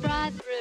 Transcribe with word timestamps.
right 0.00 0.32
through. 0.36 0.52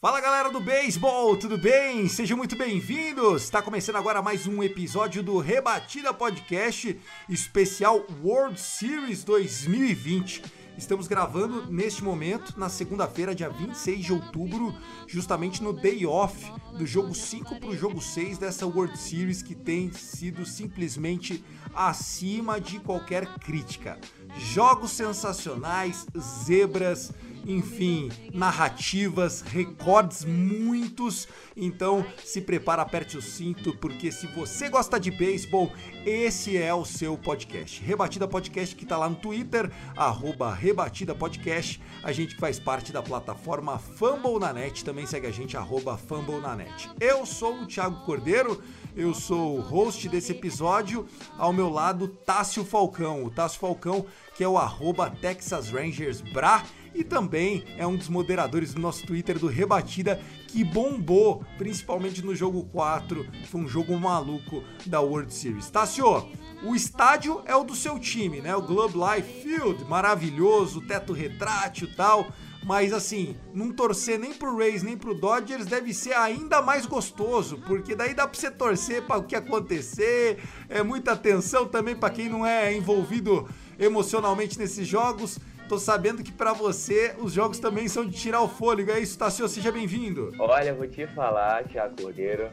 Fala 0.00 0.20
galera 0.20 0.50
do 0.50 0.60
beisebol, 0.60 1.36
tudo 1.36 1.58
bem? 1.58 2.08
Sejam 2.08 2.36
muito 2.36 2.54
bem-vindos! 2.56 3.42
Está 3.42 3.60
começando 3.60 3.96
agora 3.96 4.22
mais 4.22 4.46
um 4.46 4.62
episódio 4.62 5.22
do 5.22 5.38
Rebatida 5.38 6.14
Podcast 6.14 7.00
especial 7.28 8.06
World 8.22 8.60
Series 8.60 9.24
2020. 9.24 10.42
Estamos 10.78 11.08
gravando 11.08 11.68
neste 11.68 12.04
momento, 12.04 12.54
na 12.56 12.68
segunda-feira, 12.68 13.34
dia 13.34 13.48
26 13.48 13.98
de 13.98 14.12
outubro, 14.12 14.72
justamente 15.08 15.60
no 15.60 15.72
day 15.72 16.06
off 16.06 16.52
do 16.78 16.86
jogo 16.86 17.12
5 17.16 17.56
para 17.56 17.68
o 17.68 17.76
jogo 17.76 18.00
6 18.00 18.38
dessa 18.38 18.64
World 18.64 18.96
Series 18.96 19.42
que 19.42 19.56
tem 19.56 19.92
sido 19.92 20.46
simplesmente 20.46 21.44
acima 21.74 22.60
de 22.60 22.78
qualquer 22.78 23.26
crítica. 23.40 23.98
Jogos 24.38 24.92
sensacionais, 24.92 26.06
zebras, 26.16 27.12
enfim, 27.48 28.10
narrativas, 28.34 29.40
recordes 29.40 30.22
muitos. 30.22 31.26
Então, 31.56 32.04
se 32.22 32.42
prepara, 32.42 32.82
aperte 32.82 33.16
o 33.16 33.22
cinto, 33.22 33.74
porque 33.78 34.12
se 34.12 34.26
você 34.26 34.68
gosta 34.68 35.00
de 35.00 35.10
beisebol, 35.10 35.72
esse 36.04 36.58
é 36.58 36.72
o 36.74 36.84
seu 36.84 37.16
podcast. 37.16 37.82
Rebatida 37.82 38.28
Podcast 38.28 38.76
que 38.76 38.84
tá 38.84 38.98
lá 38.98 39.08
no 39.08 39.16
Twitter, 39.16 39.72
arroba 39.96 40.52
Rebatida 40.52 41.14
Podcast. 41.14 41.80
A 42.02 42.12
gente 42.12 42.34
que 42.34 42.40
faz 42.40 42.60
parte 42.60 42.92
da 42.92 43.02
plataforma 43.02 43.78
Fumble 43.78 44.38
na 44.38 44.52
Net, 44.52 44.84
também 44.84 45.06
segue 45.06 45.26
a 45.26 45.32
gente, 45.32 45.56
arroba 45.56 45.96
Fumble 45.96 46.40
na 46.42 46.54
Net. 46.54 46.90
Eu 47.00 47.24
sou 47.24 47.62
o 47.62 47.66
Thiago 47.66 48.04
Cordeiro, 48.04 48.62
eu 48.94 49.14
sou 49.14 49.56
o 49.56 49.60
host 49.62 50.06
desse 50.08 50.32
episódio. 50.32 51.06
Ao 51.38 51.52
meu 51.52 51.70
lado, 51.70 52.08
Tássio 52.08 52.64
Falcão. 52.64 53.24
O 53.24 53.30
Tássio 53.30 53.60
Falcão, 53.60 54.04
que 54.36 54.44
é 54.44 54.48
o 54.48 54.58
arroba 54.58 55.08
Texas 55.08 55.70
Rangers 55.70 56.20
Bra 56.20 56.62
e 56.98 57.04
também 57.04 57.62
é 57.76 57.86
um 57.86 57.94
dos 57.94 58.08
moderadores 58.08 58.74
do 58.74 58.80
nosso 58.80 59.06
Twitter 59.06 59.38
do 59.38 59.46
Rebatida, 59.46 60.20
que 60.48 60.64
bombou, 60.64 61.44
principalmente 61.56 62.24
no 62.24 62.34
jogo 62.34 62.64
4, 62.72 63.24
que 63.30 63.46
foi 63.46 63.60
um 63.60 63.68
jogo 63.68 63.96
maluco 63.96 64.64
da 64.84 65.00
World 65.00 65.32
Series. 65.32 65.70
Tássio, 65.70 66.26
o 66.64 66.74
estádio 66.74 67.40
é 67.46 67.54
o 67.54 67.62
do 67.62 67.76
seu 67.76 68.00
time, 68.00 68.40
né? 68.40 68.56
O 68.56 68.62
Globe 68.62 68.94
Life 68.98 69.42
Field, 69.42 69.84
maravilhoso, 69.84 70.80
teto 70.80 71.12
retrátil 71.12 71.88
tal. 71.96 72.32
Mas 72.64 72.92
assim, 72.92 73.36
não 73.54 73.70
torcer 73.70 74.18
nem 74.18 74.34
pro 74.34 74.58
Rays 74.58 74.82
nem 74.82 74.96
pro 74.96 75.14
Dodgers 75.14 75.66
deve 75.66 75.94
ser 75.94 76.14
ainda 76.14 76.60
mais 76.60 76.84
gostoso, 76.84 77.62
porque 77.64 77.94
daí 77.94 78.12
dá 78.12 78.26
pra 78.26 78.38
você 78.38 78.50
torcer 78.50 79.02
para 79.02 79.18
o 79.18 79.22
que 79.22 79.36
acontecer, 79.36 80.38
é 80.68 80.82
muita 80.82 81.12
atenção 81.12 81.66
também 81.68 81.94
para 81.94 82.10
quem 82.10 82.28
não 82.28 82.44
é 82.44 82.76
envolvido 82.76 83.48
emocionalmente 83.78 84.58
nesses 84.58 84.86
jogos. 84.86 85.38
Tô 85.68 85.78
sabendo 85.78 86.22
que 86.22 86.32
para 86.32 86.54
você 86.54 87.14
os 87.18 87.32
jogos 87.32 87.58
também 87.58 87.88
são 87.88 88.06
de 88.06 88.16
tirar 88.16 88.40
o 88.40 88.48
fôlego. 88.48 88.90
É 88.90 89.00
isso, 89.00 89.18
Tassio, 89.18 89.46
seja 89.46 89.70
bem-vindo. 89.70 90.32
Olha, 90.38 90.72
vou 90.72 90.86
te 90.86 91.06
falar, 91.08 91.64
Thiago 91.64 92.00
Cordeiro. 92.00 92.48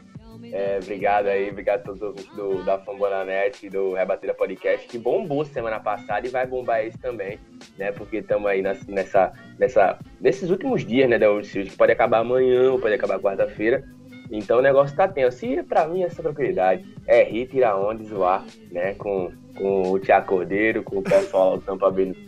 É, 0.52 0.78
obrigado 0.82 1.28
aí, 1.28 1.48
obrigado 1.48 1.80
a 1.80 1.94
todos 1.94 2.26
do, 2.26 2.62
da 2.62 2.78
Fambonanet 2.78 3.64
e 3.64 3.70
do 3.70 3.94
Rebatida 3.94 4.34
Podcast, 4.34 4.86
que 4.86 4.98
bombou 4.98 5.46
semana 5.46 5.80
passada 5.80 6.26
e 6.26 6.30
vai 6.30 6.46
bombar 6.46 6.84
esse 6.84 6.98
também, 6.98 7.38
né? 7.78 7.90
Porque 7.90 8.18
estamos 8.18 8.46
aí 8.46 8.60
nessa, 8.60 9.32
nessa, 9.58 9.98
nesses 10.20 10.50
últimos 10.50 10.84
dias, 10.84 11.08
né, 11.08 11.18
da 11.18 11.30
World 11.30 11.48
Series, 11.48 11.70
que 11.70 11.78
pode 11.78 11.92
acabar 11.92 12.18
amanhã 12.18 12.70
ou 12.70 12.78
pode 12.78 12.94
acabar 12.94 13.18
quarta-feira. 13.18 13.82
Então 14.30 14.58
o 14.58 14.62
negócio 14.62 14.94
tá 14.94 15.08
tenso. 15.08 15.46
E 15.46 15.62
pra 15.62 15.88
mim, 15.88 16.02
essa 16.02 16.22
tranquilidade 16.22 16.84
é 17.06 17.24
rir, 17.24 17.46
tirar 17.46 17.78
onda, 17.78 18.04
zoar, 18.04 18.44
né? 18.70 18.92
Com, 18.94 19.32
com 19.56 19.92
o 19.92 19.98
Thiago 19.98 20.26
Cordeiro, 20.26 20.82
com 20.82 20.98
o 20.98 21.02
pessoal 21.02 21.56
do 21.56 21.64
Tampa 21.64 21.90
Bay. 21.90 22.25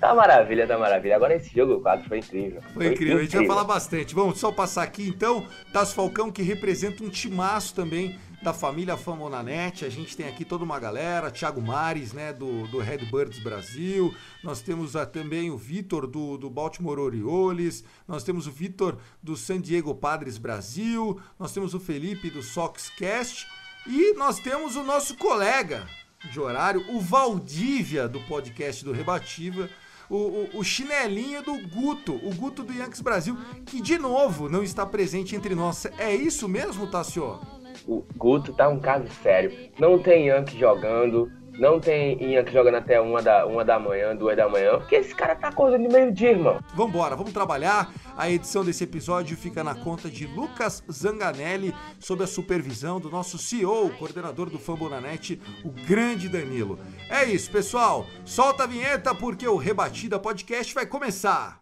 Tá 0.00 0.14
maravilha, 0.14 0.66
tá 0.66 0.78
maravilha. 0.78 1.14
Agora 1.14 1.34
esse 1.34 1.54
jogo 1.54 1.78
4 1.80 2.08
foi 2.08 2.18
incrível. 2.18 2.62
Foi 2.72 2.86
incrível, 2.86 3.18
a 3.18 3.22
gente 3.22 3.36
vai 3.36 3.46
falar 3.46 3.64
bastante. 3.64 4.14
Vamos 4.14 4.40
só 4.40 4.50
passar 4.50 4.82
aqui 4.82 5.06
então, 5.06 5.46
Tasso 5.72 5.94
Falcão, 5.94 6.32
que 6.32 6.42
representa 6.42 7.04
um 7.04 7.10
timaço 7.10 7.74
também 7.74 8.18
da 8.42 8.54
família 8.54 8.96
Famonanet. 8.96 9.84
A 9.84 9.90
gente 9.90 10.16
tem 10.16 10.26
aqui 10.26 10.42
toda 10.42 10.64
uma 10.64 10.80
galera, 10.80 11.30
Thiago 11.30 11.60
Mares, 11.60 12.14
né, 12.14 12.32
do, 12.32 12.66
do 12.68 12.78
Redbirds 12.78 13.40
Brasil. 13.40 14.14
Nós 14.42 14.62
temos 14.62 14.96
ah, 14.96 15.04
também 15.04 15.50
o 15.50 15.58
Vitor 15.58 16.06
do, 16.06 16.38
do 16.38 16.48
Baltimore 16.48 16.98
Orioles. 16.98 17.84
Nós 18.08 18.24
temos 18.24 18.46
o 18.46 18.50
Vitor 18.50 18.96
do 19.22 19.36
San 19.36 19.60
Diego 19.60 19.94
Padres 19.94 20.38
Brasil. 20.38 21.20
Nós 21.38 21.52
temos 21.52 21.74
o 21.74 21.80
Felipe 21.80 22.30
do 22.30 22.42
Soxcast. 22.42 23.46
E 23.86 24.14
nós 24.14 24.38
temos 24.38 24.76
o 24.76 24.82
nosso 24.82 25.14
colega 25.16 25.86
de 26.32 26.38
horário, 26.38 26.84
o 26.90 27.00
Valdívia 27.00 28.06
do 28.06 28.20
podcast 28.20 28.84
do 28.84 28.92
Rebativa 28.92 29.68
o, 30.10 30.58
o- 30.58 30.64
chinelinho 30.64 31.42
do 31.42 31.56
Guto, 31.68 32.14
o 32.14 32.34
Guto 32.34 32.62
do 32.62 32.72
Yankees 32.72 33.00
Brasil, 33.00 33.36
que 33.64 33.80
de 33.80 33.96
novo 33.98 34.48
não 34.48 34.62
está 34.62 34.84
presente 34.84 35.36
entre 35.36 35.54
nós. 35.54 35.86
É 35.98 36.14
isso 36.14 36.48
mesmo, 36.48 36.86
Tassio? 36.86 37.38
O 37.86 38.04
Guto 38.16 38.52
tá 38.52 38.68
um 38.68 38.78
caso 38.80 39.06
sério. 39.22 39.70
Não 39.78 39.98
tem 39.98 40.26
Yankee 40.26 40.58
jogando, 40.58 41.30
não 41.60 41.78
tem 41.78 42.18
Yankee 42.32 42.54
jogando 42.54 42.76
até 42.76 42.98
uma 42.98 43.20
da, 43.20 43.44
uma 43.44 43.62
da 43.62 43.78
manhã, 43.78 44.16
duas 44.16 44.34
da 44.34 44.48
manhã, 44.48 44.78
porque 44.78 44.96
esse 44.96 45.14
cara 45.14 45.36
tá 45.36 45.48
acordando 45.48 45.86
de 45.86 45.92
meio-dia, 45.92 46.30
irmão. 46.30 46.58
Vambora, 46.74 47.14
vamos 47.14 47.34
trabalhar. 47.34 47.92
A 48.16 48.30
edição 48.30 48.64
desse 48.64 48.82
episódio 48.82 49.36
fica 49.36 49.62
na 49.62 49.74
conta 49.74 50.08
de 50.08 50.26
Lucas 50.26 50.82
Zanganelli, 50.90 51.74
sob 51.98 52.24
a 52.24 52.26
supervisão 52.26 52.98
do 52.98 53.10
nosso 53.10 53.36
CEO, 53.36 53.90
coordenador 53.98 54.48
do 54.48 54.58
Fambonanet, 54.58 55.38
o 55.62 55.68
grande 55.68 56.30
Danilo. 56.30 56.78
É 57.10 57.24
isso, 57.24 57.50
pessoal. 57.50 58.06
Solta 58.24 58.64
a 58.64 58.66
vinheta 58.66 59.14
porque 59.14 59.46
o 59.46 59.56
Rebatida 59.56 60.18
Podcast 60.18 60.72
vai 60.72 60.86
começar. 60.86 61.59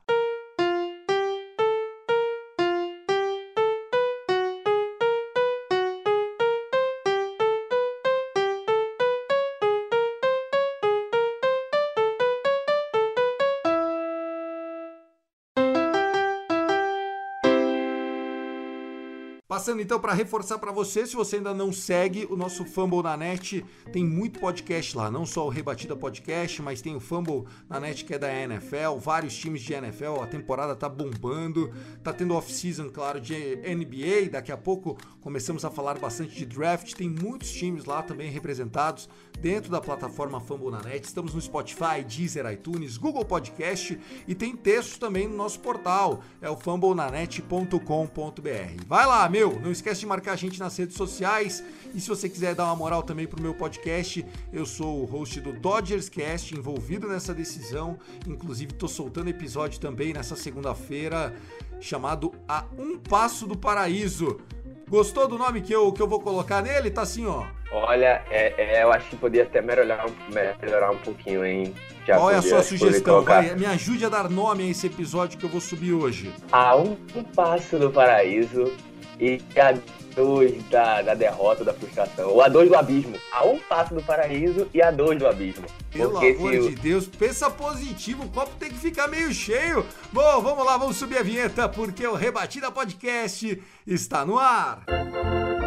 Passando 19.58 19.82
então 19.82 19.98
para 19.98 20.12
reforçar 20.12 20.56
para 20.56 20.70
você, 20.70 21.04
se 21.04 21.16
você 21.16 21.34
ainda 21.34 21.52
não 21.52 21.72
segue 21.72 22.28
o 22.30 22.36
nosso 22.36 22.64
Fumble 22.64 23.02
na 23.02 23.16
Net, 23.16 23.66
tem 23.92 24.04
muito 24.04 24.38
podcast 24.38 24.96
lá, 24.96 25.10
não 25.10 25.26
só 25.26 25.44
o 25.44 25.48
Rebatida 25.48 25.96
Podcast, 25.96 26.62
mas 26.62 26.80
tem 26.80 26.94
o 26.94 27.00
Fumble 27.00 27.42
na 27.68 27.80
Net 27.80 28.04
que 28.04 28.14
é 28.14 28.18
da 28.20 28.32
NFL, 28.32 28.98
vários 29.00 29.36
times 29.36 29.62
de 29.62 29.74
NFL, 29.74 30.20
a 30.22 30.28
temporada 30.28 30.76
tá 30.76 30.88
bombando, 30.88 31.72
tá 32.04 32.12
tendo 32.12 32.36
off-season, 32.36 32.88
claro, 32.88 33.20
de 33.20 33.56
NBA, 33.56 34.30
daqui 34.30 34.52
a 34.52 34.56
pouco 34.56 34.96
começamos 35.20 35.64
a 35.64 35.70
falar 35.70 35.98
bastante 35.98 36.36
de 36.36 36.46
draft, 36.46 36.94
tem 36.94 37.10
muitos 37.10 37.50
times 37.50 37.84
lá 37.84 38.00
também 38.00 38.30
representados 38.30 39.08
dentro 39.40 39.72
da 39.72 39.80
plataforma 39.80 40.40
Fumble 40.40 40.70
na 40.70 40.82
Net, 40.82 41.04
estamos 41.04 41.34
no 41.34 41.40
Spotify, 41.40 42.04
Deezer, 42.06 42.46
iTunes, 42.52 42.96
Google 42.96 43.24
Podcast 43.24 43.98
e 44.28 44.36
tem 44.36 44.54
texto 44.54 45.00
também 45.00 45.26
no 45.26 45.36
nosso 45.36 45.58
portal, 45.58 46.22
é 46.40 46.48
o 46.48 46.56
fumblenanet.com.br. 46.56 48.86
Vai 48.86 49.04
lá, 49.04 49.28
meu, 49.28 49.47
não 49.60 49.70
esquece 49.70 50.00
de 50.00 50.06
marcar 50.06 50.32
a 50.32 50.36
gente 50.36 50.58
nas 50.58 50.76
redes 50.76 50.96
sociais 50.96 51.64
e 51.94 52.00
se 52.00 52.08
você 52.08 52.28
quiser 52.28 52.54
dar 52.54 52.64
uma 52.66 52.76
moral 52.76 53.02
também 53.02 53.26
pro 53.26 53.40
meu 53.42 53.54
podcast, 53.54 54.24
eu 54.52 54.66
sou 54.66 55.02
o 55.02 55.04
host 55.04 55.40
do 55.40 55.52
Dodgers 55.52 56.08
Cast, 56.08 56.54
envolvido 56.54 57.08
nessa 57.08 57.34
decisão, 57.34 57.98
inclusive 58.26 58.72
tô 58.72 58.88
soltando 58.88 59.28
episódio 59.28 59.80
também 59.80 60.12
nessa 60.12 60.36
segunda-feira 60.36 61.34
chamado 61.80 62.32
A 62.48 62.64
Um 62.78 62.98
Passo 62.98 63.46
do 63.46 63.56
Paraíso. 63.56 64.40
Gostou 64.88 65.28
do 65.28 65.36
nome 65.36 65.60
que 65.60 65.72
eu, 65.72 65.92
que 65.92 66.00
eu 66.00 66.08
vou 66.08 66.18
colocar 66.18 66.62
nele? 66.62 66.90
Tá 66.90 67.02
assim, 67.02 67.26
ó. 67.26 67.46
Olha, 67.70 68.22
é, 68.30 68.78
é, 68.78 68.82
eu 68.82 68.90
acho 68.90 69.10
que 69.10 69.16
podia 69.16 69.42
até 69.42 69.60
melhorar, 69.60 70.06
um- 70.06 70.34
melhorar 70.62 70.90
um 70.90 70.96
pouquinho, 70.96 71.44
hein? 71.44 71.74
Thiago 72.06 72.22
Qual 72.22 72.30
é 72.30 72.36
a 72.36 72.42
sua 72.42 72.62
sugestão? 72.62 73.22
Vai, 73.22 73.54
me 73.54 73.66
ajude 73.66 74.06
a 74.06 74.08
dar 74.08 74.30
nome 74.30 74.64
a 74.64 74.70
esse 74.70 74.86
episódio 74.86 75.38
que 75.38 75.44
eu 75.44 75.50
vou 75.50 75.60
subir 75.60 75.92
hoje. 75.92 76.32
A 76.50 76.74
um 76.74 76.96
passo 77.36 77.78
do 77.78 77.90
paraíso 77.90 78.72
e 79.20 79.40
a 79.58 79.72
2 80.14 80.64
da, 80.64 81.02
da 81.02 81.14
derrota, 81.14 81.64
da 81.64 81.72
frustração. 81.72 82.30
Ou 82.30 82.42
a 82.42 82.48
2 82.48 82.68
do 82.68 82.76
abismo. 82.76 83.16
A 83.32 83.44
um 83.44 83.58
passo 83.58 83.94
do 83.94 84.02
paraíso 84.02 84.68
e 84.74 84.82
a 84.82 84.90
2 84.90 85.18
do 85.18 85.26
abismo. 85.26 85.66
Pelo 85.92 86.10
Porque 86.10 86.36
amor 86.38 86.52
se 86.52 86.68
de 86.70 86.74
Deus, 86.74 87.06
pensa 87.06 87.50
positivo, 87.50 88.24
o 88.24 88.28
copo 88.28 88.50
tem 88.58 88.70
que 88.70 88.78
ficar 88.78 89.06
meio 89.08 89.32
cheio. 89.32 89.86
Bom, 90.12 90.40
vamos 90.40 90.64
lá, 90.64 90.76
vamos 90.76 90.96
subir 90.96 91.18
a 91.18 91.22
vinheta, 91.22 91.68
porque 91.68 92.06
o 92.06 92.14
Rebatida 92.14 92.70
Podcast 92.70 93.62
está 93.86 94.24
no 94.24 94.38
ar. 94.38 94.84
Bom, 94.86 95.57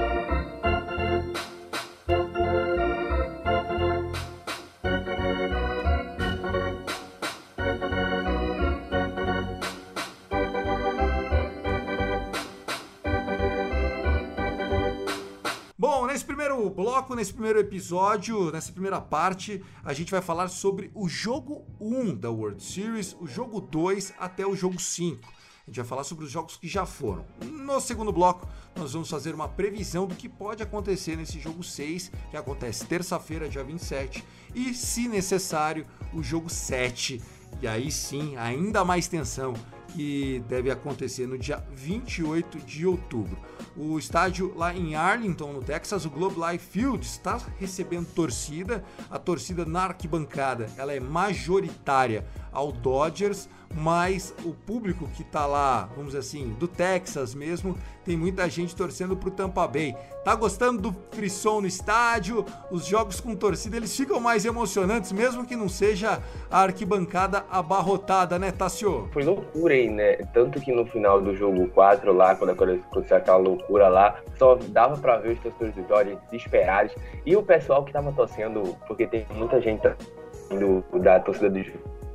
primeiro 16.62 16.70
bloco, 16.70 17.16
nesse 17.16 17.34
primeiro 17.34 17.60
episódio, 17.60 18.52
nessa 18.52 18.72
primeira 18.72 19.02
parte, 19.02 19.64
a 19.84 19.94
gente 19.94 20.12
vai 20.12 20.22
falar 20.22 20.48
sobre 20.48 20.92
o 20.94 21.10
jogo 21.10 21.66
1 21.80 22.16
da 22.16 22.30
World 22.30 22.62
Series, 22.62 23.16
o 23.20 23.26
jogo 23.26 23.60
2 23.60 24.14
até 24.20 24.46
o 24.46 24.56
jogo 24.56 24.80
5. 24.80 25.28
A 25.28 25.70
gente 25.70 25.78
vai 25.78 25.86
falar 25.86 26.04
sobre 26.04 26.26
os 26.26 26.32
jogos 26.32 26.58
que 26.58 26.68
já 26.68 26.86
foram. 26.86 27.26
No 27.42 27.80
segundo 27.80 28.12
bloco, 28.12 28.48
nós 28.76 28.94
vamos 28.94 29.10
fazer 29.10 29.34
uma 29.34 29.48
previsão 29.48 30.06
do 30.06 30.16
que 30.16 30.30
pode 30.30 30.62
acontecer 30.62 31.16
nesse 31.16 31.40
jogo 31.40 31.64
6, 31.64 32.12
que 32.30 32.38
acontece 32.38 32.86
terça-feira, 32.86 33.50
dia 33.50 33.64
27, 33.64 34.24
e, 34.54 34.74
se 34.74 35.08
necessário, 35.08 35.88
o 36.14 36.22
jogo 36.22 36.50
7. 36.50 37.22
E 37.60 37.68
aí 37.68 37.92
sim, 37.92 38.36
ainda 38.38 38.86
mais 38.86 39.08
tensão, 39.08 39.54
que 39.94 40.44
deve 40.48 40.72
acontecer 40.72 41.28
no 41.28 41.38
dia 41.38 41.64
28 41.74 42.60
de 42.60 42.86
outubro. 42.86 43.38
O 43.76 43.98
estádio 43.98 44.54
lá 44.56 44.74
em 44.74 44.96
Arlington, 44.96 45.54
no 45.54 45.62
Texas, 45.62 46.06
o 46.06 46.10
Globe 46.10 46.36
Life 46.40 46.66
Field, 46.72 47.06
está 47.06 47.40
recebendo 47.60 48.08
torcida. 48.14 48.84
A 49.10 49.18
torcida 49.18 49.66
na 49.66 49.84
arquibancada 49.84 50.70
ela 50.78 50.94
é 50.94 51.00
majoritária 51.00 52.26
ao 52.52 52.72
Dodgers, 52.72 53.48
mas 53.76 54.34
o 54.44 54.54
público 54.54 55.08
que 55.16 55.24
tá 55.24 55.46
lá, 55.46 55.90
vamos 55.96 56.08
dizer 56.08 56.20
assim, 56.20 56.50
do 56.60 56.68
Texas 56.68 57.34
mesmo, 57.34 57.78
tem 58.04 58.18
muita 58.18 58.50
gente 58.50 58.76
torcendo 58.76 59.16
pro 59.16 59.30
Tampa 59.30 59.68
Bay. 59.68 59.96
Tá 60.24 60.36
gostando 60.36 60.82
do 60.82 60.96
frisson 61.12 61.62
no 61.62 61.68
estádio? 61.68 62.46
Os 62.72 62.86
jogos 62.86 63.20
com 63.20 63.36
torcida 63.36 63.78
eles 63.78 63.96
ficam 63.96 64.20
mais 64.20 64.46
emocionantes, 64.46 65.12
mesmo 65.12 65.46
que 65.46 65.56
não 65.56 65.70
seja 65.70 66.22
a 66.50 66.62
arquibancada 66.62 67.46
abarrotada, 67.50 68.38
né, 68.38 68.52
Tassio? 68.52 69.10
Foi 69.12 69.24
loucura 69.24 69.74
aí, 69.74 69.90
né? 69.90 70.18
Tanto 70.34 70.60
que 70.60 70.72
no 70.72 70.86
final 70.86 71.22
do 71.22 71.36
jogo 71.36 71.68
4 71.70 72.14
lá, 72.14 72.36
quando 72.36 72.52
aconteceu 72.52 73.18
aquela 73.18 73.38
loucura 73.38 73.88
lá, 73.88 74.20
só 74.38 74.56
dava 74.56 74.98
pra 74.98 75.18
ver 75.18 75.34
os 75.34 75.40
torcedores 75.40 75.76
do 75.76 75.84
Dodgers 75.84 76.20
desesperados. 76.32 76.96
E 77.26 77.36
o 77.36 77.44
pessoal 77.44 77.84
que 77.84 77.92
tava 77.92 78.12
torcendo, 78.12 78.76
porque 78.88 79.08
tem 79.08 79.26
muita 79.36 79.62
gente 79.62 79.82
da 79.82 81.20
torcida 81.20 81.50
do 81.50 81.58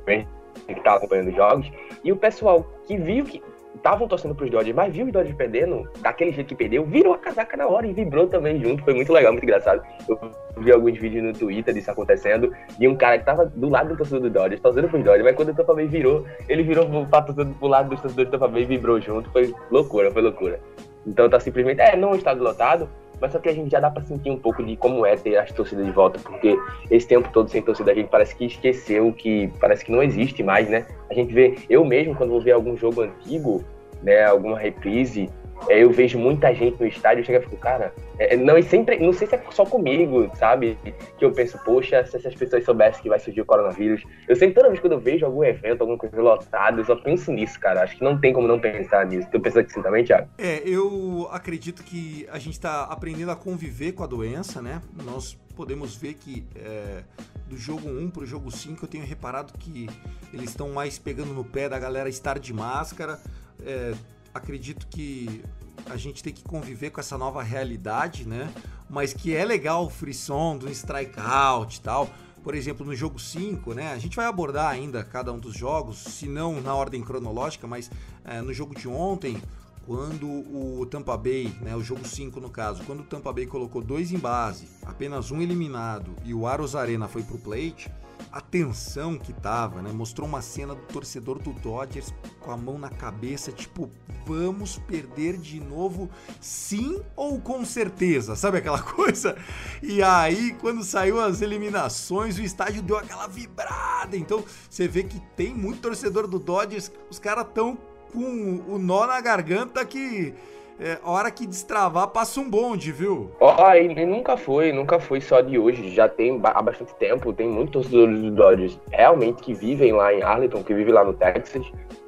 Rangers 0.07 0.36
que 0.65 0.83
tava 0.83 0.97
acompanhando 0.97 1.29
os 1.29 1.35
jogos, 1.35 1.71
e 2.03 2.11
o 2.11 2.15
pessoal 2.15 2.65
que 2.85 2.97
viu 2.97 3.25
que 3.25 3.41
estavam 3.75 4.07
torcendo 4.07 4.35
pros 4.35 4.49
Dodgers, 4.49 4.75
mas 4.75 4.93
viu 4.93 5.05
os 5.05 5.11
Dodgers 5.11 5.35
perdendo, 5.35 5.87
daquele 6.01 6.31
jeito 6.31 6.47
que 6.47 6.55
perdeu, 6.55 6.83
virou 6.83 7.13
a 7.13 7.17
casaca 7.17 7.55
na 7.55 7.67
hora 7.67 7.85
e 7.85 7.93
vibrou 7.93 8.27
também 8.27 8.61
junto. 8.61 8.83
Foi 8.83 8.93
muito 8.93 9.13
legal, 9.13 9.31
muito 9.31 9.43
engraçado. 9.43 9.81
Eu 10.07 10.19
vi 10.57 10.71
alguns 10.71 10.97
vídeos 10.97 11.23
no 11.23 11.33
Twitter 11.33 11.73
disso 11.73 11.91
acontecendo, 11.91 12.51
e 12.79 12.87
um 12.87 12.95
cara 12.95 13.19
que 13.19 13.25
tava 13.25 13.45
do 13.45 13.69
lado 13.69 13.89
do 13.89 13.97
torcedor 13.97 14.21
do 14.21 14.29
Dodgers, 14.29 14.61
torcendo 14.61 14.89
pros 14.89 15.03
Dodgers, 15.03 15.23
mas 15.23 15.35
quando 15.35 15.49
o 15.49 15.53
Tampa 15.53 15.73
Bay 15.73 15.87
virou, 15.87 16.25
ele 16.49 16.63
virou 16.63 17.05
pra 17.05 17.21
pro 17.21 17.67
lado 17.67 17.89
dos 17.89 18.01
torcedores 18.01 18.29
do 18.29 18.31
Tampa 18.31 18.47
Bay 18.47 18.63
e 18.63 18.65
vibrou 18.65 18.99
junto. 18.99 19.29
Foi 19.31 19.53
loucura, 19.71 20.11
foi 20.11 20.21
loucura. 20.21 20.59
Então 21.05 21.29
tá 21.29 21.39
simplesmente, 21.39 21.79
é, 21.79 21.95
não 21.95 22.11
um 22.11 22.15
estádio 22.15 22.43
lotado, 22.43 22.89
mas 23.19 23.31
só 23.31 23.39
que 23.39 23.49
a 23.49 23.53
gente 23.53 23.71
já 23.71 23.79
dá 23.79 23.89
pra 23.89 24.03
sentir 24.03 24.29
um 24.29 24.37
pouco 24.37 24.63
de 24.63 24.75
como 24.75 25.05
é 25.05 25.15
ter 25.15 25.37
as 25.37 25.51
torcidas 25.51 25.85
de 25.85 25.91
volta, 25.91 26.19
porque 26.19 26.57
esse 26.89 27.07
tempo 27.07 27.29
todo 27.31 27.49
sem 27.49 27.61
torcida 27.61 27.91
a 27.91 27.95
gente 27.95 28.09
parece 28.09 28.35
que 28.35 28.45
esqueceu 28.45 29.11
que 29.13 29.51
parece 29.59 29.83
que 29.83 29.91
não 29.91 30.03
existe 30.03 30.43
mais, 30.43 30.69
né? 30.69 30.85
A 31.09 31.13
gente 31.13 31.33
vê, 31.33 31.55
eu 31.69 31.83
mesmo 31.83 32.15
quando 32.15 32.29
vou 32.29 32.41
ver 32.41 32.51
algum 32.51 32.75
jogo 32.75 33.01
antigo, 33.01 33.63
né, 34.01 34.23
alguma 34.23 34.59
reprise, 34.59 35.29
é, 35.69 35.83
eu 35.83 35.91
vejo 35.91 36.17
muita 36.17 36.53
gente 36.53 36.79
no 36.79 36.87
estádio, 36.87 37.25
chega 37.25 37.39
e 37.39 37.41
fico, 37.41 37.57
cara, 37.57 37.93
é, 38.19 38.35
não, 38.35 38.57
e 38.57 38.63
sempre, 38.63 38.97
não 38.99 39.11
sei 39.13 39.27
se 39.27 39.35
é 39.35 39.43
só 39.51 39.65
comigo, 39.65 40.29
sabe? 40.35 40.77
Que 41.17 41.25
eu 41.25 41.31
penso, 41.31 41.57
poxa, 41.63 42.05
se 42.05 42.17
essas 42.17 42.33
pessoas 42.35 42.63
soubessem 42.63 43.01
que 43.01 43.09
vai 43.09 43.19
surgir 43.19 43.41
o 43.41 43.45
coronavírus. 43.45 44.03
Eu 44.27 44.35
sempre, 44.35 44.55
toda 44.55 44.69
vez 44.69 44.79
que 44.79 44.87
eu 44.87 44.99
vejo 44.99 45.25
algum 45.25 45.43
evento, 45.43 45.81
alguma 45.81 45.97
coisa 45.97 46.21
lotada, 46.21 46.79
eu 46.79 46.85
só 46.85 46.95
penso 46.95 47.31
nisso, 47.31 47.59
cara. 47.59 47.83
Acho 47.83 47.97
que 47.97 48.03
não 48.03 48.19
tem 48.19 48.33
como 48.33 48.47
não 48.47 48.59
pensar 48.59 49.05
nisso. 49.05 49.27
Tu 49.31 49.39
pensa 49.39 49.63
que 49.63 49.71
sim 49.71 49.81
também, 49.81 50.03
Thiago? 50.03 50.29
É, 50.37 50.61
eu 50.65 51.27
acredito 51.31 51.83
que 51.83 52.27
a 52.31 52.39
gente 52.39 52.53
está 52.53 52.83
aprendendo 52.83 53.31
a 53.31 53.35
conviver 53.35 53.91
com 53.91 54.03
a 54.03 54.07
doença, 54.07 54.61
né? 54.61 54.81
Nós 55.03 55.37
podemos 55.55 55.95
ver 55.95 56.13
que 56.13 56.45
é, 56.55 57.01
do 57.47 57.57
jogo 57.57 57.89
1 57.89 58.09
pro 58.11 58.25
jogo 58.25 58.51
5 58.51 58.85
eu 58.85 58.87
tenho 58.87 59.05
reparado 59.05 59.53
que 59.57 59.89
eles 60.31 60.49
estão 60.49 60.69
mais 60.69 60.99
pegando 60.99 61.33
no 61.33 61.43
pé 61.43 61.67
da 61.67 61.79
galera 61.79 62.07
estar 62.07 62.39
de 62.39 62.53
máscara. 62.53 63.19
É, 63.65 63.93
acredito 64.37 64.87
que 64.87 65.43
a 65.85 65.97
gente 65.97 66.23
tem 66.23 66.33
que 66.33 66.43
conviver 66.43 66.89
com 66.89 66.99
essa 66.99 67.17
nova 67.17 67.41
realidade, 67.43 68.27
né? 68.27 68.51
Mas 68.89 69.13
que 69.13 69.35
é 69.35 69.43
legal 69.43 69.85
o 69.85 69.89
frisson 69.89 70.57
do 70.57 70.69
strikeout 70.69 71.77
e 71.77 71.81
tal. 71.81 72.09
Por 72.43 72.55
exemplo, 72.55 72.85
no 72.85 72.95
jogo 72.95 73.19
5, 73.19 73.73
né? 73.73 73.91
A 73.91 73.97
gente 73.97 74.15
vai 74.15 74.25
abordar 74.25 74.71
ainda 74.71 75.03
cada 75.03 75.33
um 75.33 75.39
dos 75.39 75.55
jogos, 75.55 75.97
se 75.97 76.27
não 76.27 76.61
na 76.61 76.73
ordem 76.73 77.03
cronológica, 77.03 77.67
mas 77.67 77.91
é, 78.23 78.41
no 78.41 78.53
jogo 78.53 78.73
de 78.73 78.87
ontem, 78.87 79.41
quando 79.85 80.27
o 80.27 80.85
Tampa 80.85 81.17
Bay, 81.17 81.53
né, 81.61 81.75
o 81.75 81.81
jogo 81.81 82.05
5 82.05 82.39
no 82.41 82.49
caso, 82.49 82.83
quando 82.83 83.01
o 83.01 83.03
Tampa 83.03 83.31
Bay 83.31 83.45
colocou 83.45 83.81
dois 83.81 84.11
em 84.11 84.17
base, 84.17 84.67
apenas 84.85 85.31
um 85.31 85.41
eliminado 85.41 86.13
e 86.25 86.33
o 86.33 86.45
Aros 86.45 86.75
Arena 86.75 87.07
foi 87.07 87.23
pro 87.23 87.37
plate, 87.37 87.89
a 88.31 88.41
tensão 88.41 89.17
que 89.17 89.33
tava, 89.33 89.81
né? 89.81 89.91
Mostrou 89.91 90.27
uma 90.27 90.41
cena 90.41 90.75
do 90.75 90.81
torcedor 90.83 91.39
do 91.39 91.53
Dodgers 91.53 92.13
com 92.39 92.51
a 92.51 92.57
mão 92.57 92.77
na 92.77 92.89
cabeça, 92.89 93.51
tipo, 93.51 93.89
vamos 94.25 94.77
perder 94.79 95.37
de 95.37 95.59
novo, 95.59 96.09
sim 96.41 97.01
ou 97.15 97.39
com 97.39 97.63
certeza, 97.65 98.35
sabe 98.37 98.57
aquela 98.57 98.81
coisa? 98.81 99.35
E 99.81 100.01
aí, 100.03 100.55
quando 100.59 100.83
saiu 100.83 101.19
as 101.19 101.41
eliminações, 101.41 102.37
o 102.37 102.41
estádio 102.41 102.81
deu 102.81 102.97
aquela 102.97 103.27
vibrada. 103.27 104.17
Então, 104.17 104.43
você 104.69 104.87
vê 104.87 105.03
que 105.03 105.19
tem 105.35 105.53
muito 105.53 105.81
torcedor 105.81 106.27
do 106.27 106.39
Dodgers, 106.39 106.91
os 107.09 107.19
caras 107.19 107.47
tão 107.53 107.77
com 108.11 108.63
o 108.67 108.79
nó 108.79 109.05
na 109.05 109.19
garganta 109.19 109.85
que 109.85 110.33
é, 110.79 110.97
hora 111.03 111.31
que 111.31 111.47
destravar 111.47 112.07
passa 112.09 112.39
um 112.39 112.49
bonde, 112.49 112.91
viu? 112.91 113.31
Ó, 113.39 113.73
e 113.73 114.05
nunca 114.05 114.37
foi, 114.37 114.71
nunca 114.71 114.99
foi 114.99 115.19
só 115.19 115.41
de 115.41 115.57
hoje, 115.57 115.89
já 115.89 116.07
tem 116.07 116.39
há 116.43 116.61
bastante 116.61 116.93
tempo, 116.95 117.33
tem 117.33 117.47
muitos 117.47 117.83
torcedores 117.83 118.21
do 118.21 118.31
Dodgers 118.31 118.79
realmente 118.91 119.41
que 119.41 119.53
vivem 119.53 119.91
lá 119.93 120.13
em 120.13 120.21
Arlington, 120.21 120.63
que 120.63 120.73
vivem 120.73 120.93
lá 120.93 121.03
no 121.03 121.13
Texas, 121.13 121.65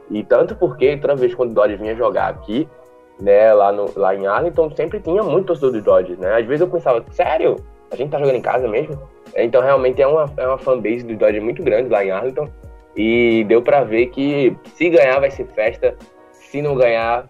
e 0.09 0.23
tanto 0.23 0.55
porque 0.55 0.97
toda 0.97 1.15
vez 1.15 1.33
quando 1.33 1.51
o 1.51 1.53
Dodgers 1.53 1.79
vinha 1.79 1.95
jogar 1.95 2.29
aqui, 2.29 2.67
né, 3.19 3.53
lá, 3.53 3.71
no, 3.71 3.91
lá 3.95 4.15
em 4.15 4.27
Arlington, 4.27 4.71
sempre 4.75 4.99
tinha 4.99 5.23
muito 5.23 5.47
torcedor 5.47 5.71
do 5.71 5.81
Dodgers, 5.81 6.19
né, 6.19 6.35
às 6.35 6.45
vezes 6.45 6.61
eu 6.61 6.67
pensava, 6.67 7.03
sério? 7.11 7.55
A 7.91 7.95
gente 7.95 8.11
tá 8.11 8.19
jogando 8.19 8.35
em 8.35 8.41
casa 8.41 8.67
mesmo? 8.67 9.01
Então 9.35 9.63
realmente 9.63 9.99
é 9.99 10.07
uma, 10.07 10.31
é 10.38 10.47
uma 10.47 10.59
fanbase 10.59 11.03
do 11.03 11.15
Dodgers 11.15 11.43
muito 11.43 11.63
grande 11.63 11.89
lá 11.89 12.05
em 12.05 12.11
Arlington, 12.11 12.47
e 12.95 13.43
deu 13.45 13.61
pra 13.61 13.83
ver 13.83 14.07
que 14.07 14.55
se 14.75 14.89
ganhar 14.89 15.19
vai 15.19 15.31
ser 15.31 15.47
festa, 15.47 15.95
se 16.31 16.61
não 16.61 16.75
ganhar, 16.75 17.27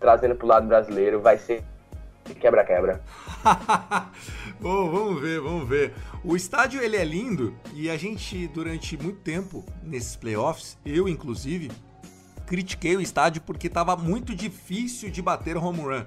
trazendo 0.00 0.34
pro 0.34 0.46
lado 0.46 0.66
brasileiro, 0.66 1.20
vai 1.20 1.38
ser 1.38 1.62
quebra-quebra. 2.40 3.00
Bom, 4.60 4.90
vamos 4.90 5.20
ver, 5.20 5.40
vamos 5.40 5.68
ver. 5.68 5.92
O 6.24 6.36
estádio 6.36 6.82
ele 6.82 6.96
é 6.96 7.04
lindo 7.04 7.54
e 7.74 7.90
a 7.90 7.96
gente 7.96 8.46
durante 8.48 8.96
muito 8.96 9.20
tempo 9.20 9.64
nesses 9.82 10.16
playoffs, 10.16 10.78
eu 10.84 11.08
inclusive, 11.08 11.70
critiquei 12.46 12.96
o 12.96 13.00
estádio 13.00 13.42
porque 13.42 13.66
estava 13.66 13.96
muito 13.96 14.34
difícil 14.34 15.10
de 15.10 15.20
bater 15.22 15.56
home 15.56 15.80
run. 15.80 16.04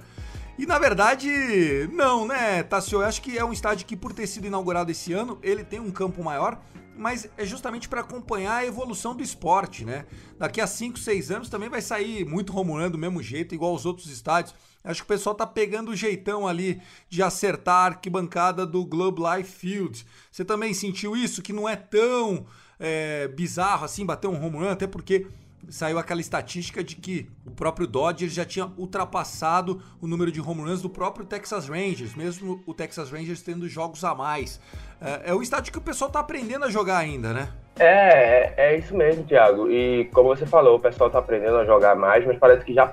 E 0.57 0.65
na 0.65 0.77
verdade, 0.77 1.89
não, 1.91 2.27
né, 2.27 2.61
Tassio? 2.63 3.01
Eu 3.01 3.07
acho 3.07 3.21
que 3.21 3.37
é 3.37 3.43
um 3.43 3.51
estádio 3.51 3.85
que, 3.87 3.95
por 3.95 4.13
ter 4.13 4.27
sido 4.27 4.45
inaugurado 4.45 4.91
esse 4.91 5.11
ano, 5.11 5.39
ele 5.41 5.63
tem 5.63 5.79
um 5.79 5.89
campo 5.89 6.23
maior, 6.23 6.59
mas 6.95 7.27
é 7.37 7.45
justamente 7.45 7.89
para 7.89 8.01
acompanhar 8.01 8.55
a 8.55 8.65
evolução 8.65 9.15
do 9.15 9.23
esporte, 9.23 9.83
né? 9.83 10.05
Daqui 10.37 10.61
a 10.61 10.67
5, 10.67 10.99
6 10.99 11.31
anos 11.31 11.49
também 11.49 11.69
vai 11.69 11.81
sair 11.81 12.25
muito 12.25 12.53
run 12.53 12.89
do 12.89 12.97
mesmo 12.97 13.21
jeito, 13.21 13.55
igual 13.55 13.73
os 13.73 13.85
outros 13.85 14.07
estádios. 14.07 14.55
Acho 14.83 15.01
que 15.01 15.05
o 15.05 15.07
pessoal 15.07 15.33
tá 15.33 15.47
pegando 15.47 15.91
o 15.91 15.95
jeitão 15.95 16.45
ali 16.45 16.81
de 17.09 17.23
acertar 17.23 17.75
a 17.75 17.85
arquibancada 17.85 18.65
do 18.65 18.83
Globe 18.83 19.21
Life 19.21 19.51
Field. 19.51 20.05
Você 20.29 20.43
também 20.43 20.73
sentiu 20.73 21.15
isso? 21.15 21.41
Que 21.41 21.53
não 21.53 21.69
é 21.69 21.75
tão 21.75 22.45
é, 22.79 23.29
bizarro 23.29 23.85
assim 23.85 24.05
bater 24.05 24.27
um 24.27 24.43
home 24.43 24.57
run, 24.57 24.69
até 24.69 24.85
porque 24.85 25.27
saiu 25.69 25.97
aquela 25.97 26.21
estatística 26.21 26.83
de 26.83 26.95
que 26.95 27.29
o 27.45 27.51
próprio 27.51 27.87
Dodgers 27.87 28.33
já 28.33 28.45
tinha 28.45 28.71
ultrapassado 28.77 29.81
o 30.01 30.07
número 30.07 30.31
de 30.31 30.41
home 30.41 30.61
runs 30.61 30.81
do 30.81 30.89
próprio 30.89 31.25
Texas 31.25 31.67
Rangers, 31.67 32.15
mesmo 32.15 32.63
o 32.65 32.73
Texas 32.73 33.11
Rangers 33.11 33.41
tendo 33.41 33.67
jogos 33.67 34.03
a 34.03 34.13
mais. 34.13 34.59
É, 35.01 35.31
é 35.31 35.33
o 35.33 35.41
estádio 35.41 35.71
que 35.71 35.77
o 35.77 35.81
pessoal 35.81 36.09
tá 36.09 36.19
aprendendo 36.19 36.65
a 36.65 36.69
jogar 36.69 36.97
ainda, 36.97 37.33
né? 37.33 37.49
É, 37.79 37.85
é, 37.85 38.53
é 38.57 38.77
isso 38.77 38.95
mesmo, 38.95 39.23
Thiago. 39.23 39.69
E 39.69 40.05
como 40.13 40.29
você 40.29 40.45
falou, 40.45 40.77
o 40.77 40.79
pessoal 40.79 41.09
tá 41.09 41.19
aprendendo 41.19 41.57
a 41.57 41.65
jogar 41.65 41.95
mais, 41.95 42.25
mas 42.25 42.37
parece 42.37 42.63
que 42.65 42.73
já, 42.73 42.91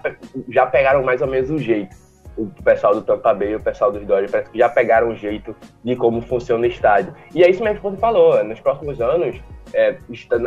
já 0.48 0.66
pegaram 0.66 1.02
mais 1.02 1.20
ou 1.20 1.28
menos 1.28 1.50
o 1.50 1.58
jeito. 1.58 1.94
o 2.36 2.46
pessoal 2.62 2.94
do 2.94 3.02
Tampa 3.02 3.34
Bay 3.34 3.54
o 3.54 3.60
pessoal 3.60 3.92
dos 3.92 4.04
Dodgers 4.06 4.30
parece 4.30 4.50
que 4.50 4.58
já 4.58 4.68
pegaram 4.68 5.10
o 5.10 5.14
jeito 5.14 5.54
de 5.84 5.94
como 5.96 6.22
funciona 6.22 6.64
o 6.64 6.66
estádio. 6.66 7.14
E 7.34 7.42
é 7.42 7.50
isso 7.50 7.62
mesmo 7.62 7.76
que 7.76 7.90
você 7.90 7.96
falou, 7.98 8.42
nos 8.42 8.58
próximos 8.60 9.00
anos, 9.00 9.36
é, 9.74 9.96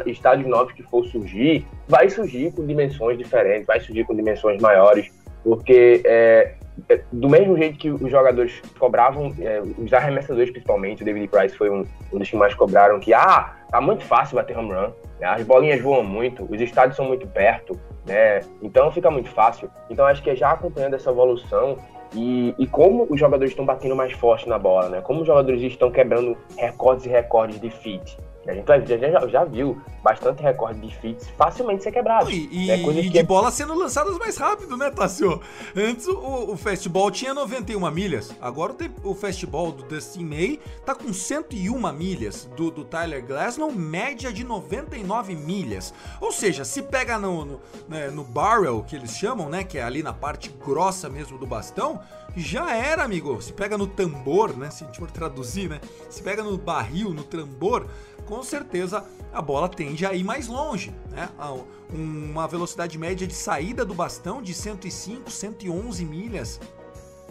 estádios 0.05 0.47
novos 0.47 0.73
que 0.73 0.83
for 0.83 1.05
surgir, 1.05 1.65
vai 1.87 2.09
surgir 2.09 2.51
com 2.53 2.65
dimensões 2.65 3.17
diferentes, 3.17 3.65
vai 3.65 3.79
surgir 3.79 4.03
com 4.05 4.15
dimensões 4.15 4.61
maiores, 4.61 5.11
porque 5.43 6.01
é, 6.05 6.55
é, 6.89 7.01
do 7.11 7.29
mesmo 7.29 7.55
jeito 7.57 7.77
que 7.77 7.89
os 7.89 8.09
jogadores 8.09 8.61
cobravam, 8.79 9.33
é, 9.39 9.61
os 9.61 9.93
arremessadores 9.93 10.49
principalmente, 10.49 11.03
o 11.03 11.05
David 11.05 11.27
Price 11.27 11.55
foi 11.55 11.69
um, 11.69 11.85
um, 12.11 12.17
dos 12.17 12.29
que 12.29 12.35
mais 12.35 12.53
cobraram, 12.53 12.99
que 12.99 13.13
ah, 13.13 13.55
tá 13.69 13.79
muito 13.79 14.03
fácil 14.03 14.35
bater 14.35 14.57
home 14.57 14.73
run, 14.73 14.91
né? 15.19 15.27
as 15.27 15.43
bolinhas 15.43 15.81
voam 15.81 16.03
muito, 16.03 16.47
os 16.49 16.59
estádios 16.59 16.95
são 16.95 17.05
muito 17.05 17.27
perto, 17.27 17.79
né? 18.05 18.41
Então 18.61 18.91
fica 18.91 19.09
muito 19.09 19.29
fácil. 19.29 19.69
Então 19.89 20.05
acho 20.05 20.21
que 20.21 20.29
é 20.29 20.35
já 20.35 20.51
acompanhando 20.51 20.95
essa 20.95 21.09
evolução 21.09 21.77
e, 22.15 22.53
e, 22.59 22.67
como 22.67 23.07
os 23.09 23.19
jogadores 23.19 23.51
estão 23.51 23.65
batendo 23.65 23.95
mais 23.95 24.13
forte 24.13 24.47
na 24.47 24.59
bola, 24.59 24.89
né? 24.89 25.01
Como 25.01 25.21
os 25.21 25.27
jogadores 25.27 25.61
estão 25.61 25.89
quebrando 25.89 26.37
recordes 26.57 27.05
e 27.05 27.09
recordes 27.09 27.59
de 27.59 27.69
fit. 27.69 28.17
A 28.47 28.53
gente 28.53 28.67
já, 28.67 28.97
já, 28.97 29.27
já 29.27 29.43
viu 29.45 29.81
bastante 30.03 30.43
recorde 30.43 30.81
de 30.81 30.93
fits 30.97 31.29
facilmente 31.37 31.81
ser 31.81 31.91
quebrado. 31.91 32.29
E, 32.29 32.49
e, 32.51 32.69
é 32.69 32.77
e 32.77 33.09
de 33.09 33.19
é... 33.19 33.23
bola 33.23 33.49
sendo 33.49 33.73
lançadas 33.73 34.17
mais 34.17 34.35
rápido, 34.35 34.75
né, 34.75 34.91
Tassio? 34.91 35.41
Antes 35.75 36.07
o, 36.07 36.51
o 36.51 36.57
fastball 36.57 37.09
tinha 37.09 37.33
91 37.33 37.89
milhas, 37.89 38.35
agora 38.41 38.75
o, 39.03 39.11
o 39.11 39.15
fastball 39.15 39.71
do 39.71 39.83
Dustin 39.83 40.25
May 40.25 40.59
tá 40.85 40.93
com 40.93 41.13
101 41.13 41.93
milhas, 41.93 42.45
do, 42.57 42.69
do 42.69 42.83
Tyler 42.83 43.25
Glasnow, 43.25 43.71
média 43.71 44.31
de 44.33 44.43
99 44.43 45.35
milhas. 45.35 45.93
Ou 46.19 46.31
seja, 46.31 46.65
se 46.65 46.81
pega 46.81 47.17
no, 47.17 47.45
no, 47.45 47.61
né, 47.87 48.09
no 48.09 48.25
barrel, 48.25 48.83
que 48.85 48.95
eles 48.95 49.15
chamam, 49.15 49.49
né, 49.49 49.63
que 49.63 49.77
é 49.77 49.83
ali 49.83 50.03
na 50.03 50.13
parte 50.13 50.49
grossa 50.49 51.09
mesmo 51.09 51.37
do 51.37 51.47
bastão, 51.47 52.01
já 52.35 52.75
era, 52.75 53.03
amigo. 53.03 53.41
Se 53.41 53.53
pega 53.53 53.77
no 53.77 53.87
tambor, 53.87 54.57
né, 54.57 54.69
se 54.69 54.83
a 54.83 54.87
gente 54.87 54.99
for 54.99 55.09
traduzir, 55.09 55.69
né, 55.69 55.79
se 56.09 56.21
pega 56.21 56.43
no 56.43 56.57
barril, 56.57 57.13
no 57.13 57.23
tambor, 57.23 57.87
com 58.25 58.43
certeza 58.43 59.05
a 59.31 59.41
bola 59.41 59.67
tende 59.67 60.05
a 60.05 60.13
ir 60.13 60.23
mais 60.23 60.47
longe, 60.47 60.93
né? 61.11 61.29
Uma 61.89 62.47
velocidade 62.47 62.97
média 62.97 63.25
de 63.25 63.33
saída 63.33 63.83
do 63.83 63.93
bastão 63.93 64.41
de 64.41 64.53
105, 64.53 65.29
111 65.29 66.05
milhas 66.05 66.59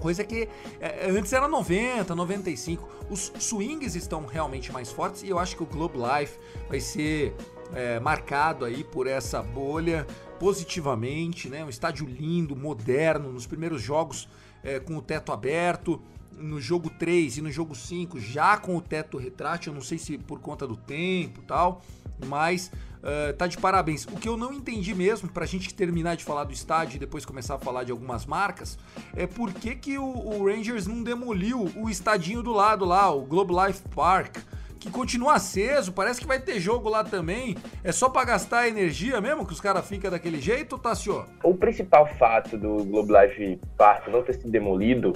coisa 0.02 0.24
que 0.24 0.48
é, 0.80 1.08
antes 1.08 1.32
era 1.32 1.46
90, 1.46 2.12
95. 2.12 2.88
Os 3.08 3.32
swings 3.38 3.94
estão 3.94 4.26
realmente 4.26 4.72
mais 4.72 4.90
fortes 4.90 5.22
e 5.22 5.28
eu 5.28 5.38
acho 5.38 5.56
que 5.56 5.62
o 5.62 5.66
Globe 5.66 5.96
Life 5.96 6.36
vai 6.68 6.80
ser 6.80 7.34
é, 7.72 8.00
marcado 8.00 8.64
aí 8.64 8.82
por 8.82 9.06
essa 9.06 9.40
bolha 9.40 10.04
positivamente, 10.40 11.48
né? 11.48 11.64
Um 11.64 11.68
estádio 11.68 12.04
lindo, 12.04 12.56
moderno, 12.56 13.32
nos 13.32 13.46
primeiros 13.46 13.80
jogos 13.80 14.28
é, 14.64 14.80
com 14.80 14.96
o 14.96 15.02
teto 15.02 15.32
aberto, 15.32 16.02
no 16.42 16.60
jogo 16.60 16.90
3 16.90 17.38
e 17.38 17.42
no 17.42 17.50
jogo 17.50 17.74
5 17.74 18.18
já 18.18 18.56
com 18.56 18.76
o 18.76 18.80
teto 18.80 19.16
retrátil, 19.16 19.70
eu 19.70 19.74
não 19.74 19.82
sei 19.82 19.98
se 19.98 20.18
por 20.18 20.40
conta 20.40 20.66
do 20.66 20.76
tempo 20.76 21.40
e 21.40 21.44
tal, 21.44 21.82
mas 22.26 22.70
uh, 23.02 23.32
tá 23.34 23.46
de 23.46 23.56
parabéns. 23.56 24.04
O 24.06 24.16
que 24.16 24.28
eu 24.28 24.36
não 24.36 24.52
entendi 24.52 24.94
mesmo, 24.94 25.28
pra 25.28 25.46
gente 25.46 25.72
terminar 25.72 26.16
de 26.16 26.24
falar 26.24 26.44
do 26.44 26.52
estádio 26.52 26.96
e 26.96 26.98
depois 26.98 27.24
começar 27.24 27.54
a 27.54 27.58
falar 27.58 27.84
de 27.84 27.92
algumas 27.92 28.26
marcas, 28.26 28.78
é 29.14 29.26
por 29.26 29.52
que, 29.52 29.74
que 29.74 29.98
o, 29.98 30.04
o 30.04 30.46
Rangers 30.46 30.86
não 30.86 31.02
demoliu 31.02 31.70
o 31.76 31.88
estadinho 31.88 32.42
do 32.42 32.52
lado 32.52 32.84
lá, 32.84 33.10
o 33.10 33.22
Globe 33.22 33.54
Life 33.54 33.82
Park, 33.94 34.36
que 34.78 34.90
continua 34.90 35.34
aceso, 35.34 35.92
parece 35.92 36.20
que 36.20 36.26
vai 36.26 36.40
ter 36.40 36.58
jogo 36.58 36.88
lá 36.88 37.04
também. 37.04 37.56
É 37.84 37.92
só 37.92 38.08
para 38.08 38.24
gastar 38.24 38.66
energia 38.66 39.20
mesmo 39.20 39.46
que 39.46 39.52
os 39.52 39.60
caras 39.60 39.86
ficam 39.86 40.10
daquele 40.10 40.40
jeito, 40.40 40.76
Tassio? 40.76 41.24
O 41.44 41.54
principal 41.54 42.04
fato 42.18 42.58
do 42.58 42.84
Globe 42.84 43.12
Life 43.12 43.60
Park 43.78 44.08
não 44.08 44.22
ter 44.22 44.32
sido 44.32 44.50
demolido 44.50 45.12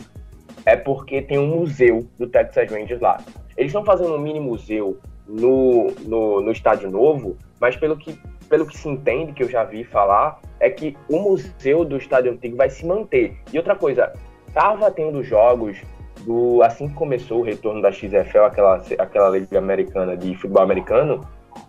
é 0.65 0.77
porque 0.77 1.23
tem 1.23 1.39
um 1.39 1.47
museu 1.47 2.07
do 2.19 2.27
Texas 2.27 2.71
Rangers 2.71 3.01
lá. 3.01 3.19
Eles 3.57 3.71
estão 3.71 3.85
fazendo 3.85 4.15
um 4.15 4.19
mini 4.19 4.41
museu 4.41 4.99
no, 5.27 5.91
no, 6.07 6.41
no 6.41 6.53
estádio 6.53 6.91
novo, 6.91 7.37
mas 7.61 7.77
pelo 7.77 7.97
que, 7.97 8.19
pelo 8.49 8.67
que 8.67 8.77
se 8.77 8.89
entende, 8.89 9.33
que 9.33 9.43
eu 9.43 9.49
já 9.49 9.65
vi 9.65 9.85
falar, 9.85 10.41
é 10.61 10.71
que 10.71 10.97
o 11.09 11.19
museu 11.19 11.85
do 11.85 11.97
estádio 11.97 12.33
antigo 12.33 12.57
vai 12.57 12.71
se 12.71 12.87
manter. 12.87 13.37
E 13.53 13.59
outra 13.59 13.75
coisa, 13.75 14.13
tava 14.53 14.91
tendo 14.91 15.23
jogos 15.23 15.77
do 16.25 16.63
assim 16.63 16.89
que 16.89 16.95
começou 16.95 17.41
o 17.41 17.43
retorno 17.43 17.83
da 17.83 17.93
XFL, 17.93 18.39
aquela, 18.47 18.83
aquela 18.99 19.31
liga 19.31 19.59
americana 19.59 20.17
de 20.17 20.35
futebol 20.35 20.63
americano, 20.63 21.21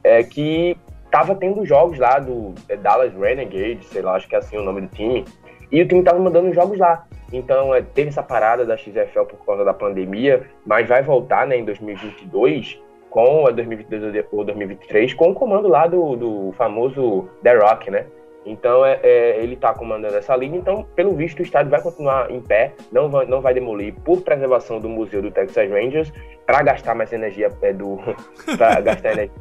é 0.03 0.23
que 0.23 0.75
tava 1.11 1.35
tendo 1.35 1.65
jogos 1.65 1.97
lá 1.97 2.19
do 2.19 2.53
é, 2.67 2.75
Dallas 2.75 3.13
Renegade, 3.13 3.85
sei 3.85 4.01
lá, 4.01 4.15
acho 4.15 4.27
que 4.27 4.35
é 4.35 4.39
assim 4.39 4.57
o 4.57 4.63
nome 4.63 4.81
do 4.81 4.87
time, 4.87 5.25
e 5.71 5.81
o 5.81 5.87
time 5.87 6.03
tava 6.03 6.19
mandando 6.19 6.53
jogos 6.53 6.77
lá. 6.77 7.05
Então, 7.31 7.73
é, 7.73 7.81
teve 7.81 8.09
essa 8.09 8.23
parada 8.23 8.65
da 8.65 8.77
XFL 8.77 9.23
por 9.27 9.45
causa 9.45 9.65
da 9.65 9.73
pandemia, 9.73 10.47
mas 10.65 10.87
vai 10.87 11.01
voltar 11.01 11.45
né, 11.45 11.57
em 11.57 11.65
2022 11.65 12.79
com 13.09 13.47
a 13.47 13.51
2022 13.51 14.25
ou 14.31 14.43
2023 14.43 15.13
com 15.13 15.31
o 15.31 15.33
comando 15.33 15.67
lá 15.67 15.87
do, 15.87 16.15
do 16.15 16.51
famoso 16.53 17.27
The 17.41 17.55
Rock, 17.55 17.89
né? 17.89 18.05
Então 18.45 18.85
é, 18.85 18.99
é 19.03 19.43
ele 19.43 19.55
está 19.55 19.73
comandando 19.73 20.15
essa 20.15 20.35
liga, 20.35 20.55
então 20.55 20.85
pelo 20.95 21.13
visto 21.13 21.39
o 21.39 21.41
estádio 21.41 21.69
vai 21.69 21.81
continuar 21.81 22.31
em 22.31 22.41
pé, 22.41 22.73
não 22.91 23.09
vai, 23.09 23.25
não 23.25 23.41
vai 23.41 23.53
demolir 23.53 23.93
por 24.05 24.21
preservação 24.21 24.79
do 24.79 24.87
museu 24.87 25.21
do 25.21 25.31
Texas 25.31 25.69
Rangers 25.69 26.13
para 26.45 26.63
gastar 26.63 26.95
mais 26.95 27.11
energia 27.11 27.51
é, 27.61 27.73
do 27.73 27.97
para 28.57 28.79
gastar 28.81 29.13
energia. 29.13 29.35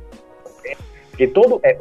Porque 1.11 1.29
todo 1.29 1.61
é, 1.63 1.79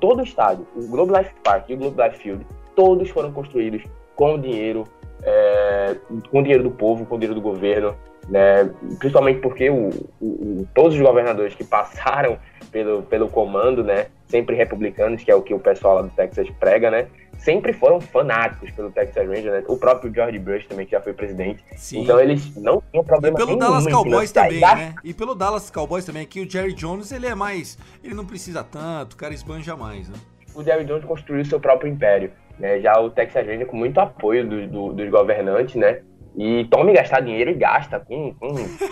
todo 0.00 0.20
o 0.20 0.24
estádio, 0.24 0.66
o 0.74 0.86
Globe 0.86 1.12
Life 1.18 1.34
Park 1.42 1.68
e 1.68 1.74
o 1.74 1.76
Globe 1.76 2.02
Life 2.02 2.18
Field, 2.18 2.46
todos 2.74 3.10
foram 3.10 3.32
construídos 3.32 3.82
com 4.16 4.38
dinheiro 4.38 4.84
é, 5.22 5.96
com 6.30 6.42
dinheiro 6.42 6.64
do 6.64 6.70
povo, 6.70 7.06
com 7.06 7.18
dinheiro 7.18 7.34
do 7.34 7.40
governo, 7.40 7.94
né? 8.28 8.70
principalmente 8.98 9.40
porque 9.40 9.70
o, 9.70 9.90
o, 10.20 10.66
todos 10.74 10.94
os 10.94 11.00
governadores 11.00 11.54
que 11.54 11.64
passaram 11.64 12.38
pelo, 12.70 13.02
pelo 13.02 13.28
comando, 13.28 13.82
né? 13.82 14.06
sempre 14.28 14.56
republicanos, 14.56 15.22
que 15.22 15.30
é 15.30 15.34
o 15.34 15.42
que 15.42 15.52
o 15.52 15.58
pessoal 15.58 15.96
lá 15.96 16.02
do 16.02 16.10
Texas 16.10 16.48
prega, 16.58 16.90
né? 16.90 17.06
sempre 17.42 17.72
foram 17.72 18.00
fanáticos 18.00 18.70
pelo 18.70 18.90
Texas 18.90 19.26
Rangers, 19.26 19.52
né? 19.52 19.64
O 19.66 19.76
próprio 19.76 20.12
George 20.14 20.38
Bush 20.38 20.64
também, 20.66 20.86
que 20.86 20.92
já 20.92 21.00
foi 21.00 21.12
presidente. 21.12 21.62
Sim. 21.76 22.02
Então 22.02 22.20
eles 22.20 22.54
não 22.56 22.82
tinham 22.90 23.04
problema 23.04 23.36
E 23.36 23.44
pelo 23.44 23.56
Dallas 23.58 23.86
Cowboys 23.86 24.32
também, 24.32 24.60
né? 24.60 24.94
E 25.02 25.12
pelo 25.12 25.34
Dallas 25.34 25.70
Cowboys 25.70 26.04
também, 26.04 26.24
que 26.24 26.40
o 26.40 26.48
Jerry 26.48 26.72
Jones, 26.72 27.10
ele 27.10 27.26
é 27.26 27.34
mais... 27.34 27.76
Ele 28.02 28.14
não 28.14 28.24
precisa 28.24 28.62
tanto, 28.62 29.14
o 29.14 29.16
cara 29.16 29.34
esbanja 29.34 29.76
mais, 29.76 30.08
né? 30.08 30.16
O 30.54 30.62
Jerry 30.62 30.84
Jones 30.84 31.04
construiu 31.04 31.44
seu 31.44 31.58
próprio 31.58 31.90
império. 31.90 32.30
Né? 32.58 32.80
Já 32.80 32.98
o 33.00 33.10
Texas 33.10 33.46
Rangers 33.46 33.68
com 33.68 33.76
muito 33.76 33.98
apoio 33.98 34.48
do, 34.48 34.66
do, 34.66 34.92
dos 34.92 35.10
governantes, 35.10 35.74
né? 35.76 36.02
E 36.34 36.64
tome 36.70 36.94
gastar 36.94 37.20
dinheiro 37.20 37.50
e 37.50 37.54
gasta 37.54 38.00
com, 38.00 38.34
com 38.34 38.48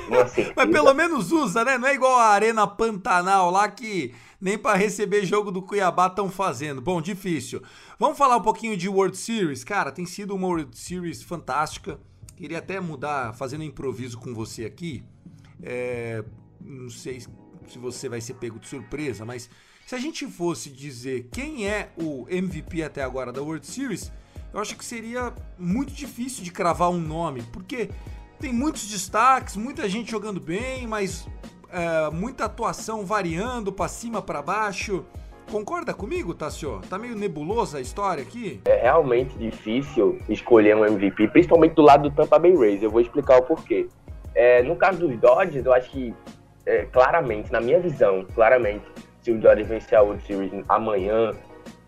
uma 0.09 0.27
certeza. 0.29 0.53
Mas 0.55 0.71
pelo 0.71 0.93
menos 0.93 1.33
usa, 1.33 1.65
né? 1.65 1.79
Não 1.79 1.89
é 1.89 1.95
igual 1.95 2.19
a 2.19 2.27
Arena 2.27 2.67
Pantanal 2.67 3.51
lá 3.51 3.69
que 3.69 4.15
nem 4.41 4.59
para 4.59 4.77
receber 4.77 5.25
jogo 5.25 5.51
do 5.51 5.63
Cuiabá 5.63 6.09
estão 6.09 6.29
fazendo. 6.29 6.83
Bom, 6.83 7.01
difícil. 7.01 7.63
Vamos 7.99 8.19
falar 8.19 8.37
um 8.37 8.43
pouquinho 8.43 8.77
de 8.77 8.89
World 8.89 9.17
Series. 9.17 9.65
Cara, 9.65 9.91
tem 9.91 10.05
sido 10.05 10.35
uma 10.35 10.49
World 10.49 10.77
Series 10.77 11.23
fantástica. 11.23 11.99
Queria 12.37 12.59
até 12.59 12.79
mudar, 12.79 13.35
fazendo 13.35 13.61
um 13.61 13.65
improviso 13.65 14.19
com 14.19 14.35
você 14.35 14.65
aqui. 14.65 15.03
É, 15.63 16.23
não 16.61 16.89
sei 16.91 17.21
se 17.21 17.79
você 17.79 18.09
vai 18.09 18.21
ser 18.21 18.35
pego 18.35 18.59
de 18.59 18.69
surpresa, 18.69 19.25
mas 19.25 19.51
se 19.91 19.97
a 19.97 19.99
gente 19.99 20.25
fosse 20.25 20.71
dizer 20.71 21.27
quem 21.33 21.67
é 21.67 21.89
o 22.01 22.25
MVP 22.31 22.81
até 22.81 23.03
agora 23.03 23.33
da 23.33 23.43
World 23.43 23.67
Series, 23.67 24.13
eu 24.55 24.61
acho 24.61 24.77
que 24.77 24.85
seria 24.85 25.33
muito 25.59 25.93
difícil 25.93 26.45
de 26.45 26.53
cravar 26.53 26.91
um 26.91 27.01
nome, 27.01 27.43
porque 27.53 27.91
tem 28.39 28.53
muitos 28.53 28.89
destaques, 28.89 29.57
muita 29.57 29.89
gente 29.89 30.09
jogando 30.09 30.39
bem, 30.39 30.87
mas 30.87 31.27
é, 31.73 32.09
muita 32.13 32.45
atuação 32.45 33.05
variando 33.05 33.73
para 33.73 33.89
cima, 33.89 34.23
para 34.23 34.41
baixo. 34.41 35.05
Concorda 35.51 35.93
comigo, 35.93 36.35
Tassio? 36.35 36.81
Tá 36.89 36.97
meio 36.97 37.17
nebulosa 37.17 37.79
a 37.79 37.81
história 37.81 38.23
aqui? 38.23 38.61
É 38.67 38.83
realmente 38.83 39.37
difícil 39.37 40.21
escolher 40.29 40.77
um 40.77 40.87
MVP, 40.87 41.27
principalmente 41.27 41.75
do 41.75 41.83
lado 41.83 42.09
do 42.09 42.15
Tampa 42.15 42.39
Bay 42.39 42.55
Rays. 42.55 42.81
Eu 42.81 42.93
vou 42.93 43.01
explicar 43.01 43.39
o 43.39 43.43
porquê. 43.43 43.89
É, 44.37 44.63
no 44.63 44.77
caso 44.77 45.01
dos 45.01 45.19
Dodgers, 45.19 45.67
eu 45.67 45.73
acho 45.73 45.91
que 45.91 46.15
é, 46.65 46.85
claramente, 46.85 47.51
na 47.51 47.61
minha 47.61 47.81
visão, 47.81 48.25
claramente, 48.33 48.85
se 49.23 49.31
o 49.31 49.39
Dodgers 49.39 49.69
vencer 49.69 49.99
a 49.99 50.03
World 50.03 50.23
Series 50.25 50.53
amanhã, 50.69 51.33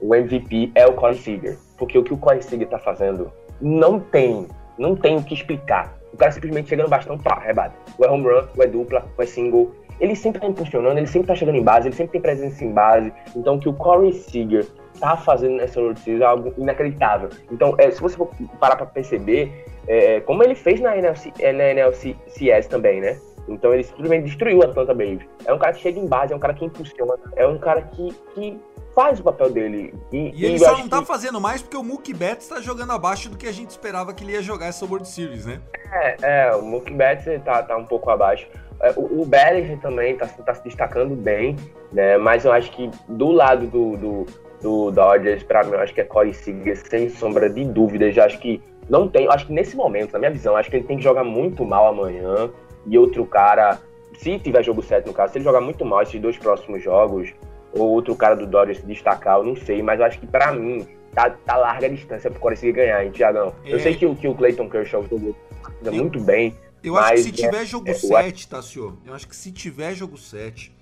o 0.00 0.14
MVP 0.14 0.72
é 0.74 0.86
o 0.86 0.92
Corey 0.94 1.16
Seager. 1.16 1.56
Porque 1.78 1.96
o 1.98 2.02
que 2.02 2.12
o 2.12 2.16
Corey 2.16 2.42
Seager 2.42 2.68
tá 2.68 2.78
fazendo 2.78 3.32
não 3.60 4.00
tem, 4.00 4.46
não 4.78 4.94
tem 4.96 5.16
o 5.16 5.22
que 5.22 5.34
explicar. 5.34 5.96
O 6.12 6.16
cara 6.16 6.30
simplesmente 6.30 6.68
chegando 6.68 6.88
bastante, 6.88 7.22
pá, 7.22 7.38
rebate. 7.38 7.74
Ou 7.98 8.04
é 8.04 8.10
home 8.10 8.24
run, 8.24 8.46
ou 8.56 8.62
é 8.62 8.66
dupla, 8.66 9.04
ou 9.16 9.24
é 9.24 9.26
single. 9.26 9.74
Ele 10.00 10.16
sempre 10.16 10.40
tá 10.40 10.46
impulsionando, 10.46 10.98
ele 10.98 11.06
sempre 11.06 11.28
tá 11.28 11.34
chegando 11.34 11.56
em 11.56 11.62
base, 11.62 11.88
ele 11.88 11.94
sempre 11.94 12.12
tem 12.12 12.20
presença 12.20 12.64
em 12.64 12.72
base. 12.72 13.12
Então, 13.36 13.54
o 13.54 13.60
que 13.60 13.68
o 13.68 13.72
Corey 13.72 14.12
Seager 14.12 14.66
tá 15.00 15.16
fazendo 15.16 15.56
nessa 15.56 15.80
World 15.80 16.00
Series 16.00 16.20
é 16.20 16.24
algo 16.24 16.52
inacreditável. 16.58 17.30
Então, 17.50 17.74
é, 17.78 17.90
se 17.90 18.00
você 18.00 18.16
for 18.16 18.28
parar 18.58 18.76
pra 18.76 18.86
perceber, 18.86 19.64
é, 19.86 20.20
como 20.20 20.42
ele 20.42 20.54
fez 20.54 20.80
na, 20.80 20.96
NFC, 20.96 21.32
é, 21.38 21.52
na 21.52 21.72
NLCS 21.72 22.66
também, 22.66 23.00
né? 23.00 23.18
Então 23.48 23.72
ele 23.74 23.84
simplesmente 23.84 24.24
destruiu 24.24 24.62
a 24.62 24.66
Atlanta 24.66 24.94
Braves. 24.94 25.26
É 25.44 25.52
um 25.52 25.58
cara 25.58 25.72
que 25.72 25.80
chega 25.80 25.98
em 25.98 26.06
base, 26.06 26.32
é 26.32 26.36
um 26.36 26.40
cara 26.40 26.54
que 26.54 26.64
impulsiona, 26.64 27.14
é 27.36 27.46
um 27.46 27.58
cara 27.58 27.82
que, 27.82 28.14
que 28.34 28.60
faz 28.94 29.20
o 29.20 29.22
papel 29.22 29.50
dele. 29.50 29.94
E, 30.12 30.30
e 30.34 30.44
ele 30.44 30.58
só 30.58 30.76
não 30.76 30.88
tá 30.88 31.00
que... 31.00 31.06
fazendo 31.06 31.40
mais 31.40 31.62
porque 31.62 31.76
o 31.76 31.82
Mookie 31.82 32.14
Betts 32.14 32.48
tá 32.48 32.60
jogando 32.60 32.92
abaixo 32.92 33.28
do 33.28 33.36
que 33.36 33.46
a 33.46 33.52
gente 33.52 33.70
esperava 33.70 34.12
que 34.12 34.24
ele 34.24 34.32
ia 34.32 34.42
jogar 34.42 34.66
essa 34.66 34.84
World 34.84 35.08
Series, 35.08 35.46
né? 35.46 35.60
É, 35.90 36.16
é 36.48 36.54
o 36.54 36.62
Mookie 36.62 36.94
Betts 36.94 37.42
tá, 37.44 37.62
tá 37.62 37.76
um 37.76 37.84
pouco 37.84 38.10
abaixo. 38.10 38.46
É, 38.80 38.92
o, 38.96 39.22
o 39.22 39.26
Bellinger 39.26 39.78
também 39.80 40.16
tá, 40.16 40.26
tá 40.26 40.54
se 40.54 40.64
destacando 40.64 41.14
bem, 41.14 41.56
né? 41.92 42.16
Mas 42.18 42.44
eu 42.44 42.52
acho 42.52 42.70
que 42.72 42.90
do 43.08 43.30
lado 43.30 43.66
do, 43.66 43.96
do, 43.96 44.26
do 44.60 44.90
Dodgers, 44.90 45.42
pra 45.42 45.64
mim, 45.64 45.72
eu 45.72 45.80
acho 45.80 45.94
que 45.94 46.00
é 46.00 46.04
Corey 46.04 46.34
Seager, 46.34 46.76
sem 46.88 47.08
sombra 47.08 47.48
de 47.48 47.64
dúvidas. 47.64 48.14
Já 48.14 48.26
acho 48.26 48.38
que 48.38 48.62
não 48.88 49.08
tem, 49.08 49.28
acho 49.28 49.46
que 49.46 49.52
nesse 49.52 49.76
momento, 49.76 50.12
na 50.12 50.18
minha 50.18 50.30
visão, 50.30 50.56
acho 50.56 50.68
que 50.68 50.76
ele 50.76 50.84
tem 50.86 50.96
que 50.96 51.02
jogar 51.02 51.24
muito 51.24 51.64
mal 51.64 51.86
amanhã 51.86 52.50
e 52.86 52.98
outro 52.98 53.24
cara, 53.26 53.80
se 54.18 54.38
tiver 54.38 54.62
jogo 54.62 54.82
7 54.82 55.06
no 55.06 55.14
caso, 55.14 55.32
se 55.32 55.38
ele 55.38 55.44
jogar 55.44 55.60
muito 55.60 55.84
mal 55.84 56.02
esses 56.02 56.20
dois 56.20 56.36
próximos 56.36 56.82
jogos, 56.82 57.32
ou 57.72 57.90
outro 57.90 58.14
cara 58.14 58.36
do 58.36 58.46
Dodgers 58.46 58.78
se 58.78 58.86
destacar, 58.86 59.38
eu 59.38 59.44
não 59.44 59.56
sei, 59.56 59.82
mas 59.82 59.98
eu 59.98 60.06
acho 60.06 60.18
que 60.18 60.26
para 60.26 60.52
mim 60.52 60.86
tá, 61.14 61.30
tá 61.30 61.56
larga 61.56 61.86
a 61.86 61.90
distância 61.90 62.30
pro 62.30 62.40
conseguir 62.40 62.72
ganhar, 62.72 63.04
hein, 63.04 63.10
Tiagão? 63.10 63.54
É. 63.64 63.72
Eu 63.72 63.80
sei 63.80 63.94
que, 63.94 64.14
que 64.14 64.28
o 64.28 64.34
Clayton 64.34 64.68
Kershaw 64.68 65.02
jogou 65.08 65.34
eu, 65.82 65.92
muito 65.92 66.20
bem. 66.20 66.56
Eu 66.82 66.96
acho 66.96 67.14
que 67.14 67.22
se 67.22 67.32
tiver 67.32 67.62
é, 67.62 67.66
jogo 67.66 67.88
é, 67.88 67.94
7, 67.94 68.48
tá, 68.48 68.60
senhor? 68.60 68.96
Eu 69.06 69.14
acho 69.14 69.28
que 69.28 69.36
se 69.36 69.52
tiver 69.52 69.94
jogo 69.94 70.18
7 70.18 70.72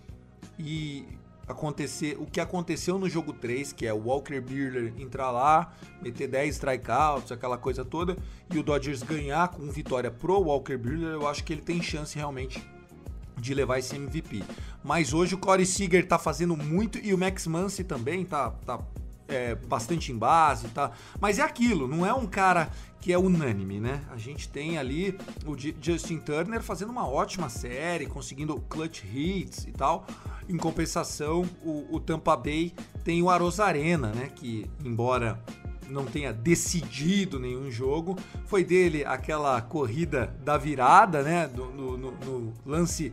e 0.59 1.07
acontecer 1.51 2.17
o 2.19 2.27
que 2.27 2.41
aconteceu 2.41 2.99
no 2.99 3.09
jogo 3.09 3.33
3, 3.33 3.73
que 3.73 3.87
é 3.87 3.93
o 3.93 4.09
Walker 4.09 4.41
Buehler 4.41 4.93
entrar 4.99 5.31
lá, 5.31 5.73
meter 6.01 6.29
10 6.29 6.55
strikeouts, 6.55 7.33
aquela 7.33 7.59
coisa 7.59 7.85
toda, 7.85 8.17
e 8.53 8.59
o 8.59 8.63
Dodgers 8.63 9.03
ganhar 9.03 9.49
com 9.49 9.71
vitória 9.71 10.11
pro 10.11 10.41
Walker 10.41 10.77
Buehler, 10.77 11.13
eu 11.13 11.29
acho 11.29 11.45
que 11.45 11.53
ele 11.53 11.63
tem 11.63 11.83
chance 11.83 12.17
realmente 12.17 12.63
de 13.37 13.55
levar 13.55 13.79
esse 13.79 13.97
MVP. 13.97 14.43
Mas 14.85 15.13
hoje 15.13 15.35
o 15.35 15.39
Corey 15.39 15.67
Seager 15.67 16.07
tá 16.07 16.19
fazendo 16.19 16.57
muito 16.57 16.99
e 16.99 17.13
o 17.13 17.19
Max 17.19 17.47
Muncy 17.47 17.85
também 17.85 18.25
tá, 18.25 18.51
tá 18.67 18.79
é, 19.31 19.55
bastante 19.55 20.13
em 20.13 20.19
base, 20.19 20.69
tá? 20.69 20.91
Mas 21.21 21.39
é 21.39 21.43
aquilo, 21.43 21.89
não 21.89 22.05
é 22.05 22.13
um 22.13 22.27
cara 22.27 22.71
que 23.01 23.13
é 23.13 23.19
unânime, 23.19 23.81
né? 23.81 24.03
A 24.11 24.19
gente 24.19 24.49
tem 24.49 24.77
ali 24.77 25.19
o 25.47 25.57
Justin 25.57 26.19
Turner 26.19 26.63
fazendo 26.63 26.91
uma 26.91 27.09
ótima 27.09 27.49
série, 27.49 28.05
conseguindo 28.07 28.61
clutch 28.69 29.05
hits 29.05 29.67
e 29.67 29.73
tal. 29.73 30.07
Em 30.49 30.57
compensação, 30.57 31.49
o, 31.65 31.97
o 31.97 32.01
Tampa 32.01 32.37
Bay 32.37 32.75
tem 33.03 33.23
o 33.23 33.31
Arozarena, 33.31 34.13
né? 34.13 34.29
Que, 34.35 34.71
embora 34.85 35.43
não 35.89 36.05
tenha 36.05 36.33
decidido 36.33 37.39
nenhum 37.39 37.71
jogo. 37.71 38.17
Foi 38.47 38.65
dele 38.65 39.05
aquela 39.05 39.61
corrida 39.61 40.35
da 40.45 40.57
virada, 40.57 41.23
né? 41.23 41.51
no, 41.55 41.97
no, 41.97 42.11
no, 42.13 42.53
lance 42.65 43.13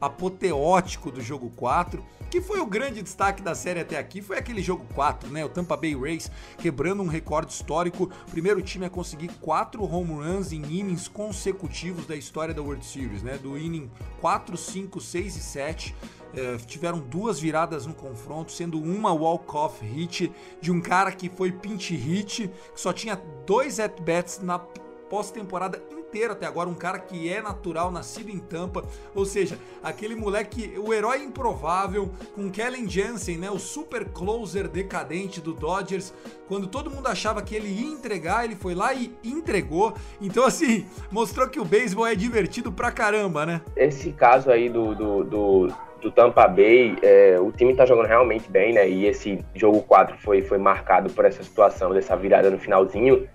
apoteótico 0.00 1.10
do 1.10 1.20
jogo 1.20 1.50
4, 1.56 2.04
que 2.30 2.40
foi 2.40 2.60
o 2.60 2.66
grande 2.66 3.02
destaque 3.02 3.42
da 3.42 3.54
série 3.54 3.80
até 3.80 3.98
aqui, 3.98 4.20
foi 4.20 4.38
aquele 4.38 4.62
jogo 4.62 4.84
4, 4.94 5.30
né? 5.30 5.44
O 5.44 5.48
Tampa 5.48 5.76
Bay 5.76 5.94
Rays 5.94 6.30
quebrando 6.58 7.02
um 7.02 7.06
recorde 7.06 7.52
histórico, 7.52 8.10
primeiro 8.30 8.60
time 8.62 8.86
a 8.86 8.90
conseguir 8.90 9.28
quatro 9.40 9.82
home 9.82 10.12
runs 10.12 10.52
em 10.52 10.62
innings 10.62 11.08
consecutivos 11.08 12.06
da 12.06 12.16
história 12.16 12.52
da 12.52 12.62
World 12.62 12.84
Series, 12.84 13.22
né? 13.22 13.38
Do 13.38 13.56
inning 13.56 13.90
4, 14.20 14.56
5, 14.56 15.00
6 15.00 15.36
e 15.36 15.40
7. 15.40 15.94
É, 16.34 16.58
tiveram 16.58 17.00
duas 17.00 17.40
viradas 17.40 17.86
no 17.86 17.94
confronto, 17.94 18.52
sendo 18.52 18.78
uma 18.78 19.12
walk-off 19.12 19.82
hit 19.84 20.30
de 20.60 20.70
um 20.70 20.78
cara 20.78 21.10
que 21.10 21.30
foi 21.30 21.50
pinch 21.50 21.94
hit, 21.94 22.48
que 22.74 22.80
só 22.80 22.92
tinha 22.92 23.16
dois 23.46 23.80
at-bats 23.80 24.40
na 24.40 24.58
pós-temporada 24.58 25.82
inteiro 26.08 26.32
até 26.32 26.46
agora, 26.46 26.68
um 26.68 26.74
cara 26.74 26.98
que 26.98 27.30
é 27.30 27.42
natural, 27.42 27.92
nascido 27.92 28.30
em 28.30 28.38
Tampa, 28.38 28.82
ou 29.14 29.26
seja, 29.26 29.58
aquele 29.82 30.16
moleque, 30.16 30.74
o 30.78 30.92
herói 30.92 31.22
improvável, 31.22 32.10
com 32.34 32.50
Kellen 32.50 32.88
Jansen, 32.88 33.36
né, 33.36 33.50
o 33.50 33.58
super 33.58 34.06
closer 34.06 34.68
decadente 34.68 35.40
do 35.40 35.52
Dodgers, 35.52 36.14
quando 36.48 36.66
todo 36.66 36.90
mundo 36.90 37.06
achava 37.08 37.42
que 37.42 37.54
ele 37.54 37.68
ia 37.68 37.86
entregar, 37.86 38.44
ele 38.44 38.56
foi 38.56 38.74
lá 38.74 38.94
e 38.94 39.14
entregou. 39.22 39.94
Então, 40.20 40.44
assim, 40.44 40.86
mostrou 41.10 41.46
que 41.48 41.60
o 41.60 41.64
beisebol 41.64 42.06
é 42.06 42.14
divertido 42.14 42.72
pra 42.72 42.90
caramba, 42.90 43.44
né? 43.44 43.60
Esse 43.76 44.10
caso 44.12 44.50
aí 44.50 44.70
do, 44.70 44.94
do, 44.94 45.24
do 45.24 45.68
do 46.00 46.12
Tampa 46.12 46.46
Bay, 46.46 46.96
é, 47.02 47.38
o 47.40 47.50
time 47.50 47.74
tá 47.74 47.84
jogando 47.84 48.06
realmente 48.06 48.48
bem, 48.48 48.72
né? 48.72 48.88
E 48.88 49.06
esse 49.06 49.44
jogo 49.54 49.82
4 49.82 50.16
foi, 50.18 50.42
foi 50.42 50.56
marcado 50.56 51.12
por 51.12 51.24
essa 51.24 51.42
situação, 51.42 51.92
dessa 51.92 52.16
virada 52.16 52.50
no 52.50 52.58
finalzinho. 52.58 53.28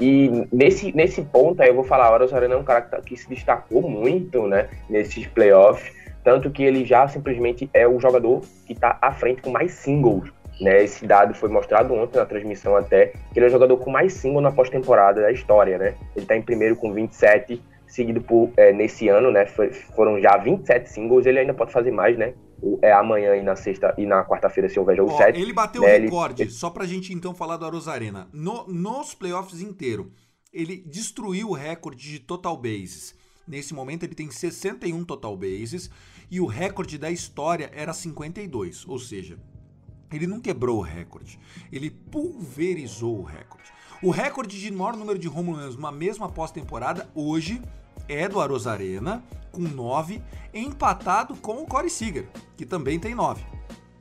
E 0.00 0.46
nesse, 0.50 0.96
nesse 0.96 1.20
ponto 1.22 1.60
aí 1.60 1.68
eu 1.68 1.74
vou 1.74 1.84
falar, 1.84 2.10
o 2.10 2.14
Aros 2.14 2.32
Arana 2.32 2.54
é 2.54 2.56
um 2.56 2.64
cara 2.64 2.80
que, 2.80 2.90
tá, 2.90 3.00
que, 3.02 3.16
se 3.16 3.28
destacou 3.28 3.82
muito, 3.82 4.46
né, 4.46 4.68
nesses 4.88 5.26
playoffs, 5.26 5.92
tanto 6.24 6.50
que 6.50 6.62
ele 6.62 6.86
já 6.86 7.06
simplesmente 7.06 7.68
é 7.74 7.86
o 7.86 8.00
jogador 8.00 8.40
que 8.66 8.72
está 8.72 8.98
à 9.02 9.12
frente 9.12 9.42
com 9.42 9.50
mais 9.50 9.72
singles, 9.72 10.32
né, 10.58 10.82
esse 10.82 11.06
dado 11.06 11.34
foi 11.34 11.50
mostrado 11.50 11.92
ontem 11.92 12.18
na 12.18 12.24
transmissão 12.24 12.74
até, 12.76 13.08
que 13.32 13.38
ele 13.38 13.44
é 13.44 13.48
o 13.48 13.52
jogador 13.52 13.76
com 13.76 13.90
mais 13.90 14.14
singles 14.14 14.42
na 14.42 14.50
pós-temporada 14.50 15.20
da 15.20 15.30
história, 15.30 15.76
né, 15.76 15.94
ele 16.16 16.24
está 16.24 16.34
em 16.34 16.42
primeiro 16.42 16.76
com 16.76 16.94
27, 16.94 17.62
seguido 17.90 18.20
por, 18.20 18.52
é, 18.56 18.72
nesse 18.72 19.08
ano, 19.08 19.30
né, 19.30 19.46
foi, 19.46 19.72
foram 19.72 20.20
já 20.20 20.36
27 20.36 20.88
singles, 20.88 21.26
ele 21.26 21.40
ainda 21.40 21.52
pode 21.52 21.72
fazer 21.72 21.90
mais, 21.90 22.16
né, 22.16 22.34
é 22.82 22.92
amanhã 22.92 23.34
e 23.36 23.42
na 23.42 23.56
sexta 23.56 23.94
e 23.98 24.06
na 24.06 24.24
quarta-feira 24.24 24.68
se 24.68 24.78
houver 24.78 24.96
jogo 24.96 25.16
7. 25.16 25.40
Ele 25.40 25.52
bateu 25.52 25.82
né, 25.82 25.98
o 25.98 26.00
recorde, 26.02 26.42
ele... 26.42 26.50
só 26.50 26.70
pra 26.70 26.86
gente 26.86 27.12
então 27.12 27.34
falar 27.34 27.56
do 27.56 27.64
Arozarena. 27.64 28.28
No, 28.32 28.66
nos 28.68 29.14
playoffs 29.14 29.60
inteiro, 29.60 30.12
ele 30.52 30.76
destruiu 30.76 31.50
o 31.50 31.54
recorde 31.54 32.10
de 32.10 32.20
total 32.20 32.56
bases. 32.56 33.14
Nesse 33.46 33.74
momento 33.74 34.04
ele 34.04 34.14
tem 34.14 34.30
61 34.30 35.04
total 35.04 35.36
bases 35.36 35.90
e 36.30 36.40
o 36.40 36.46
recorde 36.46 36.98
da 36.98 37.10
história 37.10 37.70
era 37.74 37.92
52, 37.92 38.86
ou 38.86 38.98
seja, 38.98 39.38
ele 40.12 40.26
não 40.26 40.40
quebrou 40.40 40.78
o 40.78 40.82
recorde, 40.82 41.38
ele 41.72 41.90
pulverizou 41.90 43.18
o 43.18 43.24
recorde. 43.24 43.72
O 44.02 44.10
recorde 44.10 44.58
de 44.58 44.72
maior 44.72 44.96
número 44.96 45.18
de 45.18 45.28
home 45.28 45.52
runs 45.52 45.76
numa 45.76 45.92
mesma 45.92 46.28
pós-temporada 46.28 47.10
hoje 47.14 47.60
é 48.10 48.28
do 48.28 48.40
Arozarena, 48.40 49.22
com 49.52 49.62
9, 49.62 50.20
empatado 50.52 51.36
com 51.36 51.62
o 51.62 51.66
Corey 51.66 51.90
Seager, 51.90 52.26
que 52.56 52.66
também 52.66 52.98
tem 52.98 53.14
9. 53.14 53.42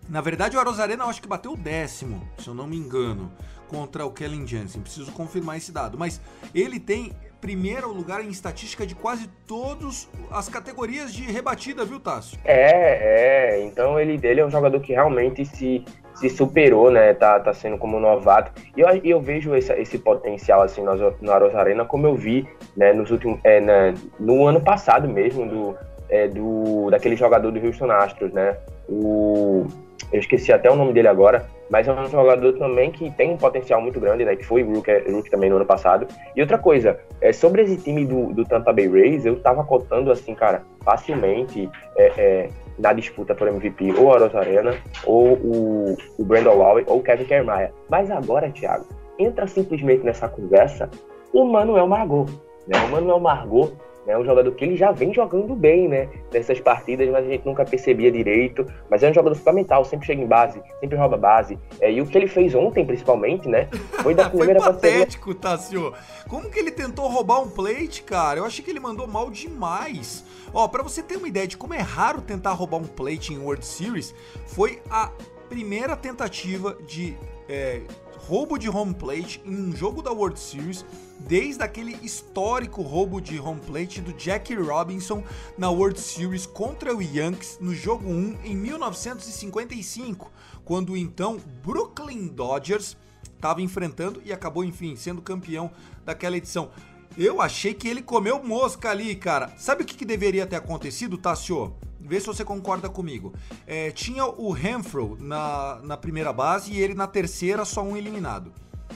Na 0.07 0.21
verdade, 0.21 0.57
o 0.57 0.59
Arozarena 0.59 1.03
eu 1.03 1.09
acho 1.09 1.21
que 1.21 1.27
bateu 1.27 1.53
o 1.53 1.57
décimo, 1.57 2.27
se 2.37 2.47
eu 2.47 2.53
não 2.53 2.65
me 2.65 2.75
engano, 2.75 3.31
contra 3.67 4.05
o 4.05 4.11
Kellen 4.11 4.47
Jansen. 4.47 4.81
Preciso 4.81 5.11
confirmar 5.11 5.57
esse 5.57 5.71
dado. 5.71 5.97
Mas 5.97 6.19
ele 6.53 6.79
tem 6.79 7.13
primeiro 7.39 7.93
lugar 7.93 8.23
em 8.23 8.29
estatística 8.29 8.85
de 8.85 8.95
quase 8.95 9.27
todas 9.47 10.09
as 10.31 10.49
categorias 10.49 11.13
de 11.13 11.23
rebatida, 11.23 11.85
viu, 11.85 11.99
Tássio? 11.99 12.37
É, 12.43 13.53
é. 13.53 13.63
Então 13.63 13.99
ele, 13.99 14.19
ele 14.21 14.41
é 14.41 14.45
um 14.45 14.49
jogador 14.49 14.79
que 14.81 14.93
realmente 14.93 15.45
se 15.45 15.85
se 16.19 16.29
superou, 16.29 16.91
né? 16.91 17.13
Tá, 17.13 17.39
tá 17.39 17.53
sendo 17.53 17.77
como 17.77 17.99
novato. 17.99 18.51
E 18.75 18.81
eu, 18.81 18.89
eu 19.03 19.21
vejo 19.21 19.55
esse, 19.55 19.71
esse 19.73 19.97
potencial 19.97 20.61
assim 20.61 20.81
no, 20.81 20.93
no 20.95 21.31
Arena 21.31 21.85
como 21.85 22.05
eu 22.07 22.15
vi 22.15 22.45
né, 22.75 22.93
nos 22.93 23.11
últimos, 23.11 23.39
é, 23.43 23.59
na, 23.59 23.93
no 24.19 24.45
ano 24.45 24.61
passado 24.61 25.07
mesmo, 25.07 25.47
do, 25.47 25.77
é, 26.09 26.27
do, 26.27 26.89
daquele 26.89 27.15
jogador 27.15 27.51
do 27.51 27.65
Houston 27.65 27.91
Astros, 27.91 28.31
né? 28.33 28.57
O, 28.87 29.67
eu 30.11 30.19
esqueci 30.19 30.51
até 30.51 30.69
o 30.71 30.75
nome 30.75 30.93
dele 30.93 31.07
agora, 31.07 31.45
mas 31.69 31.87
é 31.87 31.93
um 31.93 32.07
jogador 32.07 32.53
também 32.53 32.91
que 32.91 33.11
tem 33.11 33.31
um 33.31 33.37
potencial 33.37 33.79
muito 33.79 33.99
grande, 33.99 34.25
né? 34.25 34.35
Que 34.35 34.43
foi 34.43 34.63
Rook, 34.63 34.89
Rook 35.11 35.29
também 35.29 35.49
no 35.49 35.57
ano 35.57 35.65
passado. 35.65 36.07
E 36.35 36.41
outra 36.41 36.57
coisa, 36.57 36.99
é, 37.21 37.31
sobre 37.31 37.61
esse 37.61 37.77
time 37.77 38.05
do, 38.05 38.33
do 38.33 38.43
Tampa 38.43 38.73
Bay 38.73 38.87
Rays, 38.87 39.25
eu 39.25 39.39
tava 39.39 39.63
cotando 39.63 40.11
assim, 40.11 40.33
cara, 40.33 40.63
facilmente 40.83 41.69
é, 41.95 42.11
é, 42.17 42.49
na 42.79 42.91
disputa 42.93 43.35
por 43.35 43.47
MVP 43.47 43.93
ou 43.93 44.13
a 44.13 44.17
Rosarena, 44.17 44.73
ou 45.05 45.33
o, 45.33 45.97
o 46.17 46.25
Brandon 46.25 46.55
Lowe, 46.55 46.83
ou 46.87 46.97
o 46.97 47.03
Kevin 47.03 47.25
Kiermaier. 47.25 47.71
Mas 47.87 48.09
agora, 48.09 48.49
Thiago, 48.49 48.85
entra 49.19 49.45
simplesmente 49.45 50.03
nessa 50.03 50.27
conversa 50.27 50.89
o 51.31 51.45
Manuel 51.45 51.87
Margot. 51.87 52.25
Né? 52.69 52.79
O 52.85 52.91
Manuel 52.91 53.19
Margot 53.19 53.73
é 54.07 54.17
um 54.17 54.23
jogador 54.23 54.51
que 54.53 54.63
ele 54.63 54.75
já 54.75 54.91
vem 54.91 55.13
jogando 55.13 55.55
bem, 55.55 55.87
né? 55.87 56.07
Nessas 56.31 56.59
partidas, 56.59 57.09
mas 57.09 57.25
a 57.25 57.29
gente 57.29 57.45
nunca 57.45 57.65
percebia 57.65 58.11
direito. 58.11 58.65
Mas 58.89 59.03
é 59.03 59.09
um 59.09 59.13
jogador 59.13 59.35
fundamental, 59.35 59.83
sempre 59.83 60.05
chega 60.05 60.21
em 60.21 60.27
base, 60.27 60.61
sempre 60.79 60.95
rouba 60.97 61.17
base. 61.17 61.57
É, 61.81 61.91
e 61.91 61.99
o 61.99 62.05
que 62.05 62.17
ele 62.17 62.27
fez 62.27 62.53
ontem, 62.53 62.85
principalmente, 62.85 63.47
né? 63.49 63.67
Foi 64.01 64.13
da 64.13 64.29
primeira 64.29 64.61
Foi 64.61 64.73
patético, 64.73 65.33
Tassio. 65.33 65.93
Como 66.27 66.49
que 66.49 66.59
ele 66.59 66.71
tentou 66.71 67.07
roubar 67.07 67.41
um 67.41 67.49
plate, 67.49 68.03
cara? 68.03 68.39
Eu 68.39 68.45
achei 68.45 68.63
que 68.63 68.69
ele 68.69 68.79
mandou 68.79 69.07
mal 69.07 69.29
demais. 69.31 70.23
Ó, 70.53 70.67
para 70.67 70.83
você 70.83 71.01
ter 71.01 71.17
uma 71.17 71.27
ideia 71.27 71.47
de 71.47 71.57
como 71.57 71.73
é 71.73 71.81
raro 71.81 72.21
tentar 72.21 72.51
roubar 72.53 72.77
um 72.77 72.87
plate 72.87 73.33
em 73.33 73.39
World 73.39 73.65
Series, 73.65 74.15
foi 74.45 74.79
a 74.89 75.11
primeira 75.49 75.95
tentativa 75.95 76.77
de 76.87 77.17
é, 77.47 77.81
roubo 78.27 78.57
de 78.57 78.69
home 78.69 78.93
plate 78.93 79.41
em 79.45 79.55
um 79.55 79.75
jogo 79.75 80.01
da 80.01 80.11
World 80.11 80.39
Series 80.39 80.85
desde 81.19 81.63
aquele 81.63 81.97
histórico 82.03 82.81
roubo 82.81 83.21
de 83.21 83.39
home 83.39 83.61
plate 83.61 84.01
do 84.01 84.17
Jackie 84.17 84.55
Robinson 84.55 85.23
na 85.57 85.69
World 85.69 85.99
Series 85.99 86.45
contra 86.45 86.95
o 86.95 87.01
Yankees 87.01 87.57
no 87.59 87.73
jogo 87.73 88.09
1 88.09 88.39
em 88.43 88.55
1955, 88.55 90.31
quando 90.63 90.93
o 90.93 90.97
então 90.97 91.39
Brooklyn 91.63 92.27
Dodgers 92.27 92.97
estava 93.23 93.61
enfrentando 93.61 94.21
e 94.25 94.33
acabou, 94.33 94.63
enfim, 94.63 94.95
sendo 94.95 95.21
campeão 95.21 95.71
daquela 96.05 96.37
edição. 96.37 96.69
Eu 97.17 97.41
achei 97.41 97.73
que 97.73 97.87
ele 97.87 98.01
comeu 98.01 98.43
mosca 98.43 98.89
ali, 98.91 99.15
cara. 99.15 99.53
Sabe 99.57 99.83
o 99.83 99.85
que, 99.85 99.95
que 99.95 100.05
deveria 100.05 100.45
ter 100.45 100.57
acontecido, 100.57 101.17
Tassio? 101.17 101.73
Vê 101.99 102.19
se 102.19 102.27
você 102.27 102.45
concorda 102.45 102.89
comigo. 102.89 103.33
É, 103.67 103.91
tinha 103.91 104.25
o 104.25 104.51
Renfro 104.51 105.17
na, 105.19 105.79
na 105.83 105.97
primeira 105.97 106.31
base 106.31 106.71
e 106.71 106.79
ele 106.79 106.93
na 106.93 107.07
terceira, 107.07 107.65
só 107.65 107.83
um 107.83 107.97
eliminado. 107.97 108.53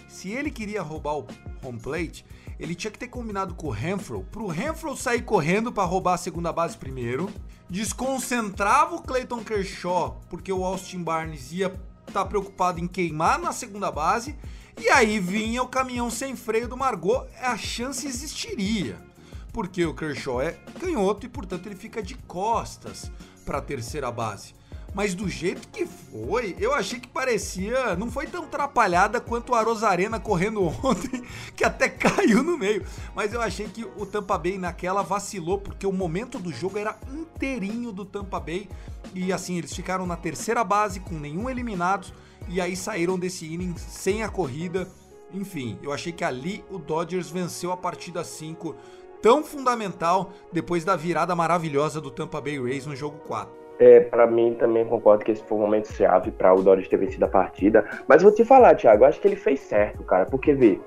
Se 0.08 0.30
ele 0.30 0.50
queria 0.50 0.82
roubar 0.82 1.18
o 1.18 1.28
home 1.64 1.80
plate, 1.80 2.26
ele 2.60 2.76
tinha 2.76 2.92
que 2.92 3.00
ter 3.00 3.08
combinado 3.08 3.56
com 3.56 3.68
o 3.68 3.72
Renfro 3.72 4.24
pro 4.32 4.48
Renfro 4.48 4.96
sair 4.96 5.22
correndo 5.24 5.72
para 5.72 5.84
roubar 5.84 6.14
a 6.14 6.18
segunda 6.18 6.52
base 6.52 6.78
primeiro, 6.78 7.30
desconcentrava 7.70 8.96
o 8.96 9.02
Clayton 9.02 9.44
Kershaw, 9.44 10.22
porque 10.30 10.52
o 10.52 10.64
Austin 10.64 11.02
Barnes 11.02 11.52
ia 11.52 11.68
estar 11.68 12.24
tá 12.24 12.26
preocupado 12.26 12.80
em 12.80 12.88
queimar 12.88 13.40
na 13.40 13.52
segunda 13.52 13.92
base, 13.92 14.36
e 14.80 14.90
aí 14.90 15.20
vinha 15.20 15.62
o 15.62 15.68
caminhão 15.68 16.10
sem 16.10 16.36
freio 16.36 16.68
do 16.68 16.78
Margot, 16.78 17.28
a 17.42 17.58
chance 17.58 18.08
existiria 18.08 19.13
porque 19.54 19.86
o 19.86 19.94
Kershaw 19.94 20.42
é 20.42 20.58
canhoto 20.80 21.26
e, 21.26 21.30
portanto, 21.30 21.68
ele 21.68 21.76
fica 21.76 22.02
de 22.02 22.16
costas 22.16 23.12
para 23.46 23.60
a 23.60 23.62
terceira 23.62 24.12
base. 24.12 24.56
Mas 24.94 25.16
do 25.16 25.28
jeito 25.28 25.68
que 25.70 25.86
foi, 25.86 26.56
eu 26.60 26.74
achei 26.74 27.00
que 27.00 27.08
parecia. 27.08 27.96
Não 27.96 28.12
foi 28.12 28.28
tão 28.28 28.44
atrapalhada 28.44 29.20
quanto 29.20 29.56
a 29.56 29.62
Rosarena 29.62 30.20
correndo 30.20 30.64
ontem, 30.84 31.24
que 31.56 31.64
até 31.64 31.90
caiu 31.90 32.44
no 32.44 32.58
meio. 32.58 32.86
Mas 33.16 33.34
eu 33.34 33.42
achei 33.42 33.68
que 33.68 33.84
o 33.84 34.06
Tampa 34.06 34.38
Bay 34.38 34.58
naquela 34.58 35.02
vacilou, 35.02 35.58
porque 35.58 35.88
o 35.88 35.92
momento 35.92 36.38
do 36.38 36.52
jogo 36.52 36.78
era 36.78 36.98
inteirinho 37.12 37.92
do 37.92 38.06
Tampa 38.06 38.40
Bay. 38.40 38.70
E 39.16 39.34
assim, 39.34 39.58
eles 39.58 39.74
ficaram 39.74 40.06
na 40.06 40.16
terceira 40.16 40.64
base, 40.64 41.00
com 41.00 41.16
nenhum 41.16 41.50
eliminado, 41.50 42.14
e 42.48 42.62
aí 42.62 42.76
saíram 42.76 43.18
desse 43.18 43.52
inning 43.52 43.76
sem 43.78 44.24
a 44.24 44.30
corrida. 44.30 44.88
Enfim, 45.34 45.80
eu 45.82 45.92
achei 45.92 46.12
que 46.12 46.24
ali 46.24 46.64
o 46.70 46.78
Dodgers 46.78 47.32
venceu 47.32 47.72
a 47.72 47.78
partida 47.78 48.24
5 48.24 48.76
tão 49.24 49.42
fundamental 49.42 50.32
depois 50.52 50.84
da 50.84 50.98
virada 50.98 51.34
maravilhosa 51.34 52.02
do 52.02 52.12
Tampa 52.12 52.42
Bay 52.42 52.62
Rays 52.62 52.86
no 52.86 52.94
jogo 52.94 53.18
4. 53.26 53.50
É, 53.80 54.02
para 54.02 54.28
mim 54.28 54.54
também 54.60 54.86
concordo 54.86 55.24
que 55.24 55.32
esse 55.32 55.42
foi 55.46 55.58
um 55.58 55.62
momento 55.62 55.92
chave 55.94 56.30
para 56.30 56.54
o 56.54 56.62
Dodgers 56.62 56.90
ter 56.90 56.98
vencido 56.98 57.24
a 57.24 57.30
partida. 57.30 57.90
Mas 58.06 58.22
vou 58.22 58.34
te 58.34 58.44
falar, 58.44 58.76
Thiago, 58.76 59.06
acho 59.06 59.22
que 59.22 59.28
ele 59.28 59.38
fez 59.38 59.62
certo, 59.62 60.04
cara, 60.04 60.26
porque 60.26 60.54
vê, 60.54 60.80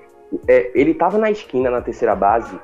é, 0.47 0.71
ele 0.79 0.93
tava 0.93 1.17
na 1.17 1.31
esquina 1.31 1.71
na 1.71 1.81
terceira 1.81 2.15
base 2.15 2.57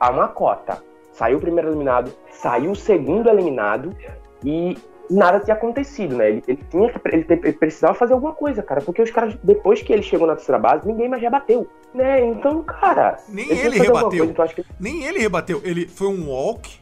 a 0.00 0.10
uma 0.10 0.28
cota. 0.28 0.82
Saiu 1.12 1.36
o 1.36 1.40
primeiro 1.40 1.68
eliminado, 1.68 2.10
saiu 2.30 2.70
o 2.70 2.76
segundo 2.76 3.28
eliminado 3.28 3.94
e 4.42 4.78
nada 5.10 5.40
tinha 5.40 5.54
acontecido, 5.54 6.16
né? 6.16 6.28
Ele, 6.30 6.42
ele 6.46 6.64
tinha 6.70 6.92
que 6.92 7.00
ele, 7.08 7.26
ele, 7.28 7.52
precisava 7.52 7.94
fazer 7.94 8.12
alguma 8.12 8.32
coisa, 8.32 8.62
cara, 8.62 8.80
porque 8.80 9.02
os 9.02 9.10
caras 9.10 9.36
depois 9.42 9.82
que 9.82 9.92
ele 9.92 10.02
chegou 10.02 10.26
na 10.26 10.36
terceira 10.36 10.58
base, 10.58 10.86
ninguém 10.86 11.08
mais 11.08 11.22
rebateu, 11.22 11.66
né? 11.94 12.24
Então, 12.24 12.62
cara, 12.62 13.18
nem 13.28 13.50
ele, 13.50 13.76
ele 13.76 13.78
rebateu. 13.78 14.34
Coisa, 14.34 14.54
que... 14.54 14.64
Nem 14.78 15.04
ele 15.04 15.18
rebateu. 15.18 15.60
Ele 15.64 15.86
foi 15.86 16.08
um 16.08 16.28
walk, 16.28 16.78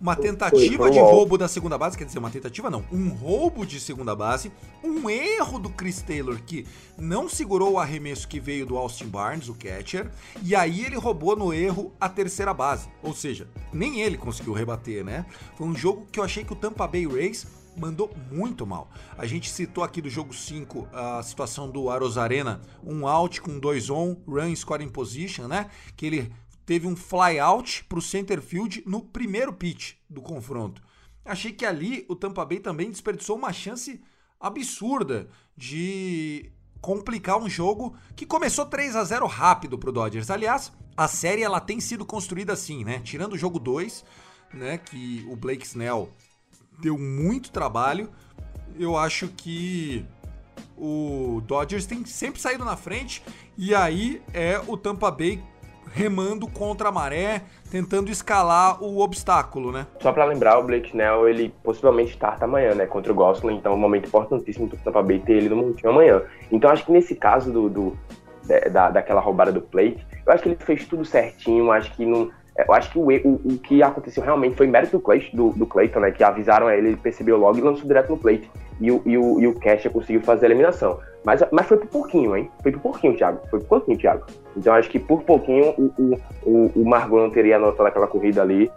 uma 0.00 0.14
tentativa 0.14 0.60
foi, 0.60 0.76
foi 0.76 0.88
um 0.88 0.92
de 0.92 0.98
walk. 0.98 1.14
roubo 1.14 1.38
da 1.38 1.48
segunda 1.48 1.78
base, 1.78 1.96
quer 1.96 2.04
dizer, 2.04 2.18
uma 2.18 2.30
tentativa 2.30 2.70
não, 2.70 2.84
um 2.92 3.08
roubo 3.08 3.64
de 3.64 3.80
segunda 3.80 4.14
base, 4.14 4.52
um 4.84 5.08
erro 5.08 5.58
do 5.58 5.70
Chris 5.70 6.02
Taylor 6.02 6.38
que 6.44 6.66
não 6.98 7.28
segurou 7.28 7.72
o 7.72 7.78
arremesso 7.78 8.28
que 8.28 8.38
veio 8.38 8.66
do 8.66 8.76
Austin 8.76 9.06
Barnes, 9.06 9.48
o 9.48 9.54
catcher, 9.54 10.10
e 10.42 10.54
aí 10.54 10.84
ele 10.84 10.96
roubou 10.96 11.36
no 11.36 11.52
erro 11.52 11.92
a 12.00 12.08
terceira 12.08 12.52
base. 12.52 12.88
Ou 13.02 13.14
seja, 13.14 13.48
nem 13.72 14.00
ele 14.00 14.16
conseguiu 14.16 14.52
rebater, 14.52 15.04
né? 15.04 15.24
Foi 15.56 15.66
um 15.66 15.74
jogo 15.74 16.06
que 16.10 16.20
eu 16.20 16.24
achei 16.24 16.44
que 16.44 16.52
o 16.52 16.56
Tampa 16.56 16.86
Bay 16.86 17.06
Rays 17.06 17.46
mandou 17.76 18.14
muito 18.30 18.66
mal. 18.66 18.90
A 19.16 19.26
gente 19.26 19.50
citou 19.50 19.84
aqui 19.84 20.00
do 20.00 20.08
jogo 20.08 20.34
5 20.34 20.88
a 20.92 21.22
situação 21.22 21.70
do 21.70 21.90
Arozarena, 21.90 22.60
um 22.82 23.06
out 23.06 23.40
com 23.40 23.58
dois 23.58 23.90
on, 23.90 24.16
run 24.26 24.54
scoring 24.54 24.88
position, 24.88 25.46
né? 25.46 25.70
Que 25.96 26.06
ele 26.06 26.32
teve 26.64 26.86
um 26.86 26.96
fly 26.96 27.38
out 27.38 27.84
para 27.84 27.98
o 27.98 28.02
center 28.02 28.42
field 28.42 28.82
no 28.86 29.00
primeiro 29.00 29.52
pitch 29.52 29.94
do 30.08 30.20
confronto. 30.20 30.82
Achei 31.24 31.52
que 31.52 31.64
ali 31.64 32.04
o 32.08 32.14
Tampa 32.14 32.44
Bay 32.44 32.60
também 32.60 32.90
desperdiçou 32.90 33.36
uma 33.36 33.52
chance 33.52 34.00
absurda 34.40 35.28
de 35.56 36.52
complicar 36.80 37.38
um 37.38 37.48
jogo 37.48 37.96
que 38.14 38.26
começou 38.26 38.66
3 38.66 38.94
a 38.94 39.02
0 39.02 39.26
rápido 39.26 39.78
pro 39.78 39.90
Dodgers. 39.90 40.30
Aliás, 40.30 40.72
a 40.96 41.08
série 41.08 41.42
ela 41.42 41.60
tem 41.60 41.80
sido 41.80 42.04
construída 42.04 42.52
assim, 42.52 42.84
né? 42.84 43.00
Tirando 43.00 43.32
o 43.32 43.38
jogo 43.38 43.58
2, 43.58 44.04
né, 44.54 44.78
que 44.78 45.26
o 45.28 45.36
Blake 45.36 45.66
Snell 45.66 46.08
deu 46.80 46.98
muito 46.98 47.50
trabalho. 47.50 48.08
Eu 48.78 48.96
acho 48.96 49.28
que 49.28 50.04
o 50.76 51.42
Dodgers 51.46 51.86
tem 51.86 52.04
sempre 52.04 52.40
saído 52.40 52.64
na 52.64 52.76
frente 52.76 53.22
e 53.56 53.74
aí 53.74 54.22
é 54.34 54.60
o 54.66 54.76
Tampa 54.76 55.10
Bay 55.10 55.42
remando 55.92 56.46
contra 56.46 56.88
a 56.88 56.92
maré, 56.92 57.42
tentando 57.70 58.10
escalar 58.10 58.82
o 58.82 58.98
obstáculo, 59.00 59.72
né? 59.72 59.86
Só 60.00 60.12
para 60.12 60.24
lembrar, 60.24 60.58
o 60.58 60.64
Blake 60.64 60.88
Snell, 60.88 61.28
ele 61.28 61.54
possivelmente 61.62 62.10
starta 62.10 62.44
amanhã, 62.44 62.74
né, 62.74 62.86
contra 62.86 63.12
o 63.12 63.14
Gosling, 63.14 63.56
então 63.56 63.72
é 63.72 63.74
um 63.74 63.78
momento 63.78 64.06
importantíssimo 64.06 64.68
pro 64.68 64.76
Tampa 64.78 65.02
Bay 65.02 65.20
ter 65.20 65.34
ele 65.34 65.48
no 65.48 65.56
montinho 65.56 65.90
amanhã. 65.90 66.22
Então 66.50 66.70
acho 66.70 66.84
que 66.84 66.92
nesse 66.92 67.14
caso 67.14 67.50
do, 67.52 67.70
do 67.70 67.98
da, 68.70 68.90
daquela 68.90 69.20
roubada 69.20 69.50
do 69.50 69.60
plate, 69.60 70.06
eu 70.26 70.32
acho 70.32 70.42
que 70.42 70.48
ele 70.50 70.56
fez 70.56 70.86
tudo 70.86 71.04
certinho, 71.04 71.70
acho 71.70 71.92
que 71.94 72.04
não 72.04 72.30
eu 72.58 72.74
acho 72.74 72.90
que 72.90 72.98
o, 72.98 73.02
o, 73.02 73.34
o 73.44 73.58
que 73.58 73.82
aconteceu 73.82 74.22
realmente 74.22 74.56
foi 74.56 74.66
mérito 74.66 74.96
do, 74.96 75.02
Clay, 75.02 75.28
do, 75.32 75.50
do 75.50 75.66
Clayton, 75.66 76.00
né? 76.00 76.10
Que 76.10 76.24
avisaram 76.24 76.70
ele, 76.70 76.88
ele 76.88 76.96
percebeu 76.96 77.36
logo 77.36 77.58
e 77.58 77.60
lançou 77.60 77.86
direto 77.86 78.10
no 78.10 78.18
plate. 78.18 78.50
E 78.80 78.90
o, 78.90 79.02
e 79.04 79.16
o, 79.16 79.40
e 79.40 79.46
o 79.46 79.54
Cash 79.54 79.86
conseguiu 79.92 80.20
fazer 80.22 80.46
a 80.46 80.48
eliminação. 80.48 80.98
Mas, 81.24 81.42
mas 81.50 81.66
foi 81.66 81.76
por 81.78 81.88
pouquinho, 81.88 82.36
hein? 82.36 82.50
Foi 82.62 82.72
por 82.72 82.80
pouquinho, 82.80 83.16
Thiago. 83.16 83.40
Foi 83.50 83.58
por 83.60 83.68
pouquinho, 83.68 83.98
Thiago. 83.98 84.26
Então 84.56 84.72
acho 84.72 84.88
que 84.88 84.98
por 84.98 85.22
pouquinho 85.22 85.74
o, 85.76 85.92
o, 85.98 86.18
o, 86.42 86.72
o 86.76 86.84
Margot 86.88 87.18
não 87.18 87.30
teria 87.30 87.56
anotado 87.56 87.88
aquela 87.88 88.06
corrida 88.06 88.42
ali. 88.42 88.70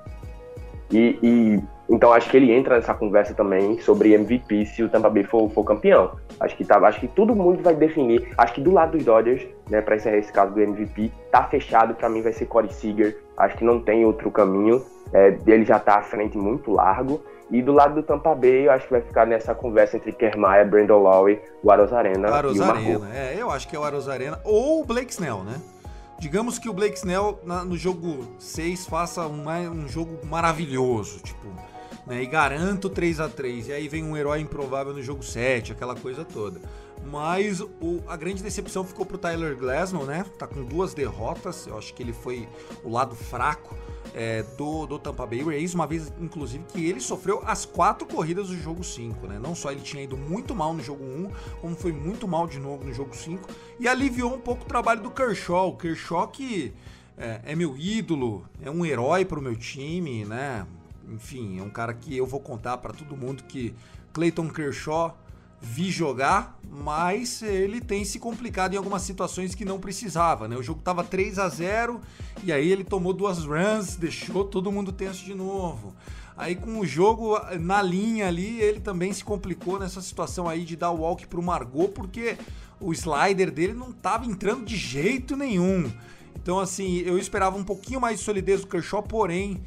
E, 0.92 1.20
e, 1.22 1.64
então 1.90 2.12
acho 2.12 2.30
que 2.30 2.38
ele 2.38 2.52
entra 2.52 2.76
nessa 2.76 2.94
conversa 2.94 3.34
também 3.34 3.80
sobre 3.80 4.14
MVP 4.14 4.66
se 4.66 4.84
o 4.84 4.90
Tampa 4.90 5.10
Bay 5.10 5.24
for, 5.24 5.50
for 5.50 5.64
campeão. 5.64 6.12
Acho 6.40 6.56
que, 6.56 6.64
tá, 6.64 6.78
acho 6.80 7.00
que 7.00 7.08
todo 7.08 7.36
mundo 7.36 7.62
vai 7.62 7.76
definir. 7.76 8.28
Acho 8.38 8.54
que 8.54 8.62
do 8.62 8.72
lado 8.72 8.98
dos 8.98 9.06
Dodgers, 9.06 9.46
né, 9.70 9.82
para 9.82 9.96
encerrar 9.96 10.18
esse 10.18 10.32
caso 10.32 10.54
do 10.54 10.62
MVP, 10.62 11.12
tá 11.32 11.44
fechado. 11.44 11.94
Para 11.94 12.10
mim 12.10 12.22
vai 12.22 12.32
ser 12.32 12.46
Corey 12.46 12.72
Seager. 12.72 13.18
Acho 13.40 13.58
que 13.58 13.64
não 13.64 13.80
tem 13.80 14.06
outro 14.06 14.30
caminho. 14.30 14.86
É, 15.12 15.36
ele 15.48 15.66
já 15.66 15.80
tá 15.80 15.96
à 15.96 16.02
frente 16.04 16.38
muito 16.38 16.72
largo. 16.72 17.24
E 17.50 17.62
do 17.64 17.74
lado 17.74 17.96
do 17.96 18.04
Tampa 18.04 18.36
Bay, 18.36 18.68
eu 18.68 18.72
acho 18.72 18.86
que 18.86 18.92
vai 18.92 19.02
ficar 19.02 19.26
nessa 19.26 19.56
conversa 19.56 19.98
entre 19.98 20.12
Kermaia, 20.12 20.64
Brandon 20.64 21.00
Lowry, 21.00 21.42
o 21.64 21.72
Arozarena 21.72 22.28
o 22.28 22.32
Marco. 22.56 23.06
É, 23.12 23.36
eu 23.36 23.50
acho 23.50 23.68
que 23.68 23.76
é 23.76 23.80
o 23.80 23.84
Arozarena 23.84 24.40
ou 24.44 24.82
o 24.82 24.86
Blake 24.86 25.12
Snell, 25.12 25.44
né? 25.44 25.56
Digamos 26.20 26.60
que 26.60 26.70
o 26.70 26.74
Blake 26.74 26.98
Snell 26.98 27.40
na, 27.44 27.64
no 27.64 27.78
jogo 27.78 28.28
6 28.38 28.86
faça 28.86 29.26
um, 29.26 29.48
um 29.72 29.88
jogo 29.88 30.20
maravilhoso, 30.28 31.22
tipo, 31.22 31.48
né? 32.06 32.22
E 32.22 32.26
garanto 32.28 32.90
3 32.90 33.20
a 33.20 33.30
3 33.30 33.70
E 33.70 33.74
aí 33.74 33.88
vem 33.88 34.04
um 34.04 34.16
herói 34.16 34.42
improvável 34.42 34.94
no 34.94 35.02
jogo 35.02 35.24
7, 35.24 35.72
aquela 35.72 35.96
coisa 35.96 36.26
toda. 36.26 36.60
Mas 37.06 37.62
o, 37.62 38.04
a 38.08 38.16
grande 38.16 38.44
decepção 38.44 38.84
ficou 38.84 39.06
pro 39.06 39.18
Tyler 39.18 39.56
Glasnow, 39.56 40.06
né? 40.06 40.26
Tá 40.38 40.46
com 40.46 40.64
duas 40.64 40.94
derrotas. 40.94 41.66
Eu 41.66 41.78
acho 41.78 41.94
que 41.94 42.04
ele 42.04 42.14
foi 42.14 42.48
o 42.84 42.90
lado 42.90 43.16
fraco 43.16 43.76
é, 44.14 44.44
do, 44.58 44.86
do 44.86 45.00
Tampa 45.00 45.26
Bay 45.26 45.44
Rays, 45.44 45.74
uma 45.74 45.88
vez, 45.88 46.12
inclusive, 46.20 46.64
que 46.68 46.86
ele 46.86 47.00
sofreu 47.00 47.42
as 47.46 47.66
quatro 47.66 48.08
corridas 48.08 48.48
do 48.48 48.58
jogo 48.58 48.84
5, 48.84 49.28
né? 49.28 49.40
Não 49.40 49.56
só 49.56 49.72
ele 49.72 49.82
tinha 49.82 50.04
ido 50.04 50.18
muito 50.18 50.54
mal 50.56 50.74
no 50.74 50.84
jogo 50.84 51.04
1, 51.04 51.08
um, 51.08 51.32
como 51.62 51.76
foi 51.76 51.92
muito 51.92 52.28
mal 52.28 52.48
de 52.48 52.60
novo 52.60 52.84
no 52.84 52.94
jogo 52.94 53.16
5, 53.16 53.48
e 53.80 53.88
aliviou 53.88 54.34
um 54.34 54.40
pouco 54.40 54.64
o 54.64 54.68
trabalho 54.68 55.02
do 55.02 55.12
Kershaw. 55.12 55.70
O 55.70 55.78
Kershaw 55.78 56.28
que 56.28 56.74
é, 57.18 57.42
é 57.46 57.56
meu 57.56 57.78
ídolo, 57.78 58.46
é 58.62 58.72
um 58.72 58.86
herói 58.86 59.26
pro 59.26 59.42
meu 59.42 59.56
time, 59.56 60.26
né? 60.26 60.66
Enfim, 61.08 61.60
é 61.60 61.64
um 61.64 61.70
cara 61.70 61.94
que 61.94 62.16
eu 62.16 62.26
vou 62.26 62.40
contar 62.40 62.78
para 62.78 62.94
todo 62.94 63.18
mundo 63.18 63.44
que 63.44 63.74
Clayton 64.14 64.50
Kershaw 64.50 65.18
vi 65.62 65.92
jogar, 65.92 66.58
mas 66.70 67.42
ele 67.42 67.82
tem 67.82 68.06
se 68.06 68.20
complicado 68.20 68.74
em 68.74 68.78
algumas 68.78 69.02
situações 69.02 69.54
que 69.54 69.66
não 69.66 69.80
precisava, 69.80 70.48
né? 70.48 70.56
O 70.56 70.64
jogo 70.64 70.82
tava 70.82 71.04
3 71.04 71.40
a 71.40 71.50
0 71.50 72.00
e 72.44 72.52
aí 72.52 72.72
ele 72.72 72.84
tomou 72.84 73.14
duas 73.14 73.40
runs, 73.40 73.96
deixou 73.96 74.46
todo 74.46 74.72
mundo 74.72 74.92
tenso 74.92 75.26
de 75.26 75.36
novo. 75.36 75.94
Aí 76.38 76.56
com 76.56 76.80
o 76.80 76.86
jogo 76.86 77.38
na 77.60 77.82
linha 77.82 78.28
ali, 78.28 78.62
ele 78.62 78.80
também 78.80 79.12
se 79.12 79.24
complicou 79.24 79.78
nessa 79.78 80.02
situação 80.02 80.48
aí 80.48 80.64
de 80.64 80.78
dar 80.78 80.92
o 80.92 81.02
walk 81.02 81.28
pro 81.28 81.44
Margot, 81.44 81.90
porque 81.90 82.38
o 82.80 82.94
slider 82.94 83.52
dele 83.52 83.74
não 83.74 83.92
tava 83.92 84.26
entrando 84.26 84.64
de 84.64 84.78
jeito 84.78 85.36
nenhum. 85.36 85.92
Então 86.42 86.58
assim, 86.58 87.00
eu 87.00 87.18
esperava 87.18 87.58
um 87.58 87.64
pouquinho 87.64 88.00
mais 88.00 88.20
de 88.20 88.24
solidez 88.24 88.62
do 88.62 88.68
Kershaw, 88.68 89.04
porém 89.04 89.62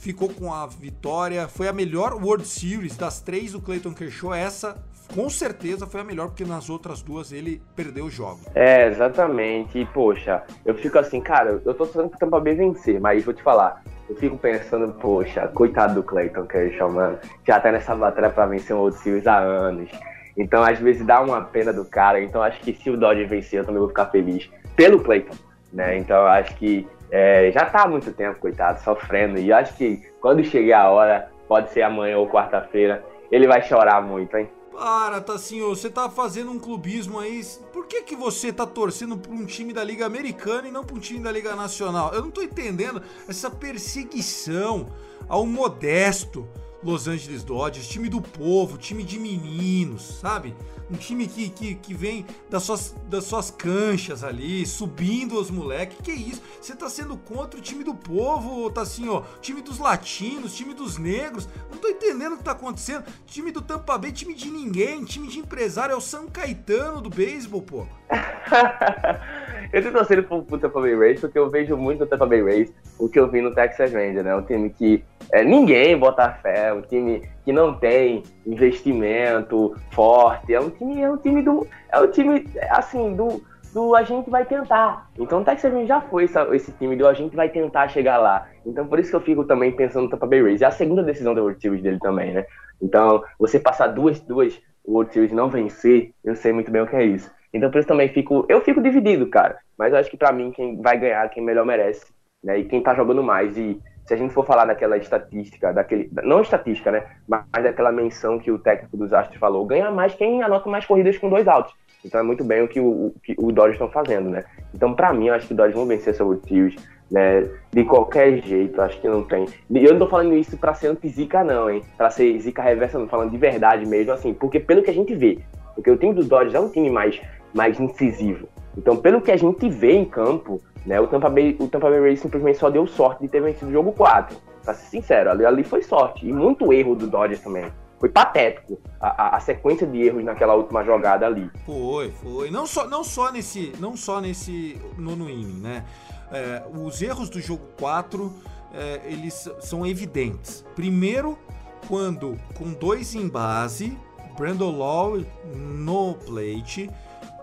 ficou 0.00 0.28
com 0.28 0.52
a 0.52 0.66
vitória. 0.66 1.48
Foi 1.48 1.68
a 1.68 1.72
melhor 1.72 2.14
World 2.14 2.46
Series 2.46 2.96
das 2.96 3.20
três 3.20 3.52
do 3.52 3.60
Clayton 3.60 3.94
Kershaw. 3.94 4.34
Essa 4.34 4.82
com 5.14 5.28
certeza 5.28 5.86
foi 5.86 6.00
a 6.00 6.04
melhor, 6.04 6.28
porque 6.28 6.44
nas 6.44 6.70
outras 6.70 7.02
duas 7.02 7.32
ele 7.32 7.62
perdeu 7.74 8.06
o 8.06 8.10
jogo. 8.10 8.40
É, 8.54 8.86
exatamente. 8.86 9.78
E, 9.78 9.86
poxa, 9.86 10.42
eu 10.64 10.74
fico 10.74 10.98
assim, 10.98 11.20
cara, 11.20 11.50
eu 11.50 11.60
tô 11.60 11.74
torcendo 11.74 12.08
pro 12.08 12.18
Tampa 12.18 12.40
Bay 12.40 12.54
vencer, 12.54 13.00
mas 13.00 13.24
vou 13.24 13.34
te 13.34 13.42
falar, 13.42 13.82
eu 14.08 14.16
fico 14.16 14.36
pensando, 14.36 14.92
poxa, 14.94 15.46
coitado 15.48 15.94
do 15.94 16.02
Clayton 16.02 16.46
Kershaw, 16.46 16.90
mano. 16.90 17.18
Já 17.46 17.60
tá 17.60 17.70
nessa 17.70 17.94
batalha 17.94 18.30
pra 18.30 18.46
vencer 18.46 18.74
um 18.74 18.80
World 18.80 18.98
Series 18.98 19.26
há 19.26 19.38
anos. 19.38 19.90
Então, 20.36 20.62
às 20.62 20.78
vezes, 20.78 21.04
dá 21.04 21.20
uma 21.20 21.42
pena 21.42 21.72
do 21.72 21.84
cara. 21.84 22.20
Então, 22.20 22.42
acho 22.42 22.60
que 22.60 22.72
se 22.72 22.90
o 22.90 22.96
Dodge 22.96 23.24
vencer, 23.24 23.60
eu 23.60 23.64
também 23.64 23.80
vou 23.80 23.88
ficar 23.88 24.06
feliz 24.06 24.50
pelo 24.74 25.00
Clayton, 25.00 25.36
né? 25.72 25.96
Então, 25.96 26.26
acho 26.26 26.54
que 26.56 26.88
é, 27.10 27.50
já 27.52 27.66
tá 27.66 27.82
há 27.82 27.88
muito 27.88 28.12
tempo, 28.12 28.38
coitado, 28.40 28.80
sofrendo. 28.80 29.38
E 29.38 29.52
acho 29.52 29.74
que 29.76 30.02
quando 30.20 30.42
chegar 30.44 30.82
a 30.82 30.90
hora, 30.90 31.28
pode 31.46 31.70
ser 31.70 31.82
amanhã 31.82 32.18
ou 32.18 32.28
quarta-feira. 32.28 33.04
Ele 33.30 33.46
vai 33.46 33.62
chorar 33.62 34.00
muito, 34.02 34.36
hein? 34.36 34.48
Para, 34.70 35.20
Tassinho, 35.20 35.68
você 35.68 35.90
tá 35.90 36.08
fazendo 36.08 36.52
um 36.52 36.58
clubismo 36.58 37.18
aí. 37.18 37.44
Por 37.72 37.86
que, 37.86 38.02
que 38.02 38.14
você 38.14 38.52
tá 38.52 38.64
torcendo 38.64 39.16
pra 39.18 39.32
um 39.32 39.44
time 39.44 39.72
da 39.72 39.82
Liga 39.82 40.06
Americana 40.06 40.68
e 40.68 40.70
não 40.70 40.84
pra 40.84 40.96
um 40.96 41.00
time 41.00 41.20
da 41.20 41.32
Liga 41.32 41.56
Nacional? 41.56 42.14
Eu 42.14 42.22
não 42.22 42.30
tô 42.30 42.40
entendendo 42.40 43.02
essa 43.28 43.50
perseguição 43.50 44.86
ao 45.28 45.44
modesto 45.44 46.48
Los 46.82 47.06
Angeles 47.06 47.44
Dodgers, 47.44 47.86
time 47.86 48.08
do 48.08 48.22
povo, 48.22 48.78
time 48.78 49.02
de 49.02 49.18
meninos, 49.18 50.18
sabe? 50.20 50.54
Um 50.90 50.96
time 50.96 51.26
que, 51.26 51.50
que, 51.50 51.74
que 51.76 51.94
vem 51.94 52.26
das 52.48 52.62
suas, 52.64 52.96
das 53.06 53.24
suas 53.24 53.50
canchas 53.50 54.24
ali, 54.24 54.66
subindo 54.66 55.38
os 55.38 55.50
moleques. 55.50 55.98
Que, 56.02 56.10
isso? 56.10 56.42
Você 56.60 56.74
tá 56.74 56.88
sendo 56.88 57.16
contra 57.16 57.60
o 57.60 57.62
time 57.62 57.84
do 57.84 57.94
povo, 57.94 58.68
tá 58.70 58.80
assim, 58.80 59.08
ó, 59.08 59.22
time 59.40 59.62
dos 59.62 59.78
latinos, 59.78 60.56
time 60.56 60.74
dos 60.74 60.98
negros. 60.98 61.48
Não 61.70 61.78
tô 61.78 61.88
entendendo 61.88 62.32
o 62.32 62.38
que 62.38 62.44
tá 62.44 62.52
acontecendo. 62.52 63.04
Time 63.26 63.52
do 63.52 63.62
Tampa 63.62 63.96
Bay, 63.98 64.10
time 64.10 64.34
de 64.34 64.50
ninguém, 64.50 65.04
time 65.04 65.28
de 65.28 65.38
empresário, 65.38 65.92
é 65.92 65.96
o 65.96 66.00
São 66.00 66.26
Caetano 66.26 67.00
do 67.00 67.10
beisebol, 67.10 67.62
pô. 67.62 67.86
eu 69.72 69.82
tô 69.82 69.92
torcendo 69.92 70.24
pro, 70.24 70.42
pro 70.42 70.58
Tampa 70.58 70.80
Bay 70.80 70.96
Rays 70.96 71.20
porque 71.20 71.38
eu 71.38 71.48
vejo 71.48 71.76
muito 71.76 72.00
no 72.00 72.06
Tampa 72.06 72.26
Bay 72.26 72.42
Rays 72.42 72.72
o 72.98 73.08
que 73.08 73.20
eu 73.20 73.30
vi 73.30 73.40
no 73.40 73.54
Texas 73.54 73.92
Rangers, 73.92 74.24
né? 74.24 74.34
Um 74.34 74.42
time 74.42 74.70
que 74.70 75.04
é, 75.32 75.44
ninguém 75.44 75.96
bota 75.96 76.32
fé, 76.42 76.72
um 76.72 76.82
time 76.82 77.22
que 77.44 77.52
não 77.52 77.74
tem 77.74 78.22
investimento 78.46 79.76
forte, 79.92 80.52
é 80.52 80.60
um 80.60 80.70
time, 80.70 81.00
é 81.00 81.10
um 81.10 81.16
time 81.16 81.42
do, 81.42 81.66
é 81.92 82.00
um 82.00 82.10
time 82.10 82.44
assim 82.70 83.14
do, 83.14 83.42
do 83.72 83.94
a 83.94 84.02
gente 84.02 84.28
vai 84.28 84.44
tentar. 84.44 85.08
Então 85.18 85.40
o 85.40 85.44
Texas 85.44 85.86
já 85.86 86.00
foi 86.00 86.24
essa, 86.24 86.48
esse 86.54 86.72
time 86.72 86.96
do 86.96 87.06
a 87.06 87.14
gente 87.14 87.36
vai 87.36 87.48
tentar 87.48 87.88
chegar 87.88 88.18
lá. 88.18 88.48
Então 88.66 88.86
por 88.86 88.98
isso 88.98 89.10
que 89.10 89.16
eu 89.16 89.20
fico 89.20 89.44
também 89.44 89.72
pensando 89.72 90.04
no 90.04 90.10
Tampa 90.10 90.26
Bay 90.26 90.42
Rays. 90.42 90.62
É 90.62 90.66
a 90.66 90.70
segunda 90.70 91.02
decisão 91.02 91.34
do 91.34 91.42
World 91.42 91.60
Series 91.60 91.82
dele 91.82 91.98
também, 92.00 92.32
né? 92.32 92.44
Então 92.82 93.22
você 93.38 93.60
passar 93.60 93.88
duas 93.88 94.20
duas 94.20 94.60
World 94.86 95.12
Series 95.12 95.32
não 95.32 95.48
vencer, 95.48 96.12
eu 96.24 96.34
sei 96.34 96.52
muito 96.52 96.70
bem 96.70 96.82
o 96.82 96.86
que 96.86 96.96
é 96.96 97.04
isso. 97.04 97.30
Então 97.52 97.70
por 97.70 97.78
isso 97.78 97.88
também 97.88 98.08
fico, 98.08 98.44
eu 98.48 98.60
fico 98.60 98.82
dividido, 98.82 99.28
cara. 99.28 99.58
Mas 99.78 99.92
eu 99.92 99.98
acho 99.98 100.10
que 100.10 100.16
para 100.16 100.32
mim 100.32 100.50
quem 100.50 100.80
vai 100.80 100.98
ganhar, 100.98 101.28
quem 101.30 101.42
melhor 101.42 101.64
merece, 101.64 102.06
né? 102.42 102.58
E 102.58 102.64
quem 102.64 102.82
tá 102.82 102.94
jogando 102.94 103.22
mais 103.22 103.56
e 103.56 103.80
se 104.10 104.14
a 104.14 104.16
gente 104.16 104.34
for 104.34 104.44
falar 104.44 104.64
daquela 104.64 104.96
estatística, 104.96 105.72
daquele, 105.72 106.10
não 106.24 106.40
estatística, 106.40 106.90
né, 106.90 107.04
mas 107.28 107.44
daquela 107.62 107.92
menção 107.92 108.40
que 108.40 108.50
o 108.50 108.58
técnico 108.58 108.96
dos 108.96 109.12
Astros 109.12 109.38
falou, 109.38 109.64
ganha 109.64 109.88
mais 109.92 110.12
quem 110.16 110.42
anota 110.42 110.68
mais 110.68 110.84
corridas 110.84 111.16
com 111.16 111.30
dois 111.30 111.46
altos. 111.46 111.72
Então 112.04 112.18
é 112.18 112.22
muito 112.24 112.42
bem 112.42 112.60
o 112.60 112.66
que 112.66 112.80
o, 112.80 113.14
que 113.22 113.36
o 113.38 113.52
Dodgers 113.52 113.74
estão 113.74 113.88
fazendo, 113.88 114.28
né? 114.28 114.42
Então, 114.74 114.94
para 114.94 115.12
mim, 115.12 115.28
eu 115.28 115.34
acho 115.34 115.46
que 115.46 115.52
o 115.52 115.56
Dodgers 115.56 115.76
vão 115.76 115.86
vencer 115.86 116.12
sobre 116.12 116.38
o 116.38 116.40
Tios, 116.40 116.74
né? 117.08 117.48
De 117.70 117.84
qualquer 117.84 118.42
jeito, 118.42 118.82
acho 118.82 119.00
que 119.00 119.06
não 119.06 119.22
tem. 119.22 119.46
E 119.70 119.84
eu 119.84 119.92
não 119.92 120.00
tô 120.00 120.08
falando 120.08 120.34
isso 120.34 120.58
para 120.58 120.74
ser 120.74 120.88
anti-zica, 120.88 121.44
não, 121.44 121.70
hein? 121.70 121.80
Para 121.96 122.10
ser 122.10 122.36
zica 122.40 122.62
reversa, 122.62 122.98
não, 122.98 123.06
falando 123.06 123.30
de 123.30 123.38
verdade 123.38 123.86
mesmo, 123.86 124.10
assim, 124.10 124.34
porque 124.34 124.58
pelo 124.58 124.82
que 124.82 124.90
a 124.90 124.94
gente 124.94 125.14
vê, 125.14 125.38
porque 125.76 125.88
o 125.88 125.96
time 125.96 126.14
dos 126.14 126.26
Dodgers 126.26 126.54
é 126.54 126.58
um 126.58 126.68
time 126.68 126.90
mais, 126.90 127.20
mais 127.54 127.78
incisivo. 127.78 128.48
Então, 128.76 128.96
pelo 128.96 129.20
que 129.20 129.30
a 129.30 129.36
gente 129.36 129.68
vê 129.68 129.92
em 129.92 130.04
campo, 130.04 130.60
né? 130.86 131.00
O, 131.00 131.06
Tampa 131.06 131.28
Bay, 131.28 131.56
o 131.60 131.68
Tampa 131.68 131.90
Bay 131.90 132.00
Rays 132.00 132.20
simplesmente 132.20 132.58
só 132.58 132.70
deu 132.70 132.86
sorte 132.86 133.22
de 133.22 133.28
ter 133.28 133.40
vencido 133.40 133.70
o 133.70 133.72
jogo 133.72 133.92
4. 133.92 134.36
Pra 134.64 134.74
ser 134.74 134.86
sincero, 134.86 135.30
ali, 135.30 135.44
ali 135.44 135.64
foi 135.64 135.82
sorte. 135.82 136.26
E 136.26 136.32
muito 136.32 136.72
erro 136.72 136.94
do 136.94 137.06
Dodgers 137.06 137.40
também. 137.40 137.70
Foi 137.98 138.08
patético 138.08 138.78
a, 138.98 139.24
a, 139.24 139.36
a, 139.36 139.40
sequência 139.40 139.86
de 139.86 140.02
erros 140.02 140.24
naquela 140.24 140.54
última 140.54 140.82
jogada 140.82 141.26
ali. 141.26 141.50
Foi, 141.66 142.10
foi. 142.10 142.50
Não 142.50 142.66
só, 142.66 142.88
não 142.88 143.04
só 143.04 143.30
nesse, 143.30 143.72
não 143.78 143.94
só 143.94 144.20
nesse 144.20 144.80
nono 144.96 145.28
inning, 145.28 145.60
né? 145.60 145.84
É, 146.32 146.62
os 146.74 147.02
erros 147.02 147.28
do 147.28 147.40
jogo 147.40 147.62
4, 147.78 148.32
é, 148.72 149.00
eles 149.04 149.50
são 149.60 149.86
evidentes. 149.86 150.64
Primeiro, 150.74 151.38
quando 151.86 152.38
com 152.56 152.72
dois 152.72 153.14
em 153.14 153.28
base, 153.28 153.98
Brandon 154.36 154.70
Law 154.70 155.18
no 155.54 156.14
plate, 156.14 156.88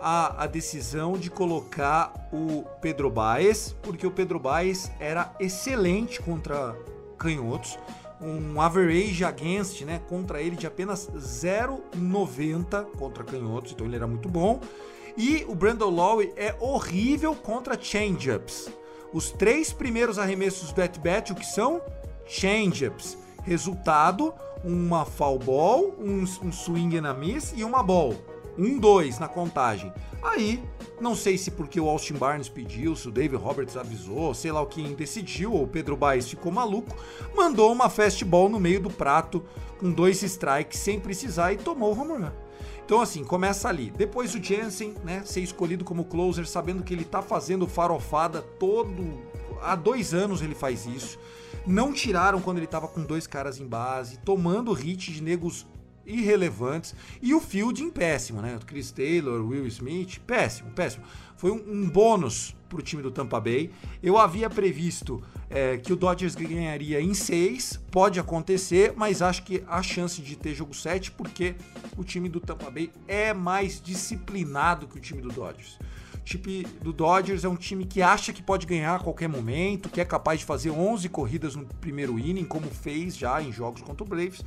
a, 0.01 0.43
a 0.43 0.47
decisão 0.47 1.13
de 1.13 1.29
colocar 1.29 2.13
o 2.31 2.63
Pedro 2.81 3.09
Baez, 3.09 3.75
porque 3.81 4.05
o 4.05 4.11
Pedro 4.11 4.39
Baez 4.39 4.91
era 4.99 5.33
excelente 5.39 6.21
contra 6.21 6.75
canhotos, 7.17 7.77
um 8.19 8.59
average 8.59 9.23
against, 9.23 9.81
né, 9.81 10.01
contra 10.07 10.41
ele 10.41 10.55
de 10.55 10.65
apenas 10.65 11.07
0,90 11.09 12.85
contra 12.97 13.23
canhotos, 13.23 13.73
então 13.73 13.85
ele 13.85 13.95
era 13.95 14.07
muito 14.07 14.27
bom. 14.27 14.59
E 15.15 15.45
o 15.47 15.55
Brandon 15.55 15.89
Lowe 15.89 16.33
é 16.35 16.55
horrível 16.59 17.35
contra 17.35 17.79
changeups. 17.79 18.69
Os 19.11 19.31
três 19.31 19.71
primeiros 19.73 20.19
arremessos 20.19 20.71
do 20.71 20.81
at-bat, 20.81 21.31
o 21.31 21.35
que 21.35 21.45
são? 21.45 21.81
Changeups. 22.27 23.17
Resultado, 23.43 24.33
uma 24.63 25.05
foul 25.05 25.39
ball, 25.39 25.95
um, 25.99 26.23
um 26.43 26.51
swing 26.51 26.97
and 26.97 27.09
a 27.09 27.13
miss 27.13 27.53
e 27.55 27.63
uma 27.63 27.81
ball 27.81 28.15
um, 28.57 28.79
dois 28.79 29.19
na 29.19 29.27
contagem. 29.27 29.93
Aí, 30.21 30.63
não 30.99 31.15
sei 31.15 31.37
se 31.37 31.51
porque 31.51 31.79
o 31.79 31.87
Austin 31.87 32.15
Barnes 32.15 32.49
pediu, 32.49 32.95
se 32.95 33.07
o 33.07 33.11
David 33.11 33.41
Roberts 33.41 33.77
avisou, 33.77 34.33
sei 34.33 34.51
lá 34.51 34.61
o 34.61 34.65
que 34.65 34.81
decidiu, 34.95 35.53
ou 35.53 35.63
o 35.63 35.67
Pedro 35.67 35.95
Baez 35.95 36.27
ficou 36.27 36.51
maluco, 36.51 36.95
mandou 37.35 37.71
uma 37.71 37.89
fastball 37.89 38.49
no 38.49 38.59
meio 38.59 38.81
do 38.81 38.89
prato 38.89 39.43
com 39.79 39.91
dois 39.91 40.23
strikes 40.23 40.79
sem 40.79 40.99
precisar 40.99 41.53
e 41.53 41.57
tomou 41.57 41.95
o 41.95 41.99
home 41.99 42.13
run. 42.13 42.31
Então 42.83 42.99
assim, 43.01 43.23
começa 43.23 43.69
ali. 43.69 43.91
Depois 43.91 44.33
o 44.33 44.41
Jensen, 44.41 44.95
né, 45.03 45.21
ser 45.23 45.41
escolhido 45.41 45.83
como 45.83 46.05
closer, 46.05 46.47
sabendo 46.47 46.83
que 46.83 46.93
ele 46.93 47.03
tá 47.03 47.21
fazendo 47.21 47.67
farofada 47.67 48.41
todo... 48.41 49.37
Há 49.61 49.75
dois 49.75 50.13
anos 50.13 50.41
ele 50.41 50.55
faz 50.55 50.85
isso. 50.85 51.19
Não 51.65 51.91
tiraram 51.91 52.39
quando 52.39 52.57
ele 52.57 52.67
tava 52.67 52.87
com 52.87 53.03
dois 53.03 53.27
caras 53.27 53.59
em 53.59 53.67
base, 53.67 54.17
tomando 54.19 54.71
hit 54.71 55.11
de 55.11 55.21
negros 55.21 55.65
irrelevantes. 56.07 56.95
E 57.21 57.33
o 57.33 57.39
fielding 57.39 57.89
péssimo, 57.89 58.41
né? 58.41 58.57
Chris 58.65 58.91
Taylor, 58.91 59.45
Will 59.45 59.67
Smith, 59.67 60.19
péssimo, 60.25 60.71
péssimo. 60.71 61.03
Foi 61.35 61.51
um, 61.51 61.63
um 61.67 61.89
bônus 61.89 62.55
para 62.67 62.79
o 62.79 62.81
time 62.81 63.01
do 63.01 63.11
Tampa 63.11 63.39
Bay. 63.39 63.69
Eu 64.01 64.17
havia 64.17 64.49
previsto 64.49 65.21
é, 65.49 65.77
que 65.77 65.93
o 65.93 65.95
Dodgers 65.95 66.35
ganharia 66.35 66.99
em 66.99 67.13
6, 67.13 67.79
pode 67.91 68.19
acontecer, 68.19 68.93
mas 68.95 69.21
acho 69.21 69.43
que 69.43 69.63
há 69.67 69.81
chance 69.81 70.21
de 70.21 70.35
ter 70.35 70.53
jogo 70.53 70.73
7 70.73 71.11
porque 71.11 71.55
o 71.95 72.03
time 72.03 72.27
do 72.27 72.39
Tampa 72.39 72.69
Bay 72.69 72.91
é 73.07 73.33
mais 73.33 73.81
disciplinado 73.81 74.87
que 74.87 74.97
o 74.97 75.01
time 75.01 75.21
do 75.21 75.29
Dodgers 75.29 75.77
time 76.27 76.67
do 76.81 76.91
Dodgers 76.91 77.45
é 77.45 77.49
um 77.49 77.55
time 77.55 77.85
que 77.85 78.01
acha 78.01 78.33
que 78.33 78.43
pode 78.43 78.65
ganhar 78.65 78.95
a 78.95 78.99
qualquer 78.99 79.29
momento, 79.29 79.87
que 79.87 80.01
é 80.01 80.05
capaz 80.05 80.39
de 80.39 80.45
fazer 80.45 80.71
11 80.71 81.07
corridas 81.07 81.55
no 81.55 81.65
primeiro 81.65 82.19
inning, 82.19 82.43
como 82.43 82.69
fez 82.69 83.15
já 83.15 83.41
em 83.41 83.51
jogos 83.51 83.81
contra 83.81 84.03
o 84.03 84.07
Braves. 84.07 84.43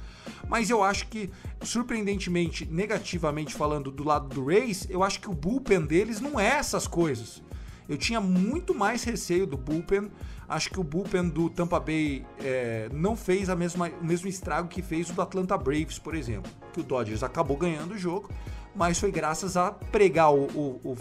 Mas 0.46 0.68
eu 0.68 0.84
acho 0.84 1.06
que, 1.06 1.30
surpreendentemente, 1.62 2.66
negativamente 2.66 3.54
falando 3.54 3.90
do 3.90 4.04
lado 4.04 4.28
do 4.28 4.44
Rays, 4.44 4.86
eu 4.90 5.02
acho 5.02 5.20
que 5.20 5.30
o 5.30 5.34
bullpen 5.34 5.86
deles 5.86 6.20
não 6.20 6.38
é 6.38 6.48
essas 6.48 6.86
coisas. 6.86 7.42
Eu 7.88 7.96
tinha 7.96 8.20
muito 8.20 8.74
mais 8.74 9.02
receio 9.02 9.46
do 9.46 9.56
bullpen. 9.56 10.10
Acho 10.48 10.70
que 10.70 10.78
o 10.78 10.84
bullpen 10.84 11.28
do 11.28 11.48
Tampa 11.48 11.80
Bay 11.80 12.24
é, 12.38 12.88
não 12.92 13.16
fez 13.16 13.48
a 13.48 13.56
mesma, 13.56 13.90
o 14.00 14.04
mesmo 14.04 14.28
estrago 14.28 14.68
que 14.68 14.82
fez 14.82 15.10
o 15.10 15.12
do 15.12 15.22
Atlanta 15.22 15.56
Braves, 15.56 15.98
por 15.98 16.14
exemplo. 16.14 16.52
Que 16.72 16.80
o 16.80 16.82
Dodgers 16.84 17.22
acabou 17.22 17.56
ganhando 17.56 17.94
o 17.94 17.98
jogo 17.98 18.28
mas 18.80 18.98
foi 18.98 19.12
graças 19.12 19.58
a 19.58 19.72
pregar 19.72 20.32
o, 20.32 20.44
o, 20.54 20.80
o 20.82 20.96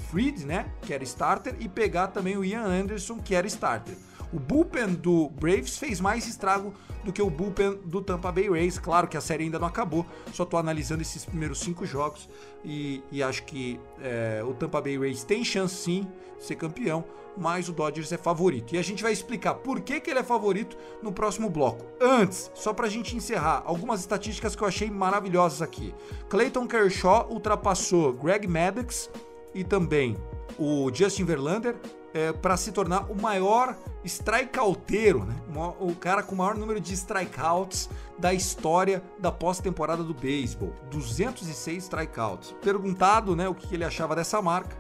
né, 0.45 0.65
que 0.81 0.93
era 0.93 1.01
starter, 1.05 1.55
e 1.61 1.69
pegar 1.69 2.07
também 2.07 2.35
o 2.35 2.43
Ian 2.43 2.65
Anderson, 2.65 3.19
que 3.19 3.33
era 3.33 3.47
starter. 3.47 3.95
O 4.31 4.39
bullpen 4.39 4.93
do 4.93 5.29
Braves 5.29 5.77
fez 5.77 5.99
mais 5.99 6.27
estrago 6.27 6.73
do 7.03 7.11
que 7.11 7.21
o 7.21 7.29
bullpen 7.29 7.79
do 7.85 8.01
Tampa 8.01 8.31
Bay 8.31 8.49
Rays. 8.49 8.77
Claro 8.77 9.07
que 9.07 9.17
a 9.17 9.21
série 9.21 9.45
ainda 9.45 9.57
não 9.57 9.67
acabou, 9.67 10.05
só 10.33 10.43
estou 10.43 10.59
analisando 10.59 11.01
esses 11.01 11.25
primeiros 11.25 11.59
cinco 11.59 11.85
jogos 11.85 12.29
e, 12.63 13.03
e 13.11 13.23
acho 13.23 13.43
que 13.43 13.79
é, 14.01 14.43
o 14.43 14.53
Tampa 14.53 14.81
Bay 14.81 14.97
Rays 14.97 15.23
tem 15.23 15.43
chance 15.43 15.75
sim 15.75 16.07
de 16.37 16.45
ser 16.45 16.55
campeão, 16.55 17.03
mas 17.37 17.69
o 17.69 17.73
Dodgers 17.73 18.11
é 18.11 18.17
favorito. 18.17 18.75
E 18.75 18.77
a 18.77 18.81
gente 18.83 19.01
vai 19.01 19.11
explicar 19.11 19.55
por 19.55 19.81
que, 19.81 19.99
que 19.99 20.09
ele 20.09 20.19
é 20.19 20.23
favorito 20.23 20.77
no 21.01 21.11
próximo 21.11 21.49
bloco. 21.49 21.85
Antes, 22.01 22.51
só 22.53 22.73
para 22.73 22.85
a 22.85 22.89
gente 22.89 23.15
encerrar, 23.15 23.63
algumas 23.65 24.01
estatísticas 24.01 24.55
que 24.55 24.63
eu 24.63 24.67
achei 24.67 24.91
maravilhosas 24.91 25.61
aqui. 25.61 25.93
Clayton 26.27 26.67
Kershaw 26.67 27.27
ultrapassou 27.31 28.13
Greg 28.13 28.47
Maddox 28.47 29.09
e 29.55 29.63
também 29.63 30.15
o 30.57 30.91
Justin 30.93 31.23
Verlander 31.23 31.75
é, 32.13 32.31
para 32.33 32.57
se 32.57 32.71
tornar 32.71 33.11
o 33.11 33.19
maior 33.19 33.75
strikeouteiro, 34.03 35.25
né? 35.25 35.35
o 35.79 35.93
cara 35.95 36.23
com 36.23 36.33
o 36.33 36.37
maior 36.37 36.55
número 36.55 36.79
de 36.79 36.93
strikeouts 36.93 37.89
da 38.17 38.33
história 38.33 39.03
da 39.19 39.31
pós-temporada 39.31 40.03
do 40.03 40.13
beisebol. 40.13 40.73
206 40.91 41.83
strikeouts. 41.83 42.55
Perguntado 42.61 43.35
né, 43.35 43.47
o 43.47 43.53
que 43.53 43.73
ele 43.73 43.83
achava 43.83 44.15
dessa 44.15 44.41
marca, 44.41 44.75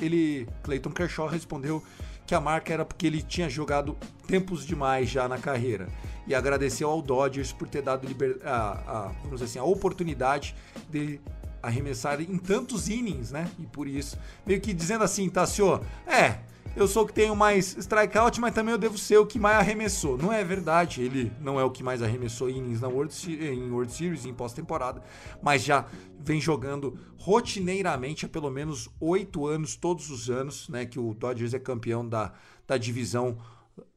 ele, 0.00 0.48
Clayton 0.62 0.90
Kershaw, 0.90 1.28
respondeu 1.28 1.82
que 2.26 2.34
a 2.34 2.40
marca 2.40 2.72
era 2.72 2.84
porque 2.84 3.06
ele 3.06 3.22
tinha 3.22 3.48
jogado 3.48 3.96
tempos 4.26 4.64
demais 4.64 5.08
já 5.08 5.28
na 5.28 5.38
carreira 5.38 5.88
e 6.26 6.34
agradeceu 6.34 6.88
ao 6.88 7.02
Dodgers 7.02 7.52
por 7.52 7.68
ter 7.68 7.82
dado 7.82 8.06
liber... 8.06 8.38
a, 8.44 8.72
a, 8.86 9.12
vamos 9.22 9.42
assim, 9.42 9.58
a 9.58 9.64
oportunidade 9.64 10.54
de 10.88 11.20
arremessar 11.62 12.20
em 12.20 12.38
tantos 12.38 12.88
innings, 12.88 13.30
né? 13.30 13.50
E 13.58 13.66
por 13.66 13.88
isso, 13.88 14.18
meio 14.46 14.60
que 14.60 14.72
dizendo 14.72 15.04
assim, 15.04 15.28
Tassio, 15.28 15.80
é, 16.06 16.40
eu 16.76 16.88
sou 16.88 17.04
o 17.04 17.06
que 17.06 17.12
tenho 17.12 17.36
mais 17.36 17.76
strikeout, 17.76 18.40
mas 18.40 18.52
também 18.52 18.72
eu 18.72 18.78
devo 18.78 18.98
ser 18.98 19.18
o 19.18 19.26
que 19.26 19.38
mais 19.38 19.58
arremessou. 19.58 20.18
Não 20.18 20.32
é 20.32 20.42
verdade, 20.42 21.02
ele 21.02 21.32
não 21.40 21.58
é 21.58 21.64
o 21.64 21.70
que 21.70 21.82
mais 21.82 22.02
arremessou 22.02 22.50
innings 22.50 22.80
na 22.80 22.88
World, 22.88 23.14
em 23.32 23.70
World 23.70 23.92
Series, 23.92 24.26
em 24.26 24.34
pós-temporada, 24.34 25.02
mas 25.42 25.62
já 25.62 25.86
vem 26.18 26.40
jogando 26.40 26.98
rotineiramente 27.18 28.26
há 28.26 28.28
pelo 28.28 28.50
menos 28.50 28.88
oito 29.00 29.46
anos, 29.46 29.76
todos 29.76 30.10
os 30.10 30.28
anos, 30.28 30.68
né, 30.68 30.84
que 30.84 30.98
o 30.98 31.14
Dodgers 31.14 31.54
é 31.54 31.58
campeão 31.58 32.06
da, 32.06 32.32
da 32.66 32.76
divisão 32.76 33.38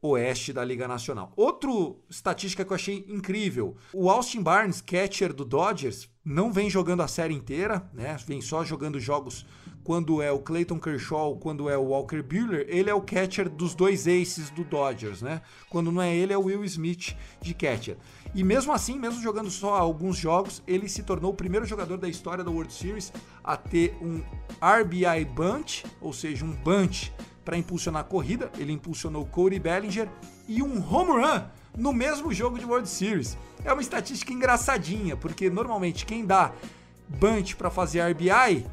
oeste 0.00 0.52
da 0.52 0.64
Liga 0.64 0.88
Nacional. 0.88 1.32
Outra 1.36 1.70
estatística 2.08 2.64
que 2.64 2.72
eu 2.72 2.76
achei 2.76 3.04
incrível: 3.08 3.76
o 3.92 4.10
Austin 4.10 4.42
Barnes, 4.42 4.80
catcher 4.80 5.32
do 5.32 5.44
Dodgers, 5.44 6.08
não 6.24 6.52
vem 6.52 6.68
jogando 6.70 7.02
a 7.02 7.08
série 7.08 7.34
inteira, 7.34 7.88
né? 7.92 8.16
Vem 8.26 8.40
só 8.40 8.64
jogando 8.64 9.00
jogos 9.00 9.46
quando 9.88 10.20
é 10.20 10.30
o 10.30 10.38
Clayton 10.38 10.78
Kershaw, 10.78 11.34
quando 11.36 11.70
é 11.70 11.74
o 11.74 11.84
Walker 11.84 12.20
Buehler, 12.20 12.66
ele 12.68 12.90
é 12.90 12.94
o 12.94 13.00
catcher 13.00 13.48
dos 13.48 13.74
dois 13.74 14.06
aces 14.06 14.50
do 14.50 14.62
Dodgers, 14.62 15.22
né? 15.22 15.40
Quando 15.70 15.90
não 15.90 16.02
é 16.02 16.14
ele, 16.14 16.30
é 16.30 16.36
o 16.36 16.42
Will 16.42 16.62
Smith 16.64 17.16
de 17.40 17.54
catcher. 17.54 17.96
E 18.34 18.44
mesmo 18.44 18.70
assim, 18.70 18.98
mesmo 18.98 19.22
jogando 19.22 19.50
só 19.50 19.76
alguns 19.76 20.18
jogos, 20.18 20.62
ele 20.66 20.90
se 20.90 21.02
tornou 21.02 21.30
o 21.30 21.34
primeiro 21.34 21.64
jogador 21.64 21.96
da 21.96 22.06
história 22.06 22.44
da 22.44 22.50
World 22.50 22.70
Series 22.70 23.10
a 23.42 23.56
ter 23.56 23.96
um 24.02 24.22
RBI 24.60 25.24
bunt, 25.24 25.84
ou 26.02 26.12
seja, 26.12 26.44
um 26.44 26.52
bunt 26.52 27.08
para 27.42 27.56
impulsionar 27.56 28.02
a 28.02 28.04
corrida. 28.04 28.52
Ele 28.58 28.72
impulsionou 28.72 29.24
Cody 29.24 29.58
Bellinger 29.58 30.06
e 30.46 30.62
um 30.62 30.86
home 30.86 31.12
run 31.12 31.44
no 31.74 31.94
mesmo 31.94 32.30
jogo 32.34 32.58
de 32.58 32.66
World 32.66 32.90
Series. 32.90 33.38
É 33.64 33.72
uma 33.72 33.80
estatística 33.80 34.34
engraçadinha, 34.34 35.16
porque 35.16 35.48
normalmente 35.48 36.04
quem 36.04 36.26
dá 36.26 36.52
bunt 37.08 37.54
para 37.54 37.70
fazer 37.70 38.02
RBI 38.02 38.66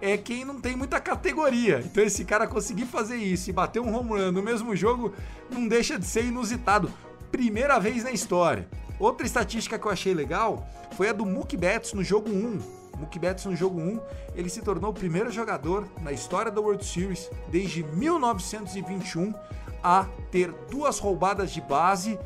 é 0.00 0.16
quem 0.16 0.44
não 0.44 0.60
tem 0.60 0.76
muita 0.76 1.00
categoria. 1.00 1.82
Então 1.84 2.04
esse 2.04 2.24
cara 2.24 2.46
conseguir 2.46 2.86
fazer 2.86 3.16
isso 3.16 3.50
e 3.50 3.52
bater 3.52 3.80
um 3.80 3.94
home 3.94 4.10
run 4.10 4.32
no 4.32 4.42
mesmo 4.42 4.74
jogo 4.74 5.12
não 5.50 5.66
deixa 5.66 5.98
de 5.98 6.06
ser 6.06 6.24
inusitado. 6.24 6.90
Primeira 7.30 7.78
vez 7.78 8.04
na 8.04 8.10
história. 8.10 8.68
Outra 8.98 9.26
estatística 9.26 9.78
que 9.78 9.86
eu 9.86 9.90
achei 9.90 10.14
legal 10.14 10.66
foi 10.96 11.08
a 11.08 11.12
do 11.12 11.24
Mookie 11.24 11.56
Betts 11.56 11.92
no 11.92 12.02
jogo 12.02 12.30
1. 12.30 12.58
Mookie 12.98 13.18
Betts 13.18 13.44
no 13.44 13.54
jogo 13.54 13.78
1, 13.80 14.00
ele 14.34 14.48
se 14.48 14.60
tornou 14.60 14.90
o 14.90 14.94
primeiro 14.94 15.30
jogador 15.30 15.86
na 16.02 16.10
história 16.10 16.50
da 16.50 16.60
World 16.60 16.84
Series 16.84 17.30
desde 17.48 17.84
1921 17.84 19.32
a 19.84 20.06
ter 20.32 20.50
duas 20.68 20.98
roubadas 20.98 21.52
de 21.52 21.60
base 21.60 22.18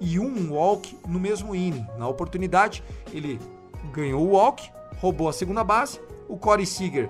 e 0.00 0.20
um 0.20 0.52
walk 0.52 0.96
no 1.06 1.18
mesmo 1.18 1.52
inning. 1.52 1.84
Na 1.98 2.06
oportunidade, 2.06 2.84
ele 3.12 3.40
ganhou 3.92 4.24
o 4.24 4.30
walk, 4.30 4.70
roubou 5.00 5.28
a 5.28 5.32
segunda 5.32 5.64
base 5.64 6.00
o 6.30 6.38
Corey 6.38 6.64
Seager 6.64 7.08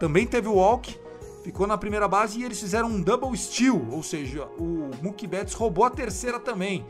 também 0.00 0.26
teve 0.26 0.48
o 0.48 0.54
walk, 0.54 0.98
ficou 1.44 1.66
na 1.66 1.76
primeira 1.76 2.08
base 2.08 2.40
e 2.40 2.44
eles 2.44 2.58
fizeram 2.58 2.88
um 2.88 3.00
double 3.00 3.36
steal, 3.36 3.80
ou 3.90 4.02
seja, 4.02 4.48
o 4.58 4.90
Mookie 5.02 5.26
Betts 5.26 5.54
roubou 5.54 5.84
a 5.84 5.90
terceira 5.90 6.40
também. 6.40 6.84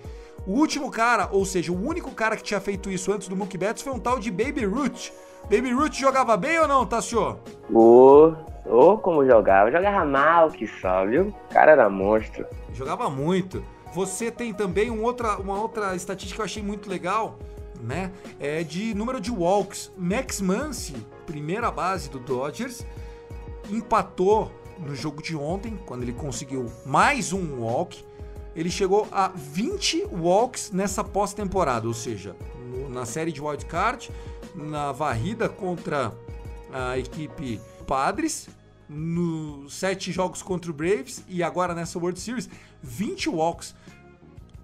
O 0.47 0.53
último 0.53 0.91
cara, 0.91 1.29
ou 1.33 1.45
seja, 1.45 1.73
o 1.73 1.87
único 1.87 2.13
cara 2.13 2.37
que 2.37 2.43
tinha 2.43 2.61
feito 2.61 2.91
isso 2.91 3.13
antes 3.13 3.29
do 3.29 3.37
Mookie 3.37 3.59
Betts 3.59 3.83
foi 3.83 3.93
um 3.93 3.99
tal 3.99 4.19
de 4.19 4.31
Baby 4.31 4.65
Ruth. 4.65 5.11
Baby 5.45 5.73
Ruth 5.73 5.95
jogava 5.95 6.37
bem 6.37 6.59
ou 6.59 6.69
não, 6.69 6.87
Tassio? 6.87 7.39
Ô, 7.73 8.33
oh, 8.67 8.99
como 8.99 9.27
jogava. 9.27 9.71
Jogava 9.71 10.05
mal 10.05 10.51
que 10.51 10.67
só, 10.67 11.05
viu? 11.05 11.35
O 11.51 11.53
cara 11.53 11.73
era 11.73 11.91
monstro. 11.91 12.47
Jogava 12.73 13.11
muito. 13.11 13.63
Você 13.93 14.31
tem 14.31 14.55
também 14.55 14.91
um 14.91 15.03
outra, 15.03 15.37
uma 15.37 15.61
outra 15.61 15.95
estatística 15.95 16.37
que 16.37 16.41
eu 16.41 16.45
achei 16.45 16.63
muito 16.63 16.89
legal, 16.89 17.39
né? 17.83 18.13
É 18.39 18.63
de 18.63 18.95
número 18.95 19.21
de 19.21 19.31
walks. 19.31 19.93
Max 19.99 20.41
Muncy 20.41 20.95
primeira 21.23 21.71
base 21.71 22.11
do 22.11 22.19
Dodgers, 22.19 22.85
empatou 23.71 24.53
no 24.79 24.95
jogo 24.95 25.23
de 25.23 25.37
ontem, 25.37 25.79
quando 25.87 26.03
ele 26.03 26.13
conseguiu 26.13 26.71
mais 26.85 27.33
um 27.33 27.61
walk. 27.61 28.05
Ele 28.55 28.71
chegou 28.71 29.09
a 29.11 29.29
20 29.29 30.09
walks 30.13 30.71
nessa 30.71 31.03
pós-temporada, 31.03 31.89
ou 31.89 31.95
seja, 31.95 32.37
no, 32.67 32.89
na 32.91 33.07
série 33.07 33.33
de 33.33 33.41
wild 33.41 33.65
card, 33.65 34.11
na 34.55 34.93
varrida 34.93 35.49
contra 35.49 36.13
a 36.71 36.99
equipe 36.99 37.61
Padres, 37.87 38.49
nos 38.89 39.75
sete 39.75 40.13
jogos 40.13 40.43
contra 40.43 40.71
o 40.71 40.75
Braves 40.75 41.25
e 41.27 41.43
agora 41.43 41.75
nessa 41.75 41.99
World 41.99 42.21
Series, 42.21 42.49
20 42.83 43.31
walks. 43.31 43.75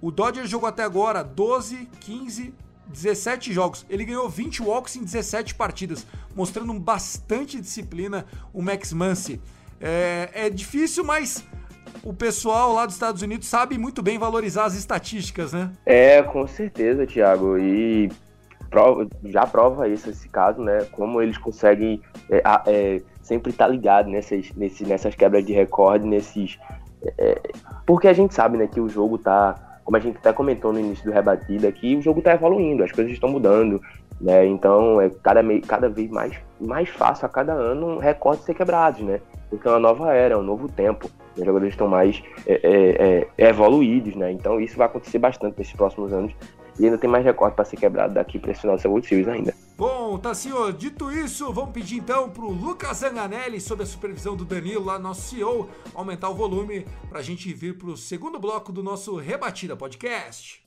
O 0.03 0.11
Dodgers 0.11 0.51
jogou 0.51 0.69
até 0.69 0.83
agora 0.83 1.23
12, 1.23 1.89
15, 2.01 2.55
17 2.89 3.53
jogos. 3.53 3.87
Ele 3.89 4.05
ganhou 4.05 4.29
20 4.29 4.63
walks 4.63 4.97
em 4.97 5.05
17 5.05 5.55
partidas, 5.55 6.07
mostrando 6.35 6.73
bastante 6.75 7.61
disciplina 7.61 8.27
o 8.53 8.63
Max 8.63 8.93
Muncy. 8.93 9.41
É, 9.81 10.31
é 10.33 10.51
difícil, 10.51 11.05
mas 11.05 11.45
o 12.03 12.13
pessoal 12.13 12.73
lá 12.73 12.87
dos 12.87 12.95
Estados 12.95 13.23
Unidos 13.23 13.47
sabe 13.49 13.79
muito 13.79 14.03
bem 14.03 14.19
valorizar 14.19 14.65
as 14.65 14.75
estatísticas, 14.75 15.53
né? 15.53 15.71
É, 15.85 16.23
com 16.23 16.47
certeza, 16.47 17.07
Thiago. 17.07 17.59
E 17.59 18.11
prova, 18.71 19.07
já 19.25 19.47
prova 19.47 19.89
isso, 19.89 20.11
esse 20.11 20.29
caso, 20.29 20.63
né? 20.63 20.87
Como 20.93 21.21
eles 21.21 21.39
conseguem 21.39 22.01
é, 22.31 22.43
é, 22.67 23.03
sempre 23.23 23.51
estar 23.51 23.67
tá 23.67 23.71
ligado 23.71 24.09
nessas, 24.09 24.51
nessas 24.55 25.15
quebras 25.15 25.45
de 25.45 25.53
recorde, 25.53 26.07
nesses. 26.07 26.59
É, 27.17 27.41
porque 27.87 28.09
a 28.09 28.13
gente 28.13 28.35
sabe, 28.35 28.57
né, 28.57 28.67
que 28.67 28.81
o 28.81 28.89
jogo 28.89 29.19
tá 29.19 29.68
como 29.89 29.97
a 29.97 30.01
gente 30.01 30.19
até 30.19 30.35
comentou 30.35 30.71
no 30.71 30.79
início 30.79 31.03
do 31.07 31.11
Rebatida, 31.11 31.73
que 31.73 31.97
o 31.97 32.03
jogo 32.03 32.19
está 32.19 32.35
evoluindo, 32.35 32.85
as 32.85 32.93
coisas 32.93 33.11
estão 33.11 33.27
mudando, 33.27 33.81
né? 34.21 34.45
Então 34.45 35.01
é 35.01 35.09
cada, 35.09 35.43
cada 35.67 35.89
vez 35.89 36.11
mais, 36.11 36.39
mais 36.61 36.91
fácil 36.91 37.25
a 37.25 37.29
cada 37.31 37.55
ano 37.55 37.95
um 37.95 37.97
recorde 37.97 38.43
ser 38.43 38.53
quebrados, 38.53 39.01
né? 39.01 39.19
Porque 39.49 39.67
é 39.67 39.71
uma 39.71 39.79
nova 39.79 40.13
era, 40.13 40.35
é 40.35 40.37
um 40.37 40.43
novo 40.43 40.69
tempo. 40.69 41.11
Os 41.35 41.43
jogadores 41.43 41.73
estão 41.73 41.89
mais 41.89 42.23
é, 42.47 42.61
é, 42.63 43.29
é, 43.39 43.49
evoluídos, 43.49 44.15
né? 44.15 44.31
Então 44.31 44.61
isso 44.61 44.77
vai 44.77 44.89
acontecer 44.89 45.19
bastante 45.19 45.57
nesses 45.57 45.73
próximos 45.73 46.13
anos. 46.13 46.35
E 46.79 46.85
ainda 46.85 46.99
tem 46.99 47.11
mais 47.11 47.25
recorde 47.25 47.57
para 47.57 47.65
ser 47.65 47.77
quebrado 47.77 48.15
daqui 48.15 48.39
para 48.39 48.53
esse 48.53 48.61
final 48.61 48.77
da 48.77 48.89
World 48.89 49.07
Series 49.07 49.29
ainda. 49.29 49.55
Bom, 49.77 50.19
tá 50.19 50.35
senhor, 50.35 50.73
dito 50.73 51.11
isso, 51.11 51.53
vamos 51.53 51.71
pedir 51.71 51.99
então 51.99 52.29
pro 52.31 52.51
Lucas 52.51 52.99
Zanganelli, 52.99 53.61
sob 53.61 53.83
a 53.83 53.87
supervisão 53.87 54.35
do 54.35 54.45
Danilo, 54.45 54.85
lá 54.85 54.99
nosso 54.99 55.23
CEO, 55.23 55.69
aumentar 55.95 56.29
o 56.31 56.35
volume 56.35 56.85
para 57.09 57.21
a 57.21 57.23
gente 57.23 57.53
vir 57.53 57.79
pro 57.79 57.97
segundo 57.97 58.39
bloco 58.41 58.73
do 58.73 58.83
nosso 58.83 59.17
Rebatida 59.17 59.77
Podcast. 59.77 60.67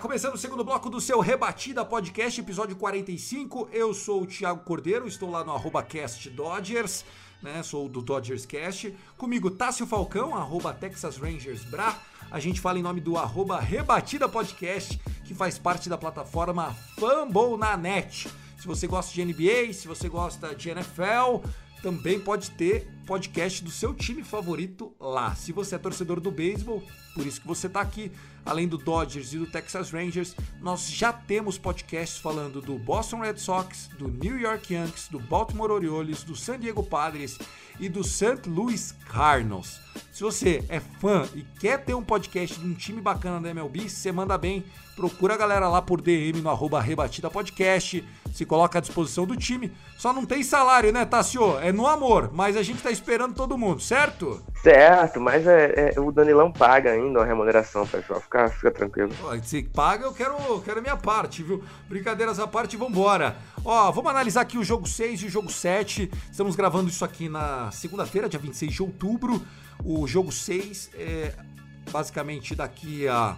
Começando 0.00 0.34
o 0.34 0.38
segundo 0.38 0.62
bloco 0.62 0.90
do 0.90 1.00
seu 1.00 1.20
Rebatida 1.20 1.82
Podcast, 1.82 2.38
episódio 2.38 2.76
45. 2.76 3.70
Eu 3.72 3.94
sou 3.94 4.22
o 4.22 4.26
Thiago 4.26 4.62
Cordeiro, 4.62 5.08
estou 5.08 5.30
lá 5.30 5.42
no 5.42 5.52
arroba 5.52 5.82
Cast 5.82 6.28
Dodgers, 6.28 7.02
né? 7.42 7.62
Sou 7.62 7.88
do 7.88 8.02
Dodgers 8.02 8.44
Cast. 8.44 8.94
Comigo, 9.16 9.50
Tássio 9.50 9.86
Falcão, 9.86 10.36
arroba 10.36 10.74
Texas 10.74 11.16
Rangers 11.16 11.64
Bra. 11.64 11.98
A 12.30 12.38
gente 12.38 12.60
fala 12.60 12.78
em 12.78 12.82
nome 12.82 13.00
do 13.00 13.16
arroba 13.16 13.58
Rebatida 13.58 14.28
Podcast, 14.28 15.00
que 15.24 15.34
faz 15.34 15.58
parte 15.58 15.88
da 15.88 15.96
plataforma 15.96 16.76
Fumble 16.98 17.56
na 17.58 17.74
Net. 17.76 18.28
Se 18.58 18.66
você 18.66 18.86
gosta 18.86 19.14
de 19.14 19.24
NBA, 19.24 19.72
se 19.72 19.88
você 19.88 20.10
gosta 20.10 20.54
de 20.54 20.68
NFL, 20.68 21.46
também 21.82 22.20
pode 22.20 22.50
ter 22.50 22.86
podcast 23.06 23.62
do 23.62 23.70
seu 23.70 23.94
time 23.94 24.24
favorito 24.24 24.92
lá. 24.98 25.34
Se 25.36 25.52
você 25.52 25.76
é 25.76 25.78
torcedor 25.78 26.18
do 26.18 26.32
beisebol, 26.32 26.82
por 27.14 27.24
isso 27.24 27.40
que 27.40 27.46
você 27.46 27.68
está 27.68 27.80
aqui 27.80 28.10
além 28.46 28.68
do 28.68 28.78
Dodgers 28.78 29.32
e 29.32 29.38
do 29.38 29.46
Texas 29.46 29.90
Rangers, 29.90 30.36
nós 30.60 30.88
já 30.88 31.12
temos 31.12 31.58
podcasts 31.58 32.18
falando 32.18 32.60
do 32.60 32.78
Boston 32.78 33.20
Red 33.20 33.38
Sox, 33.38 33.88
do 33.98 34.08
New 34.08 34.38
York 34.38 34.72
Yankees, 34.72 35.08
do 35.08 35.18
Baltimore 35.18 35.72
Orioles, 35.72 36.22
do 36.22 36.36
San 36.36 36.58
Diego 36.58 36.82
Padres 36.82 37.38
e 37.80 37.88
do 37.88 38.04
St. 38.04 38.48
Louis 38.48 38.94
Cardinals. 39.08 39.80
Se 40.12 40.22
você 40.22 40.64
é 40.68 40.78
fã 40.78 41.28
e 41.34 41.42
quer 41.58 41.84
ter 41.84 41.94
um 41.94 42.02
podcast 42.02 42.58
de 42.58 42.66
um 42.66 42.72
time 42.72 43.00
bacana 43.00 43.40
da 43.40 43.50
MLB, 43.50 43.88
você 43.88 44.12
manda 44.12 44.38
bem, 44.38 44.64
procura 44.94 45.34
a 45.34 45.36
galera 45.36 45.68
lá 45.68 45.82
por 45.82 46.00
DM 46.00 46.40
no 46.40 46.48
arroba 46.48 46.80
Rebatida 46.80 47.28
Podcast, 47.28 48.02
se 48.32 48.46
coloca 48.46 48.78
à 48.78 48.80
disposição 48.80 49.26
do 49.26 49.36
time. 49.36 49.72
Só 49.98 50.12
não 50.12 50.24
tem 50.24 50.42
salário, 50.42 50.92
né, 50.92 51.04
Tassio? 51.04 51.58
É 51.58 51.72
no 51.72 51.86
amor, 51.86 52.30
mas 52.32 52.56
a 52.56 52.62
gente 52.62 52.82
tá 52.82 52.90
esperando 52.96 53.34
todo 53.34 53.56
mundo, 53.56 53.80
certo? 53.80 54.42
Certo, 54.62 55.20
mas 55.20 55.46
é, 55.46 55.92
é 55.94 56.00
o 56.00 56.10
Danilão 56.10 56.50
paga 56.50 56.90
ainda 56.90 57.20
a 57.20 57.24
remuneração, 57.24 57.86
pessoal. 57.86 58.20
Fica, 58.20 58.48
fica 58.48 58.70
tranquilo. 58.70 59.12
Se 59.42 59.62
paga, 59.62 60.04
eu 60.04 60.12
quero, 60.12 60.36
quero 60.62 60.78
a 60.78 60.82
minha 60.82 60.96
parte, 60.96 61.42
viu? 61.42 61.62
Brincadeiras 61.88 62.38
à 62.38 62.46
parte, 62.46 62.76
vambora. 62.76 63.36
Ó, 63.64 63.90
vamos 63.92 64.10
analisar 64.10 64.42
aqui 64.42 64.58
o 64.58 64.64
jogo 64.64 64.88
6 64.88 65.22
e 65.22 65.26
o 65.26 65.30
jogo 65.30 65.50
7. 65.50 66.10
Estamos 66.30 66.56
gravando 66.56 66.88
isso 66.88 67.04
aqui 67.04 67.28
na 67.28 67.70
segunda-feira, 67.70 68.28
dia 68.28 68.40
26 68.40 68.72
de 68.72 68.82
outubro. 68.82 69.42
O 69.84 70.06
jogo 70.06 70.32
6 70.32 70.90
é 70.94 71.32
basicamente 71.90 72.54
daqui 72.54 73.06
a 73.06 73.36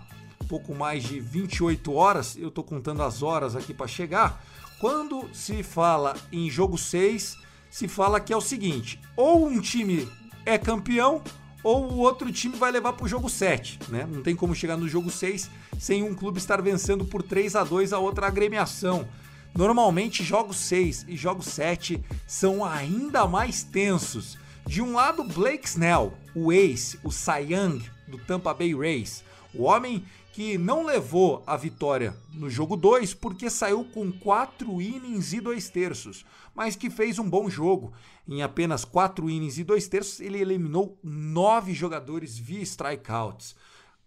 pouco 0.49 0.75
mais 0.75 1.03
de 1.03 1.21
28 1.21 1.93
horas, 1.93 2.37
eu 2.37 2.51
tô 2.51 2.63
contando 2.63 3.03
as 3.03 3.23
horas 3.23 3.55
aqui 3.55 3.75
para 3.75 3.87
chegar. 3.87 4.43
Quando 4.79 5.29
se 5.35 5.63
fala 5.63 6.15
em 6.33 6.49
jogo 6.49 6.79
6, 6.79 7.37
se 7.71 7.89
fala 7.89 8.21
que 8.21 8.33
é 8.33 8.37
o 8.37 8.41
seguinte: 8.41 9.01
ou 9.17 9.47
um 9.47 9.61
time 9.61 10.09
é 10.45 10.57
campeão 10.57 11.23
ou 11.63 11.91
o 11.93 11.99
outro 11.99 12.33
time 12.33 12.57
vai 12.57 12.71
levar 12.71 12.93
para 12.93 13.05
o 13.05 13.09
jogo 13.09 13.29
7, 13.29 13.81
né? 13.89 14.07
Não 14.11 14.23
tem 14.23 14.35
como 14.35 14.55
chegar 14.55 14.77
no 14.77 14.89
jogo 14.89 15.11
6 15.11 15.51
sem 15.79 16.03
um 16.03 16.15
clube 16.15 16.39
estar 16.39 16.63
vencendo 16.63 17.05
por 17.05 17.23
3 17.23 17.57
a 17.57 17.65
2 17.65 17.93
a 17.93 17.99
outra 17.99 18.27
agremiação. 18.27 19.09
Normalmente 19.55 20.23
jogos 20.23 20.57
6 20.59 21.07
e 21.09 21.17
jogos 21.17 21.47
7 21.47 22.03
são 22.27 22.65
ainda 22.65 23.27
mais 23.27 23.63
tensos. 23.63 24.39
De 24.67 24.83
um 24.83 24.95
lado, 24.95 25.25
Blake 25.25 25.67
Snell, 25.67 26.13
o 26.35 26.53
ace, 26.53 26.99
o 27.03 27.11
Young 27.11 27.83
do 28.07 28.19
Tampa 28.19 28.53
Bay 28.55 28.75
Rays, 28.75 29.25
o 29.55 29.65
homem 29.65 30.05
que 30.39 30.57
não 30.57 30.85
levou 30.85 31.43
a 31.45 31.57
vitória 31.57 32.17
no 32.33 32.49
jogo 32.49 32.77
2 32.77 33.13
porque 33.13 33.51
saiu 33.51 33.85
com 33.87 34.13
4 34.13 34.81
innings 34.81 35.33
e 35.33 35.41
2 35.41 35.69
terços, 35.69 36.25
mas 36.55 36.77
que 36.77 36.89
fez 36.89 37.19
um 37.19 37.29
bom 37.29 37.51
jogo. 37.51 37.93
Em 38.25 38.41
apenas 38.41 38.85
4 38.85 39.29
innings 39.29 39.59
e 39.59 39.65
2 39.65 39.89
terços, 39.89 40.21
ele 40.21 40.39
eliminou 40.39 40.97
9 41.03 41.75
jogadores 41.75 42.39
via 42.39 42.63
strikeouts. 42.63 43.57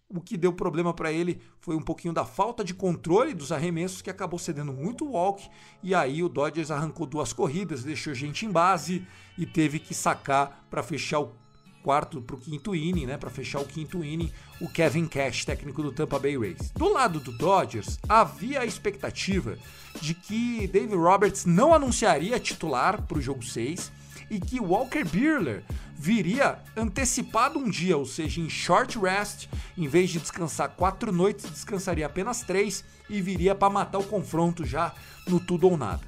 O 0.08 0.22
que 0.22 0.38
deu 0.38 0.54
problema 0.54 0.94
para 0.94 1.12
ele 1.12 1.42
foi 1.60 1.76
um 1.76 1.82
pouquinho 1.82 2.14
da 2.14 2.24
falta 2.24 2.64
de 2.64 2.74
controle 2.74 3.34
dos 3.34 3.52
arremessos, 3.52 4.02
que 4.02 4.10
acabou 4.10 4.40
cedendo 4.40 4.72
muito 4.72 5.06
walk, 5.06 5.50
e 5.84 5.94
aí 5.94 6.24
o 6.24 6.30
Dodgers 6.30 6.72
arrancou 6.72 7.06
duas 7.06 7.34
corridas, 7.34 7.84
deixou 7.84 8.14
gente 8.14 8.46
em 8.46 8.50
base 8.50 9.06
e 9.38 9.46
teve 9.46 9.80
que 9.80 9.94
sacar 9.94 10.66
para 10.70 10.82
fechar 10.82 11.20
o 11.20 11.34
quarto 11.82 12.22
para 12.22 12.36
o 12.36 12.40
quinto 12.40 12.76
inning, 12.76 13.06
né, 13.06 13.18
para 13.18 13.30
fechar 13.30 13.60
o 13.60 13.66
quinto 13.66 14.04
inning, 14.04 14.32
o 14.60 14.70
Kevin 14.70 15.08
Cash, 15.08 15.46
técnico 15.46 15.82
do 15.82 15.92
Tampa 15.92 16.20
Bay 16.20 16.38
Rays. 16.38 16.72
Do 16.72 16.92
lado 16.92 17.20
do 17.20 17.32
Dodgers, 17.32 18.00
havia 18.08 18.62
a 18.62 18.66
expectativa 18.66 19.58
de 20.02 20.14
que 20.14 20.68
Dave 20.68 20.96
Roberts 20.96 21.46
não 21.46 21.74
anunciaria 21.74 22.40
titular 22.40 23.02
para 23.02 23.18
o 23.18 23.22
jogo 23.22 23.44
6 23.44 23.92
e 24.30 24.40
que 24.40 24.60
Walker 24.60 25.04
Buehler 25.04 25.64
viria 25.94 26.58
antecipado 26.76 27.60
um 27.60 27.70
dia, 27.70 27.98
ou 27.98 28.06
seja, 28.06 28.42
em 28.42 28.50
short 28.50 28.98
rest, 28.98 29.48
em 29.78 29.88
vez 29.88 30.10
de 30.10 30.20
descansar 30.20 30.70
quatro 30.70 31.12
noites, 31.12 31.50
descansaria 31.50 32.06
apenas 32.06 32.42
três 32.42 32.84
e 33.10 33.22
viria 33.22 33.54
para 33.54 33.70
matar 33.70 34.00
o 34.00 34.04
confronto 34.04 34.66
já 34.66 34.94
no 35.28 35.40
tudo 35.40 35.70
ou 35.70 35.78
nada. 35.78 36.02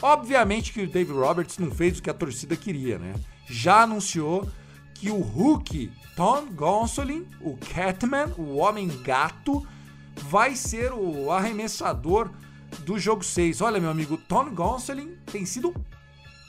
Obviamente 0.00 0.72
que 0.72 0.82
o 0.82 0.88
Dave 0.88 1.12
Roberts 1.12 1.58
não 1.58 1.70
fez 1.70 1.98
o 1.98 2.02
que 2.02 2.10
a 2.10 2.14
torcida 2.14 2.56
queria, 2.56 2.98
né? 2.98 3.14
Já 3.46 3.82
anunciou 3.82 4.48
que 5.02 5.10
o 5.10 5.20
Hulk 5.20 5.90
Tom 6.14 6.46
Gonsolin, 6.52 7.26
o 7.40 7.56
Catman, 7.56 8.32
o 8.38 8.58
Homem 8.58 8.86
Gato, 9.02 9.66
vai 10.28 10.54
ser 10.54 10.92
o 10.92 11.32
arremessador 11.32 12.30
do 12.84 12.96
jogo 13.00 13.24
6. 13.24 13.62
Olha, 13.62 13.80
meu 13.80 13.90
amigo, 13.90 14.16
Tom 14.16 14.54
Gonsolin 14.54 15.16
tem 15.26 15.44
sido 15.44 15.74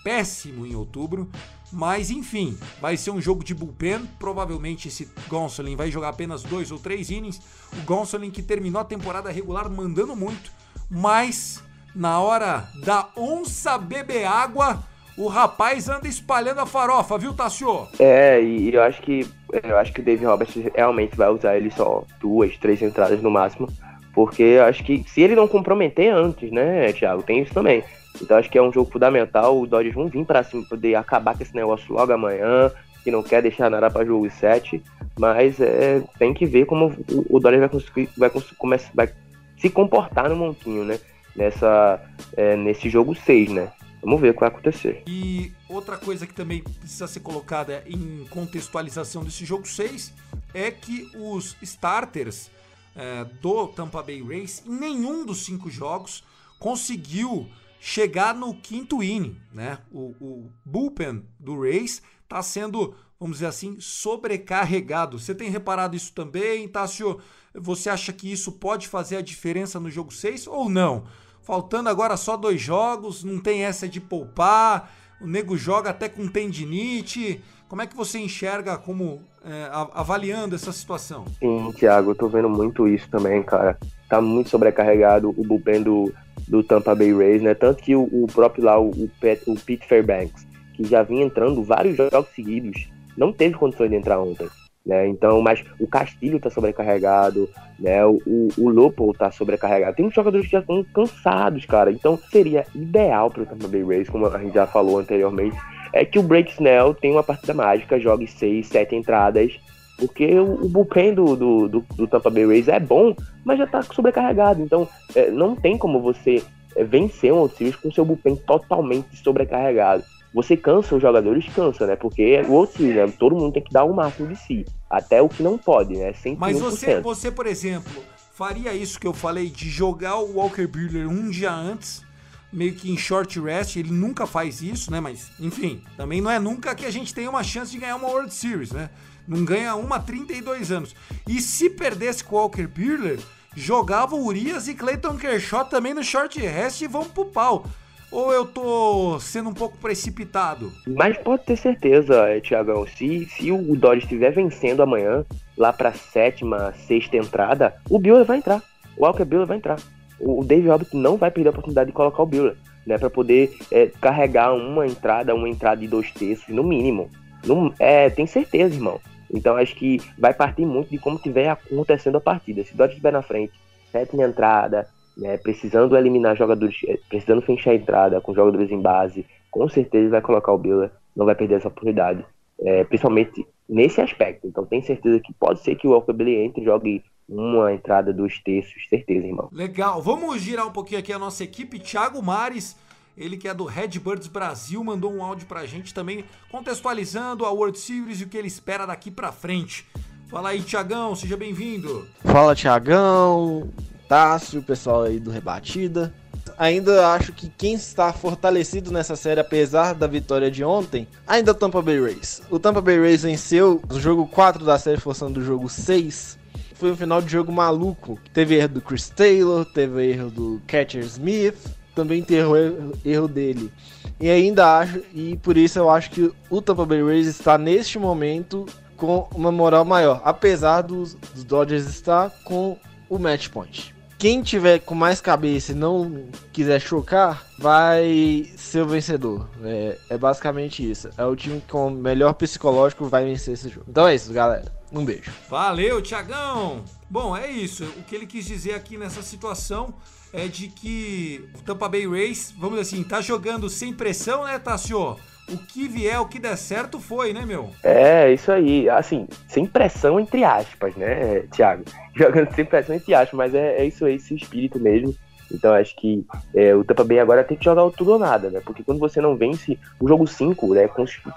péssimo 0.04 0.68
em 0.68 0.76
outubro, 0.76 1.32
mas 1.72 2.12
enfim, 2.12 2.56
vai 2.80 2.96
ser 2.96 3.10
um 3.10 3.20
jogo 3.20 3.44
de 3.44 3.56
bullpen. 3.56 4.08
Provavelmente 4.20 4.88
esse 4.88 5.10
Gonsolin 5.28 5.76
vai 5.76 5.90
jogar 5.90 6.10
apenas 6.10 6.44
dois 6.44 6.70
ou 6.70 6.78
três 6.78 7.10
innings. 7.10 7.42
O 7.76 7.82
Gonsolin 7.82 8.30
que 8.30 8.44
terminou 8.44 8.82
a 8.82 8.86
temporada 8.86 9.32
regular 9.32 9.68
mandando 9.68 10.16
muito, 10.16 10.52
mas 10.92 11.64
na 11.96 12.20
hora 12.20 12.70
da 12.86 13.10
onça 13.18 13.80
beber 13.80 14.26
água, 14.26 14.84
o 15.18 15.28
rapaz 15.28 15.90
anda 15.90 16.08
espalhando 16.08 16.60
a 16.60 16.66
farofa, 16.66 17.18
viu, 17.18 17.34
Tassio? 17.34 17.88
É, 18.00 18.42
e 18.42 18.74
eu 18.74 18.82
acho 18.82 19.02
que 19.02 19.28
eu 19.64 19.78
acho 19.78 19.94
que 19.94 20.02
o 20.02 20.04
Dave 20.04 20.26
Roberts 20.26 20.56
realmente 20.74 21.16
vai 21.16 21.30
usar 21.30 21.56
ele 21.56 21.70
só 21.70 22.04
duas, 22.20 22.58
três 22.58 22.82
entradas 22.82 23.22
no 23.22 23.30
máximo. 23.30 23.68
Porque 24.14 24.44
eu 24.44 24.66
acho 24.66 24.84
que 24.84 25.04
se 25.08 25.22
ele 25.22 25.36
não 25.36 25.48
comprometer 25.48 26.14
antes, 26.14 26.52
né, 26.52 26.92
Thiago, 26.94 27.24
tem 27.24 27.42
isso 27.42 27.54
também. 27.54 27.84
Então 28.22 28.38
acho 28.38 28.50
que 28.50 28.58
é 28.58 28.62
um 28.62 28.72
jogo 28.72 28.92
fundamental. 28.92 29.60
O 29.60 29.68
Dodgers 29.68 29.96
vão 29.96 30.08
vir 30.08 30.26
para 30.26 30.44
cima 30.44 30.64
poder 30.68 30.96
acabar 30.96 31.36
com 31.36 31.44
esse 31.44 31.56
negócio 31.56 31.94
logo 31.94 32.12
amanhã, 32.12 32.72
que 33.04 33.12
não 33.12 33.24
quer 33.24 33.42
deixar 33.42 33.70
nada 33.70 33.90
para 33.90 34.06
jogo 34.06 34.30
7. 34.30 34.82
Mas 35.18 35.60
é, 35.60 36.02
tem 36.18 36.34
que 36.34 36.46
ver 36.46 36.66
como 36.66 36.94
o, 37.12 37.38
o 37.38 37.40
Dodgers 37.40 37.60
vai, 37.60 37.70
conseguir, 37.70 38.10
vai, 38.18 38.32
começar, 38.58 38.92
vai 38.94 39.10
se 39.58 39.70
comportar 39.70 40.30
no 40.30 40.36
montinho, 40.36 40.84
né? 40.84 41.00
Nessa, 41.36 42.00
é, 42.38 42.56
nesse 42.56 42.90
jogo 42.90 43.16
6, 43.16 43.50
né? 43.50 43.72
Vamos 44.04 44.20
ver 44.20 44.32
o 44.32 44.34
que 44.34 44.40
vai 44.42 44.50
acontecer. 44.50 45.04
E 45.08 45.52
outra 45.70 45.98
coisa 45.98 46.28
que 46.28 46.34
também 46.34 46.62
precisa 46.62 47.08
ser 47.08 47.22
colocada 47.22 47.84
em 47.88 48.26
contextualização 48.30 49.24
desse 49.24 49.46
jogo 49.46 49.68
6 49.68 50.14
é 50.54 50.70
que 50.70 51.10
os 51.16 51.56
starters 51.62 52.52
é, 52.96 53.26
do 53.42 53.68
Tampa 53.68 54.04
Bay 54.04 54.22
Rays, 54.22 54.64
em 54.66 54.76
nenhum 54.76 55.26
dos 55.26 55.46
cinco 55.46 55.70
jogos, 55.70 56.24
conseguiu 56.60 57.50
chegar 57.80 58.36
no 58.36 58.54
quinto 58.54 59.02
inning. 59.02 59.38
Né? 59.52 59.78
O, 59.92 60.14
o 60.20 60.52
bullpen 60.66 61.24
do 61.40 61.60
Rays 61.62 62.02
está 62.24 62.42
sendo, 62.42 62.96
vamos 63.20 63.38
dizer 63.38 63.48
assim, 63.48 63.78
sobrecarregado. 63.80 65.20
Você 65.20 65.34
tem 65.34 65.50
reparado 65.50 65.96
isso 65.96 66.14
também, 66.14 66.68
Tássio? 66.68 67.20
Você 67.54 67.90
acha 67.90 68.12
que 68.12 68.32
isso 68.32 68.54
pode 68.54 68.88
fazer 68.88 69.18
a 69.18 69.22
diferença 69.22 69.80
no 69.80 69.90
jogo 69.90 70.14
6 70.14 70.48
ou 70.48 70.70
não? 70.70 71.06
Faltando 71.44 71.90
agora 71.90 72.16
só 72.16 72.38
dois 72.38 72.62
jogos, 72.62 73.24
não 73.24 73.38
tem 73.38 73.64
essa 73.64 73.88
de 73.88 74.00
poupar, 74.00 74.92
o 75.22 75.28
nego 75.28 75.58
joga 75.58 75.90
até 75.90 76.08
com 76.08 76.28
tendinite. 76.28 77.42
Como 77.68 77.82
é 77.82 77.88
que 77.88 77.96
você 77.96 78.18
enxerga 78.18 78.78
como 78.78 79.22
é, 79.44 79.70
avaliando 79.94 80.56
essa 80.56 80.72
situação? 80.72 81.26
Sim, 81.40 81.72
Thiago, 81.76 82.12
eu 82.12 82.16
tô 82.16 82.28
vendo 82.30 82.50
muito 82.50 82.88
isso 82.88 83.10
também, 83.10 83.44
cara. 83.44 83.78
Tá 84.08 84.22
muito 84.22 84.50
sobrecarregado 84.50 85.30
o 85.30 85.44
bullpen 85.44 85.82
do, 85.82 86.14
do 86.48 86.64
Tampa 86.64 86.96
Bay 86.96 87.14
Rays, 87.14 87.42
né? 87.42 87.54
Tanto 87.54 87.84
que 87.84 87.96
o, 87.96 88.04
o 88.04 88.28
próprio 88.28 88.64
lá, 88.64 88.80
o, 88.80 88.90
o, 88.92 89.10
o 89.48 89.60
Pete 89.60 89.88
Fairbanks, 89.88 90.48
que 90.76 90.86
já 90.86 91.04
vinha 91.04 91.26
entrando 91.26 91.62
vários 91.62 91.98
jogos 91.98 92.30
seguidos, 92.34 92.88
não 93.18 93.34
teve 93.34 93.56
condições 93.56 93.90
de 93.90 93.96
entrar 93.96 94.22
ontem. 94.22 94.48
Né? 94.86 95.08
Então, 95.08 95.42
mas 95.42 95.64
o 95.80 95.88
Castilho 95.88 96.38
está 96.38 96.50
sobrecarregado, 96.50 97.50
né? 97.80 98.06
O, 98.06 98.50
o 98.58 98.70
Lopo 98.70 99.12
está 99.12 99.32
sobrecarregado. 99.32 99.96
Tem 99.96 100.12
jogadores 100.12 100.46
que 100.46 100.52
já 100.52 100.60
estão 100.60 100.84
cansados, 100.94 101.66
cara. 101.66 101.90
Então, 101.90 102.20
seria 102.30 102.66
ideal 102.76 103.32
para 103.32 103.44
o 103.44 103.46
Tampa 103.46 103.68
Bay 103.68 103.84
Rays, 103.84 104.10
como 104.10 104.28
a 104.28 104.38
gente 104.38 104.54
já 104.54 104.68
falou 104.68 105.00
anteriormente, 105.00 105.56
é 105.94 106.04
que 106.04 106.20
o 106.20 106.24
Break 106.24 106.52
Snell 106.52 106.94
tenha 106.96 107.16
uma 107.16 107.24
partida 107.24 107.54
mágica, 107.54 108.00
jogue 108.00 108.28
seis, 108.28 108.68
sete 108.68 108.96
entradas, 108.96 109.58
porque 109.98 110.38
o, 110.38 110.66
o 110.66 110.68
bullpen 110.70 111.14
do, 111.14 111.36
do, 111.36 111.70
do, 111.70 111.86
do, 111.96 112.08
Tampa 112.08 112.30
Bay 112.30 112.46
Rays 112.46 112.68
é 112.68 112.80
bom, 112.80 113.16
mas 113.46 113.60
já 113.60 113.64
está 113.64 113.82
sobrecarregado. 113.84 114.62
Então, 114.62 114.90
é, 115.16 115.32
não 115.32 115.56
tem 115.56 115.78
como 115.78 116.02
você 116.02 116.44
é, 116.76 116.84
vencer 116.84 117.32
um 117.32 117.38
World 117.38 117.78
com 117.78 117.92
seu 117.92 118.04
bullpen 118.04 118.36
totalmente 118.36 119.16
sobrecarregado 119.16 120.04
você 120.34 120.58
cansa 120.58 120.96
os 120.96 121.02
jogadores, 121.02 121.46
cansa, 121.54 121.86
né? 121.86 121.96
Porque 121.96 122.42
o 122.48 122.54
outro, 122.54 122.84
né? 122.84 123.08
todo 123.20 123.36
mundo 123.36 123.54
tem 123.54 123.64
que 123.64 123.72
dar 123.72 123.84
o 123.84 123.94
máximo 123.94 124.28
de 124.28 124.36
si, 124.36 124.66
até 124.90 125.22
o 125.22 125.30
que 125.30 125.44
não 125.44 125.58
pode, 125.58 125.96
né? 125.96 126.12
101%. 126.12 126.38
Mas 126.40 126.60
você, 126.60 127.00
você, 127.00 127.32
por 127.32 127.46
exemplo, 127.46 128.04
faria 128.34 128.74
isso 128.74 129.00
que 129.00 129.06
eu 129.06 129.14
falei 129.14 129.50
de 129.50 129.70
jogar 129.70 130.18
o 130.18 130.38
Walker 130.38 130.66
Buehler 130.66 131.08
um 131.08 131.30
dia 131.30 131.54
antes, 131.54 132.04
meio 132.52 132.74
que 132.74 132.92
em 132.92 132.98
short 132.98 133.40
rest, 133.40 133.76
ele 133.76 133.92
nunca 133.92 134.26
faz 134.26 134.62
isso, 134.62 134.92
né? 134.92 135.00
Mas, 135.00 135.32
enfim, 135.40 135.82
também 135.96 136.20
não 136.20 136.32
é 136.32 136.40
nunca 136.40 136.74
que 136.74 136.86
a 136.86 136.92
gente 136.92 137.14
tem 137.14 137.28
uma 137.28 137.44
chance 137.44 137.72
de 137.72 137.78
ganhar 137.78 137.96
uma 137.96 138.08
World 138.08 138.34
Series, 138.34 138.72
né? 138.72 138.90
Não 139.28 139.46
ganha 139.46 139.76
uma 139.76 139.98
há 139.98 140.00
32 140.00 140.72
anos. 140.72 140.96
E 141.28 141.40
se 141.42 141.70
perdesse 141.70 142.24
com 142.24 142.36
o 142.36 142.40
Walker 142.40 142.68
Buehler, 142.68 143.20
jogava 143.56 144.16
o 144.16 144.26
Urias 144.26 144.68
e 144.68 144.74
Clayton 144.74 145.16
Kershaw 145.16 145.66
também 145.66 145.94
no 145.94 146.04
short 146.04 146.40
rest 146.40 146.82
e 146.82 146.88
vão 146.88 147.06
pro 147.06 147.26
pau. 147.26 147.66
Ou 148.14 148.32
eu 148.32 148.46
tô 148.46 149.20
sendo 149.20 149.50
um 149.50 149.54
pouco 149.56 149.76
precipitado? 149.76 150.72
Mas 150.86 151.18
pode 151.18 151.46
ter 151.46 151.58
certeza, 151.58 152.40
Tiagão, 152.42 152.86
se, 152.86 153.26
se 153.26 153.52
o 153.52 153.76
Dodge 153.76 154.04
estiver 154.04 154.32
vencendo 154.32 154.84
amanhã, 154.84 155.26
lá 155.58 155.74
pra 155.74 155.94
sétima, 155.94 156.72
sexta 156.74 157.18
entrada, 157.18 157.74
o 157.90 157.98
Buehler 157.98 158.24
vai 158.24 158.38
entrar. 158.38 158.62
O 158.96 159.04
Walker 159.04 159.26
Buehler 159.26 159.48
vai 159.48 159.58
entrar. 159.58 159.80
O 160.20 160.44
Dave 160.44 160.68
Roberts 160.68 160.94
não 160.94 161.18
vai 161.18 161.32
perder 161.32 161.48
a 161.48 161.52
oportunidade 161.54 161.88
de 161.90 161.96
colocar 161.96 162.22
o 162.22 162.28
Buehler, 162.28 162.56
né? 162.86 163.00
Pra 163.00 163.10
poder 163.10 163.52
é, 163.72 163.88
carregar 164.00 164.54
uma 164.54 164.86
entrada, 164.86 165.34
uma 165.34 165.50
entrada 165.50 165.82
de 165.82 165.88
dois 165.88 166.12
terços, 166.12 166.50
no 166.50 166.64
mínimo. 166.64 167.10
No, 167.44 167.74
é, 167.80 168.12
tem 168.12 168.28
certeza, 168.28 168.76
irmão. 168.76 169.00
Então 169.34 169.58
acho 169.58 169.76
que 169.76 170.00
vai 170.20 170.36
partir 170.36 170.68
muito 170.68 170.92
de 170.92 171.00
como 171.00 171.16
estiver 171.16 171.50
acontecendo 171.50 172.18
a 172.20 172.22
partida. 172.22 172.64
Se 172.64 172.76
o 172.76 172.78
Dodge 172.78 172.94
estiver 172.94 173.12
na 173.12 173.24
frente, 173.24 173.54
sétima 173.92 174.24
entrada, 174.24 174.88
né, 175.18 175.38
precisando 175.38 175.96
eliminar 175.96 176.36
jogadores, 176.36 176.78
eh, 176.88 177.00
precisando 177.08 177.42
fechar 177.42 177.72
a 177.72 177.76
entrada 177.76 178.22
com 178.22 178.34
jogadores 178.34 178.72
em 178.72 178.82
base, 178.82 179.26
com 179.52 179.68
certeza 179.70 180.10
vai 180.10 180.22
colocar 180.22 180.52
o 180.52 180.58
Biller, 180.58 180.92
não 181.16 181.26
vai 181.26 181.36
perder 181.36 181.56
essa 181.56 181.68
oportunidade, 181.68 182.26
é, 182.60 182.84
principalmente 182.84 183.46
nesse 183.70 184.02
aspecto. 184.02 184.48
Então 184.48 184.66
tem 184.66 184.82
certeza 184.82 185.20
que 185.20 185.34
pode 185.34 185.60
ser 185.62 185.76
que 185.76 185.88
o 185.88 185.92
Walker 185.92 186.14
Billy 186.14 186.36
entre 186.36 186.62
e 186.62 186.66
jogue 186.66 187.04
uma 187.30 187.74
entrada 187.74 188.12
dos 188.12 188.40
terços, 188.40 188.88
certeza, 188.90 189.26
irmão. 189.26 189.50
Legal, 189.52 190.02
vamos 190.02 190.42
girar 190.42 190.68
um 190.68 190.72
pouquinho 190.72 191.00
aqui 191.00 191.14
a 191.14 191.20
nossa 191.20 191.44
equipe. 191.44 191.80
Thiago 191.80 192.22
Mares, 192.22 192.76
ele 193.18 193.38
que 193.38 193.48
é 193.48 193.54
do 193.54 193.66
Redbirds 193.66 194.28
Brasil, 194.28 194.84
mandou 194.84 195.14
um 195.14 195.24
áudio 195.24 195.48
pra 195.48 195.66
gente 195.66 195.94
também 195.94 196.26
contextualizando 196.52 197.46
a 197.46 197.52
World 197.52 197.78
Series 197.78 198.22
e 198.22 198.24
o 198.26 198.28
que 198.28 198.38
ele 198.38 198.48
espera 198.48 198.86
daqui 198.86 199.10
pra 199.10 199.32
frente. 199.32 199.86
Fala 200.30 200.50
aí, 200.50 200.62
Tiagão, 200.62 201.16
seja 201.16 201.38
bem-vindo. 201.38 202.08
Fala, 202.24 202.56
Tiagão, 202.56 203.70
Tássio, 204.08 204.62
pessoal 204.62 205.04
aí 205.04 205.20
do 205.20 205.32
Rebatida. 205.32 206.14
Ainda 206.58 207.10
acho 207.10 207.34
que 207.34 207.50
quem 207.50 207.74
está 207.74 208.14
fortalecido 208.14 208.92
nessa 208.92 209.16
série, 209.16 209.40
apesar 209.40 209.94
da 209.94 210.06
vitória 210.08 210.52
de 210.52 210.64
ontem, 210.64 211.08
ainda 211.26 211.52
é 211.52 211.54
o 211.54 211.58
Tampa 211.58 211.82
Bay 211.82 212.00
Rays. 212.00 212.42
O 212.50 212.60
Tampa 212.60 212.82
Bay 212.82 213.00
Rays 213.00 213.24
venceu 213.24 213.82
o 213.90 214.00
jogo 214.00 214.28
4 214.28 214.64
da 214.64 214.78
série, 214.78 215.00
forçando 215.00 215.40
o 215.40 215.44
jogo 215.44 215.70
6 215.70 216.44
foi 216.84 216.92
um 216.92 216.98
final 216.98 217.22
de 217.22 217.32
jogo 217.32 217.50
maluco. 217.50 218.20
Teve 218.34 218.56
erro 218.56 218.68
do 218.68 218.82
Chris 218.82 219.08
Taylor, 219.08 219.64
teve 219.64 220.12
erro 220.12 220.30
do 220.30 220.62
Catcher 220.68 221.04
Smith, 221.04 221.56
também 221.96 222.22
teve 222.22 222.42
erro, 222.42 222.92
erro 223.06 223.28
dele. 223.30 223.72
E 224.20 224.30
ainda 224.30 224.80
acho, 224.80 225.02
e 225.14 225.38
por 225.38 225.56
isso 225.56 225.80
eu 225.80 225.90
acho 225.90 226.12
que 226.12 226.30
o 226.50 226.62
Tampa 226.62 226.86
Bay 226.86 227.02
Rays 227.02 227.28
está 227.28 227.58
neste 227.58 227.98
momento 227.98 228.66
com 228.98 229.28
uma 229.34 229.50
moral 229.50 229.86
maior, 229.86 230.22
apesar 230.26 230.82
dos, 230.82 231.14
dos 231.14 231.46
Dodgers 231.46 231.88
estar 231.88 232.30
com 232.44 232.78
o 233.14 233.20
match 233.20 233.50
point. 233.50 233.94
Quem 234.18 234.42
tiver 234.42 234.80
com 234.80 234.96
mais 234.96 235.20
cabeça 235.20 235.74
e 235.74 235.76
não 235.76 236.28
quiser 236.54 236.80
chocar, 236.80 237.46
vai 237.60 238.50
ser 238.56 238.82
o 238.82 238.88
vencedor. 238.88 239.50
É, 239.64 239.98
é 240.12 240.18
basicamente 240.18 240.90
isso. 240.90 241.10
É 241.18 241.26
o 241.26 241.36
time 241.36 241.62
com 241.70 241.88
o 241.88 241.92
melhor 241.92 242.34
psicológico 242.34 243.06
vai 243.06 243.26
vencer 243.26 243.54
esse 243.54 243.68
jogo. 243.68 243.86
Então 243.90 244.08
é 244.08 244.16
isso, 244.16 244.32
galera. 244.32 244.72
Um 244.92 245.04
beijo. 245.04 245.32
Valeu, 245.50 246.02
Tiagão! 246.02 246.86
Bom, 247.10 247.36
é 247.36 247.52
isso. 247.52 247.84
O 247.84 248.04
que 248.04 248.16
ele 248.16 248.26
quis 248.26 248.46
dizer 248.46 248.76
aqui 248.76 248.98
nessa 248.98 249.22
situação 249.22 249.94
é 250.32 250.48
de 250.48 250.68
que 250.70 251.50
o 251.60 251.62
Tampa 251.62 251.90
Bay 251.90 252.08
Rays, 252.08 252.54
vamos 252.58 252.80
assim, 252.80 253.04
tá 253.04 253.20
jogando 253.20 253.70
sem 253.70 253.94
pressão, 253.94 254.46
né, 254.46 254.58
Tassio? 254.58 255.18
O 255.52 255.58
que 255.58 255.88
vier, 255.88 256.20
o 256.20 256.28
que 256.28 256.40
der 256.40 256.58
certo 256.58 257.00
foi, 257.00 257.34
né, 257.34 257.46
meu? 257.46 257.72
É, 257.84 258.32
isso 258.32 258.52
aí. 258.52 258.90
Assim, 258.90 259.28
sem 259.48 259.66
pressão, 259.66 260.20
entre 260.20 260.44
aspas, 260.44 260.96
né, 260.96 261.42
Thiago? 261.52 261.84
Jogando 262.16 262.54
sem 262.56 262.66
pressão, 262.66 262.96
entre 262.96 263.14
aspas, 263.14 263.38
mas 263.38 263.56
é, 263.56 263.78
é 263.78 263.86
isso 263.86 264.06
aí, 264.06 264.16
esse 264.16 264.36
espírito 264.36 264.80
mesmo. 264.80 265.14
Então 265.54 265.74
acho 265.74 265.96
que 265.96 266.26
é, 266.54 266.76
o 266.76 266.84
Tampa 266.84 267.04
Bay 267.04 267.20
agora 267.20 267.44
tem 267.44 267.58
que 267.58 267.66
jogar 267.66 267.84
o 267.84 267.92
tudo 267.92 268.14
ou 268.14 268.20
nada, 268.20 268.50
né? 268.50 268.62
Porque 268.66 268.84
quando 268.84 269.00
você 269.00 269.22
não 269.22 269.36
vence, 269.36 269.78
o 270.00 270.08
jogo 270.08 270.26
5, 270.26 270.74
né, 270.74 270.90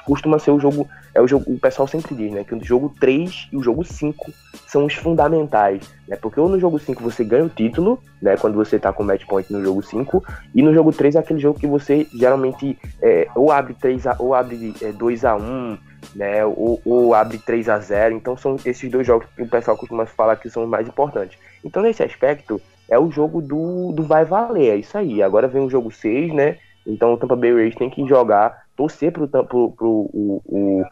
costuma 0.04 0.38
ser 0.38 0.50
o 0.50 0.60
jogo, 0.60 0.88
é 1.14 1.20
o 1.20 1.28
jogo, 1.28 1.44
o 1.52 1.58
pessoal 1.58 1.86
sempre 1.86 2.14
diz, 2.14 2.32
né, 2.32 2.44
que 2.44 2.54
o 2.54 2.64
jogo 2.64 2.94
3 2.98 3.48
e 3.52 3.56
o 3.56 3.62
jogo 3.62 3.84
5 3.84 4.32
são 4.66 4.86
os 4.86 4.94
fundamentais, 4.94 5.82
né? 6.08 6.16
Porque 6.16 6.40
ou 6.40 6.48
no 6.48 6.58
jogo 6.58 6.78
5 6.78 7.02
você 7.02 7.24
ganha 7.24 7.44
o 7.44 7.48
título, 7.48 8.00
né, 8.20 8.36
quando 8.36 8.54
você 8.54 8.78
tá 8.78 8.92
com 8.92 9.02
match 9.04 9.26
point 9.26 9.52
no 9.52 9.62
jogo 9.62 9.82
5, 9.82 10.24
e 10.54 10.62
no 10.62 10.72
jogo 10.72 10.92
3 10.92 11.16
é 11.16 11.18
aquele 11.18 11.40
jogo 11.40 11.58
que 11.58 11.66
você 11.66 12.06
geralmente 12.14 12.78
é, 13.02 13.28
ou 13.34 13.52
abre 13.52 13.74
3 13.74 14.06
a, 14.06 14.16
ou 14.18 14.34
abre 14.34 14.74
é, 14.80 14.92
2 14.92 15.24
a 15.24 15.36
1, 15.36 15.78
né, 16.14 16.44
ou, 16.44 16.80
ou 16.84 17.14
abre 17.14 17.38
3 17.38 17.68
a 17.68 17.78
0. 17.78 18.14
Então 18.14 18.36
são 18.36 18.56
esses 18.64 18.90
dois 18.90 19.06
jogos 19.06 19.26
que 19.34 19.42
o 19.42 19.48
pessoal 19.48 19.76
costuma 19.76 20.06
falar 20.06 20.36
que 20.36 20.50
são 20.50 20.64
os 20.64 20.68
mais 20.68 20.86
importantes. 20.88 21.38
Então 21.64 21.82
nesse 21.82 22.02
aspecto, 22.02 22.60
é 22.88 22.98
o 22.98 23.10
jogo 23.10 23.40
do, 23.40 23.92
do 23.92 24.02
vai 24.02 24.24
valer, 24.24 24.70
é 24.70 24.76
isso 24.76 24.96
aí. 24.96 25.22
Agora 25.22 25.48
vem 25.48 25.64
o 25.64 25.70
jogo 25.70 25.90
6, 25.90 26.32
né? 26.32 26.58
Então 26.86 27.12
o 27.12 27.16
Tampa 27.16 27.34
Bay 27.34 27.52
Rays 27.52 27.74
tem 27.74 27.90
que 27.90 28.06
jogar, 28.06 28.64
torcer 28.76 29.12
pro, 29.12 29.26
pro, 29.26 29.72
pro 29.72 29.88
o, 29.88 30.42
o, 30.46 30.84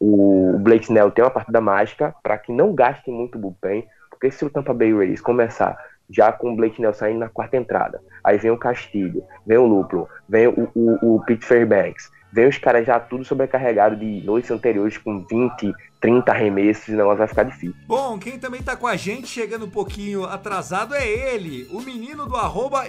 o 0.00 0.58
Blake 0.58 0.84
Snell 0.84 1.10
ter 1.10 1.22
uma 1.22 1.30
partida 1.30 1.60
mágica 1.60 2.14
para 2.22 2.36
que 2.36 2.52
não 2.52 2.74
gastem 2.74 3.14
muito 3.14 3.38
bullpen, 3.38 3.86
porque 4.10 4.30
se 4.30 4.44
o 4.44 4.50
Tampa 4.50 4.74
Bay 4.74 4.92
Rays 4.92 5.20
começar 5.20 5.78
já 6.10 6.32
com 6.32 6.52
o 6.52 6.56
Blake 6.56 6.76
Snell 6.76 6.94
saindo 6.94 7.20
na 7.20 7.28
quarta 7.28 7.56
entrada, 7.56 8.00
aí 8.22 8.38
vem 8.38 8.50
o 8.50 8.58
Castilho, 8.58 9.22
vem 9.44 9.58
o 9.58 9.66
Luplo, 9.66 10.08
vem 10.28 10.48
o, 10.48 10.68
o, 10.74 11.16
o 11.16 11.24
Pete 11.24 11.44
Fairbanks, 11.44 12.10
vem 12.36 12.46
os 12.46 12.58
caras 12.58 12.86
já 12.86 13.00
tudo 13.00 13.24
sobrecarregado 13.24 13.96
de 13.96 14.20
noites 14.22 14.50
anteriores 14.50 14.98
com 14.98 15.24
20, 15.24 15.72
30 15.98 16.30
arremessos, 16.30 16.88
o 16.88 16.96
negócio 16.98 17.16
vai 17.16 17.26
ficar 17.26 17.44
difícil. 17.44 17.74
Bom, 17.86 18.18
quem 18.18 18.38
também 18.38 18.62
tá 18.62 18.76
com 18.76 18.86
a 18.86 18.94
gente, 18.94 19.26
chegando 19.26 19.64
um 19.64 19.70
pouquinho 19.70 20.22
atrasado, 20.24 20.94
é 20.94 21.08
ele, 21.08 21.66
o 21.72 21.80
menino 21.80 22.26
do 22.26 22.36
arroba 22.36 22.84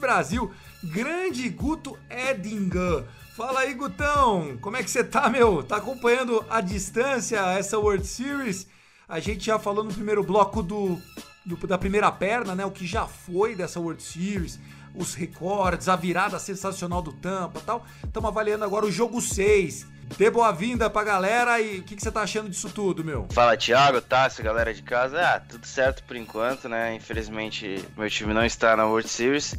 Brasil, 0.00 0.50
grande 0.82 1.48
Guto 1.48 1.96
Edinger. 2.10 3.04
Fala 3.36 3.60
aí, 3.60 3.72
Gutão, 3.72 4.58
como 4.60 4.76
é 4.76 4.82
que 4.82 4.90
você 4.90 5.04
tá, 5.04 5.30
meu? 5.30 5.62
Tá 5.62 5.76
acompanhando 5.76 6.44
a 6.50 6.60
distância 6.60 7.38
essa 7.56 7.78
World 7.78 8.04
Series? 8.04 8.66
A 9.08 9.20
gente 9.20 9.46
já 9.46 9.60
falou 9.60 9.84
no 9.84 9.94
primeiro 9.94 10.24
bloco 10.24 10.60
do, 10.60 11.00
do 11.46 11.56
da 11.68 11.78
primeira 11.78 12.10
perna, 12.10 12.56
né? 12.56 12.66
O 12.66 12.72
que 12.72 12.84
já 12.84 13.06
foi 13.06 13.54
dessa 13.54 13.78
World 13.78 14.02
Series 14.02 14.58
os 14.94 15.14
recordes, 15.14 15.88
a 15.88 15.96
virada 15.96 16.38
sensacional 16.38 17.02
do 17.02 17.12
Tampa 17.12 17.60
tal. 17.64 17.84
Estamos 18.04 18.28
avaliando 18.28 18.64
agora 18.64 18.86
o 18.86 18.90
jogo 18.90 19.20
6. 19.20 19.86
Dê 20.16 20.30
boa-vinda 20.30 20.88
pra 20.88 21.04
galera 21.04 21.60
e 21.60 21.80
o 21.80 21.82
que, 21.82 22.00
você 22.00 22.10
tá 22.10 22.22
achando 22.22 22.48
disso 22.48 22.70
tudo, 22.70 23.04
meu? 23.04 23.26
Fala, 23.30 23.56
Thiago, 23.56 24.00
Tássio, 24.00 24.42
galera 24.42 24.72
de 24.72 24.82
casa. 24.82 25.20
Ah, 25.20 25.40
tudo 25.40 25.66
certo 25.66 26.02
por 26.04 26.16
enquanto, 26.16 26.68
né? 26.68 26.94
Infelizmente, 26.94 27.84
meu 27.96 28.08
time 28.08 28.32
não 28.32 28.44
está 28.44 28.74
na 28.74 28.86
World 28.86 29.08
Series. 29.08 29.54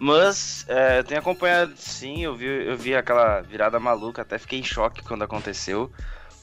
Mas 0.00 0.64
é, 0.66 0.98
eu 0.98 1.04
tenho 1.04 1.20
acompanhado, 1.20 1.74
sim, 1.76 2.24
eu 2.24 2.34
vi, 2.34 2.46
eu 2.46 2.74
vi 2.74 2.96
aquela 2.96 3.42
virada 3.42 3.78
maluca, 3.78 4.22
até 4.22 4.38
fiquei 4.38 4.58
em 4.58 4.64
choque 4.64 5.02
quando 5.02 5.22
aconteceu, 5.22 5.92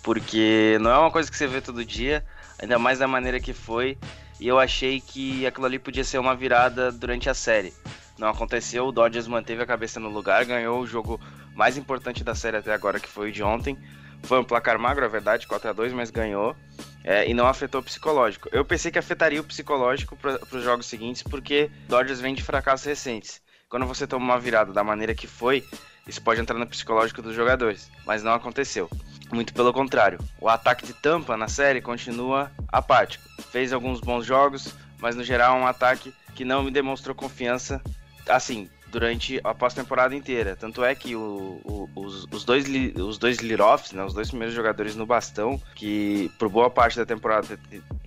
porque 0.04 0.78
não 0.80 0.92
é 0.92 0.98
uma 1.00 1.10
coisa 1.10 1.30
que 1.30 1.36
você 1.36 1.48
vê 1.48 1.60
todo 1.60 1.84
dia, 1.84 2.24
ainda 2.62 2.78
mais 2.78 3.00
da 3.00 3.08
maneira 3.08 3.40
que 3.40 3.54
foi, 3.54 3.98
e 4.40 4.48
eu 4.48 4.60
achei 4.60 5.02
que 5.02 5.44
aquilo 5.48 5.66
ali 5.66 5.80
podia 5.80 6.04
ser 6.04 6.20
uma 6.20 6.36
virada 6.36 6.92
durante 6.92 7.32
a 7.32 7.34
série. 7.34 7.74
Não 8.18 8.30
aconteceu, 8.30 8.88
o 8.88 8.92
Dodgers 8.92 9.28
manteve 9.28 9.62
a 9.62 9.66
cabeça 9.66 10.00
no 10.00 10.10
lugar, 10.10 10.44
ganhou 10.46 10.82
o 10.82 10.88
jogo 10.88 11.20
mais 11.54 11.78
importante 11.78 12.24
da 12.24 12.34
série 12.34 12.58
até 12.58 12.74
agora, 12.74 13.00
que 13.00 13.08
foi 13.08 13.30
o 13.30 13.32
de 13.32 13.44
ontem. 13.44 13.78
Foi 14.24 14.40
um 14.40 14.44
placar 14.44 14.80
magro, 14.80 15.06
é 15.06 15.08
verdade, 15.08 15.48
4 15.48 15.70
a 15.70 15.74
2 15.74 15.94
mas 15.94 16.10
ganhou. 16.10 16.56
É, 17.04 17.30
e 17.30 17.34
não 17.34 17.48
afetou 17.48 17.80
o 17.80 17.84
psicológico. 17.84 18.50
Eu 18.52 18.66
pensei 18.66 18.92
que 18.92 19.00
afetaria 19.00 19.40
o 19.40 19.44
psicológico 19.44 20.16
para 20.18 20.40
os 20.52 20.64
jogos 20.64 20.88
seguintes, 20.88 21.24
porque 21.24 21.72
Dodgers 21.88 22.20
vem 22.20 22.34
de 22.34 22.44
fracassos 22.44 22.86
recentes. 22.86 23.42
Quando 23.70 23.86
você 23.86 24.06
toma 24.06 24.26
uma 24.26 24.40
virada 24.40 24.74
da 24.74 24.84
maneira 24.84 25.14
que 25.14 25.28
foi, 25.28 25.64
isso 26.08 26.22
pode 26.22 26.42
entrar 26.42 26.58
no 26.58 26.68
psicológico 26.68 27.22
dos 27.22 27.36
jogadores, 27.36 27.90
mas 28.06 28.24
não 28.24 28.34
aconteceu. 28.34 28.90
Muito 29.32 29.54
pelo 29.54 29.74
contrário, 29.74 30.20
o 30.40 30.48
ataque 30.48 30.86
de 30.86 30.94
Tampa 30.94 31.36
na 31.36 31.48
série 31.48 31.82
continua 31.82 32.52
apático. 32.70 33.24
Fez 33.52 33.74
alguns 33.74 34.00
bons 34.00 34.26
jogos, 34.26 34.74
mas 35.00 35.16
no 35.16 35.24
geral 35.24 35.58
é 35.58 35.62
um 35.62 35.68
ataque 35.68 36.14
que 36.34 36.46
não 36.46 36.64
me 36.64 36.72
demonstrou 36.72 37.16
confiança 37.16 37.82
assim, 38.30 38.70
durante 38.90 39.40
a 39.44 39.54
pós-temporada 39.54 40.16
inteira. 40.16 40.56
Tanto 40.56 40.84
é 40.84 40.96
que 40.96 41.16
o, 41.16 41.62
o, 41.64 41.90
os, 41.96 42.26
os, 42.32 42.44
dois, 42.44 42.66
os 42.96 43.18
dois 43.18 43.40
lead-offs, 43.40 43.92
né, 43.92 44.04
os 44.04 44.14
dois 44.14 44.30
primeiros 44.30 44.56
jogadores 44.56 44.96
no 44.96 45.06
bastão, 45.06 45.62
que 45.76 46.32
por 46.40 46.50
boa 46.50 46.70
parte 46.70 46.98
da 46.98 47.06
temporada, 47.06 47.60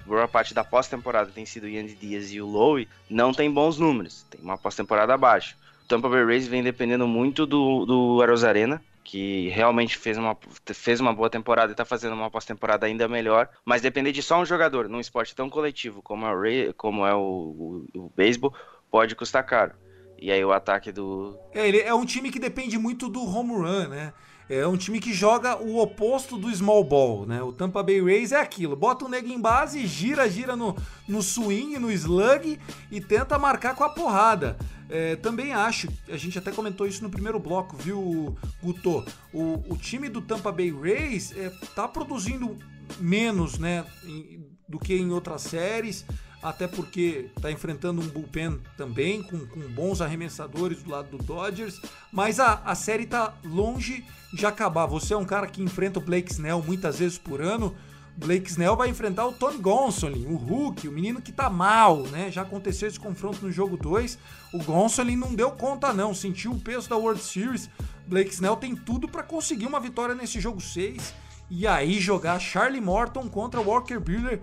boa 0.06 0.26
parte 0.26 0.54
da 0.54 0.64
pós-temporada 0.64 1.30
tem 1.30 1.44
sido 1.46 1.64
o 1.64 1.68
Yandy 1.68 1.94
Dias 1.94 2.32
e 2.32 2.40
o 2.40 2.46
Lowe, 2.46 2.88
não 3.08 3.32
tem 3.32 3.50
bons 3.50 3.78
números, 3.78 4.24
tem 4.30 4.40
uma 4.40 4.58
pós-temporada 4.58 5.14
abaixo. 5.14 5.56
O 5.84 5.88
Tampa 5.88 6.08
Bay 6.08 6.24
Rays 6.24 6.48
vem 6.48 6.62
dependendo 6.62 7.06
muito 7.06 7.46
do, 7.46 7.84
do 7.84 8.22
Arozarena, 8.22 8.82
que 9.02 9.48
realmente 9.48 9.98
fez 9.98 10.16
uma, 10.16 10.36
fez 10.66 11.00
uma 11.00 11.12
boa 11.12 11.28
temporada 11.28 11.72
e 11.72 11.74
está 11.74 11.84
fazendo 11.84 12.14
uma 12.14 12.30
pós-temporada 12.30 12.86
ainda 12.86 13.08
melhor, 13.08 13.48
mas 13.64 13.82
depender 13.82 14.12
de 14.12 14.22
só 14.22 14.40
um 14.40 14.46
jogador 14.46 14.88
num 14.88 15.00
esporte 15.00 15.34
tão 15.34 15.50
coletivo 15.50 16.00
como 16.00 16.26
é 16.26 16.32
o, 16.32 16.74
como 16.74 17.04
é 17.04 17.14
o, 17.14 17.18
o, 17.18 17.86
o 17.96 18.12
beisebol 18.14 18.54
pode 18.90 19.16
custar 19.16 19.44
caro. 19.44 19.72
E 20.20 20.30
aí 20.30 20.44
o 20.44 20.52
ataque 20.52 20.92
do. 20.92 21.34
É, 21.52 21.66
ele 21.66 21.78
é 21.78 21.94
um 21.94 22.04
time 22.04 22.30
que 22.30 22.38
depende 22.38 22.76
muito 22.76 23.08
do 23.08 23.24
home 23.24 23.54
run, 23.54 23.88
né? 23.88 24.12
É 24.50 24.66
um 24.66 24.76
time 24.76 24.98
que 24.98 25.14
joga 25.14 25.56
o 25.62 25.78
oposto 25.78 26.36
do 26.36 26.52
small 26.54 26.82
ball, 26.82 27.24
né? 27.24 27.40
O 27.40 27.52
Tampa 27.52 27.84
Bay 27.84 28.02
Rays 28.02 28.32
é 28.32 28.40
aquilo, 28.40 28.74
bota 28.74 29.04
o 29.04 29.08
nego 29.08 29.28
em 29.28 29.40
base, 29.40 29.86
gira, 29.86 30.28
gira 30.28 30.56
no, 30.56 30.76
no 31.06 31.22
swing, 31.22 31.78
no 31.78 31.90
slug 31.90 32.58
e 32.90 33.00
tenta 33.00 33.38
marcar 33.38 33.76
com 33.76 33.84
a 33.84 33.88
porrada. 33.88 34.58
É, 34.90 35.14
também 35.14 35.52
acho, 35.52 35.88
a 36.08 36.16
gente 36.16 36.36
até 36.36 36.50
comentou 36.50 36.84
isso 36.84 37.00
no 37.00 37.08
primeiro 37.08 37.38
bloco, 37.38 37.76
viu, 37.76 38.36
Guto? 38.60 39.04
O, 39.32 39.62
o 39.72 39.76
time 39.76 40.08
do 40.08 40.20
Tampa 40.20 40.50
Bay 40.50 40.72
Rays 40.72 41.32
é, 41.36 41.48
tá 41.76 41.86
produzindo 41.86 42.58
menos, 42.98 43.56
né, 43.56 43.86
do 44.68 44.80
que 44.80 44.94
em 44.94 45.12
outras 45.12 45.42
séries 45.42 46.04
até 46.42 46.66
porque 46.66 47.30
está 47.36 47.50
enfrentando 47.50 48.00
um 48.00 48.06
bullpen 48.06 48.58
também, 48.76 49.22
com, 49.22 49.46
com, 49.46 49.60
bons 49.68 50.00
arremessadores 50.00 50.82
do 50.82 50.90
lado 50.90 51.16
do 51.16 51.22
Dodgers, 51.22 51.80
mas 52.10 52.40
a, 52.40 52.54
a 52.64 52.74
série 52.74 53.04
está 53.04 53.34
longe 53.44 54.04
de 54.32 54.46
acabar. 54.46 54.86
Você 54.86 55.12
é 55.12 55.16
um 55.16 55.24
cara 55.24 55.46
que 55.46 55.62
enfrenta 55.62 55.98
o 55.98 56.02
Blake 56.02 56.32
Snell 56.32 56.62
muitas 56.62 56.98
vezes 56.98 57.18
por 57.18 57.40
ano. 57.40 57.74
Blake 58.16 58.50
Snell 58.50 58.76
vai 58.76 58.88
enfrentar 58.88 59.26
o 59.26 59.32
Tony 59.32 59.58
Gonsolin, 59.58 60.26
o 60.26 60.36
Hulk, 60.36 60.88
o 60.88 60.92
menino 60.92 61.22
que 61.22 61.32
tá 61.32 61.48
mal, 61.48 62.02
né? 62.08 62.30
Já 62.30 62.42
aconteceu 62.42 62.88
esse 62.88 63.00
confronto 63.00 63.44
no 63.44 63.52
jogo 63.52 63.76
2. 63.76 64.18
O 64.52 64.62
Gonsolin 64.62 65.16
não 65.16 65.34
deu 65.34 65.50
conta 65.52 65.92
não, 65.92 66.14
sentiu 66.14 66.52
o 66.52 66.60
peso 66.60 66.88
da 66.88 66.96
World 66.96 67.22
Series. 67.22 67.70
Blake 68.06 68.30
Snell 68.30 68.56
tem 68.56 68.74
tudo 68.74 69.08
para 69.08 69.22
conseguir 69.22 69.66
uma 69.66 69.80
vitória 69.80 70.14
nesse 70.14 70.40
jogo 70.40 70.60
6 70.60 71.14
e 71.50 71.66
aí 71.66 71.98
jogar 71.98 72.38
Charlie 72.38 72.80
Morton 72.80 73.28
contra 73.28 73.60
Walker 73.60 73.98
Buehler 73.98 74.42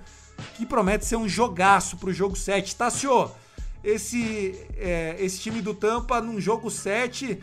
que 0.55 0.65
promete 0.65 1.05
ser 1.05 1.15
um 1.15 1.27
jogaço 1.27 1.97
pro 1.97 2.13
jogo 2.13 2.35
7. 2.35 2.75
Tá, 2.75 2.89
senhor? 2.89 3.35
Esse, 3.83 4.59
é, 4.77 5.15
esse 5.19 5.39
time 5.39 5.61
do 5.61 5.73
Tampa 5.73 6.19
num 6.19 6.39
jogo 6.41 6.69
7 6.69 7.41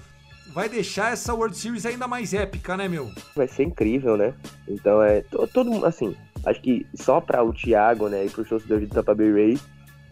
vai 0.53 0.69
deixar 0.69 1.13
essa 1.13 1.35
World 1.35 1.57
Series 1.57 1.87
ainda 1.87 2.07
mais 2.07 2.35
épica, 2.35 2.77
né, 2.77 2.89
meu? 2.89 3.11
Vai 3.35 3.49
ser 3.49 3.65
incrível, 3.65 4.17
né? 4.17 4.35
Então 4.69 5.03
é 5.03 5.23
todo 5.53 5.85
assim, 5.85 6.15
acho 6.45 6.61
que 6.61 6.87
só 6.95 7.21
para 7.21 7.43
o 7.43 7.53
Thiago, 7.53 8.09
né, 8.09 8.27
e 8.27 8.31
para 8.31 8.43
os 8.43 8.49
torcedores 8.49 8.89
do 8.89 8.95
Tampa 8.95 9.15
Bay 9.15 9.33
Rays, 9.33 9.61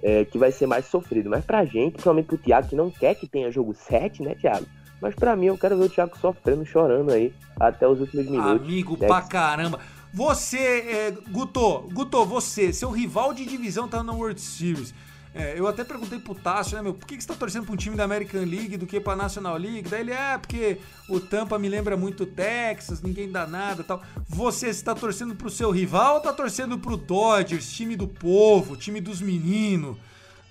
é, 0.02 0.24
que 0.24 0.38
vai 0.38 0.50
ser 0.50 0.66
mais 0.66 0.86
sofrido. 0.86 1.30
Mas 1.30 1.44
pra 1.44 1.64
gente, 1.64 1.92
principalmente 1.92 2.26
pro 2.26 2.38
Thiago, 2.38 2.68
que 2.68 2.76
não 2.76 2.90
quer 2.90 3.14
que 3.14 3.28
tenha 3.28 3.50
jogo 3.52 3.74
7, 3.74 4.22
né, 4.22 4.34
Thiago? 4.34 4.66
Mas 5.00 5.14
pra 5.14 5.34
mim, 5.34 5.46
eu 5.46 5.58
quero 5.58 5.76
ver 5.76 5.84
o 5.84 5.88
Thiago 5.88 6.16
sofrendo, 6.16 6.64
chorando 6.64 7.12
aí, 7.12 7.34
até 7.58 7.86
os 7.86 8.00
últimos 8.00 8.26
minutos. 8.26 8.62
Amigo 8.62 8.96
né? 8.98 9.08
pra 9.08 9.20
caramba. 9.22 9.80
Você, 10.12 10.58
é, 10.58 11.10
Guto, 11.30 11.88
Guto, 11.92 12.24
você, 12.24 12.72
seu 12.72 12.90
rival 12.90 13.32
de 13.32 13.46
divisão 13.46 13.88
tá 13.88 14.02
na 14.02 14.12
World 14.12 14.40
Series. 14.40 14.94
É, 15.34 15.58
eu 15.58 15.66
até 15.66 15.82
perguntei 15.82 16.18
pro 16.18 16.34
Tássio, 16.34 16.76
né, 16.76 16.82
meu, 16.82 16.92
por 16.92 17.06
que, 17.06 17.16
que 17.16 17.22
você 17.22 17.28
tá 17.28 17.34
torcendo 17.34 17.64
pra 17.64 17.72
um 17.72 17.76
time 17.76 17.96
da 17.96 18.04
American 18.04 18.44
League 18.44 18.76
do 18.76 18.86
que 18.86 19.00
pra 19.00 19.16
National 19.16 19.56
League? 19.56 19.88
Daí 19.88 20.00
ele, 20.00 20.12
é, 20.12 20.36
porque 20.36 20.76
o 21.08 21.18
Tampa 21.18 21.58
me 21.58 21.70
lembra 21.70 21.96
muito 21.96 22.26
Texas, 22.26 23.00
ninguém 23.00 23.32
dá 23.32 23.46
nada 23.46 23.80
e 23.80 23.84
tal. 23.84 24.02
Você 24.28 24.68
está 24.68 24.94
torcendo 24.94 25.34
pro 25.34 25.48
seu 25.48 25.70
rival 25.70 26.16
ou 26.16 26.20
tá 26.20 26.34
torcendo 26.34 26.78
pro 26.78 26.98
Dodgers, 26.98 27.72
time 27.72 27.96
do 27.96 28.06
povo, 28.06 28.76
time 28.76 29.00
dos 29.00 29.22
meninos, 29.22 29.96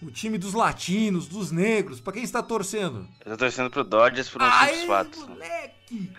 o 0.02 0.10
time 0.10 0.40
dos 0.40 0.56
latinos, 0.56 1.28
dos 1.28 1.52
negros? 1.52 2.00
Pra 2.00 2.12
quem 2.12 2.24
está 2.24 2.42
torcendo? 2.42 3.08
Eu 3.24 3.34
tô 3.34 3.38
torcendo 3.38 3.70
pro 3.70 3.84
Dodgers 3.84 4.30
por 4.30 4.42
um 4.42 4.46
Aê, 4.46 4.70
simples 4.70 4.88
fato. 4.88 5.28
moleque! 5.30 6.12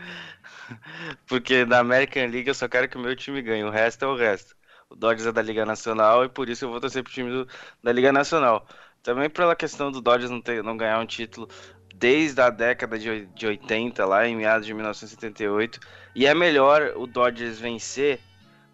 Porque 1.26 1.64
na 1.64 1.78
American 1.78 2.26
League 2.26 2.48
eu 2.48 2.54
só 2.54 2.68
quero 2.68 2.88
que 2.88 2.96
o 2.96 3.00
meu 3.00 3.14
time 3.16 3.42
ganhe, 3.42 3.64
o 3.64 3.70
resto 3.70 4.04
é 4.04 4.08
o 4.08 4.16
resto. 4.16 4.54
O 4.88 4.94
Dodgers 4.96 5.26
é 5.26 5.32
da 5.32 5.42
Liga 5.42 5.64
Nacional 5.64 6.24
e 6.24 6.28
por 6.28 6.48
isso 6.48 6.64
eu 6.64 6.70
vou 6.70 6.80
torcer 6.80 7.02
pro 7.02 7.12
time 7.12 7.30
do- 7.30 7.48
da 7.82 7.92
Liga 7.92 8.12
Nacional. 8.12 8.66
Também 9.02 9.28
pela 9.30 9.56
questão 9.56 9.90
do 9.90 10.00
Dodgers 10.00 10.30
não, 10.30 10.40
ter, 10.40 10.62
não 10.62 10.76
ganhar 10.76 10.98
um 11.00 11.06
título 11.06 11.48
desde 11.94 12.40
a 12.40 12.50
década 12.50 12.98
de, 12.98 13.26
de 13.26 13.46
80, 13.46 14.04
lá 14.04 14.26
em 14.26 14.36
meados 14.36 14.66
de 14.66 14.74
1978. 14.74 15.80
E 16.14 16.26
é 16.26 16.34
melhor 16.34 16.92
o 16.96 17.06
Dodgers 17.06 17.58
vencer 17.58 18.20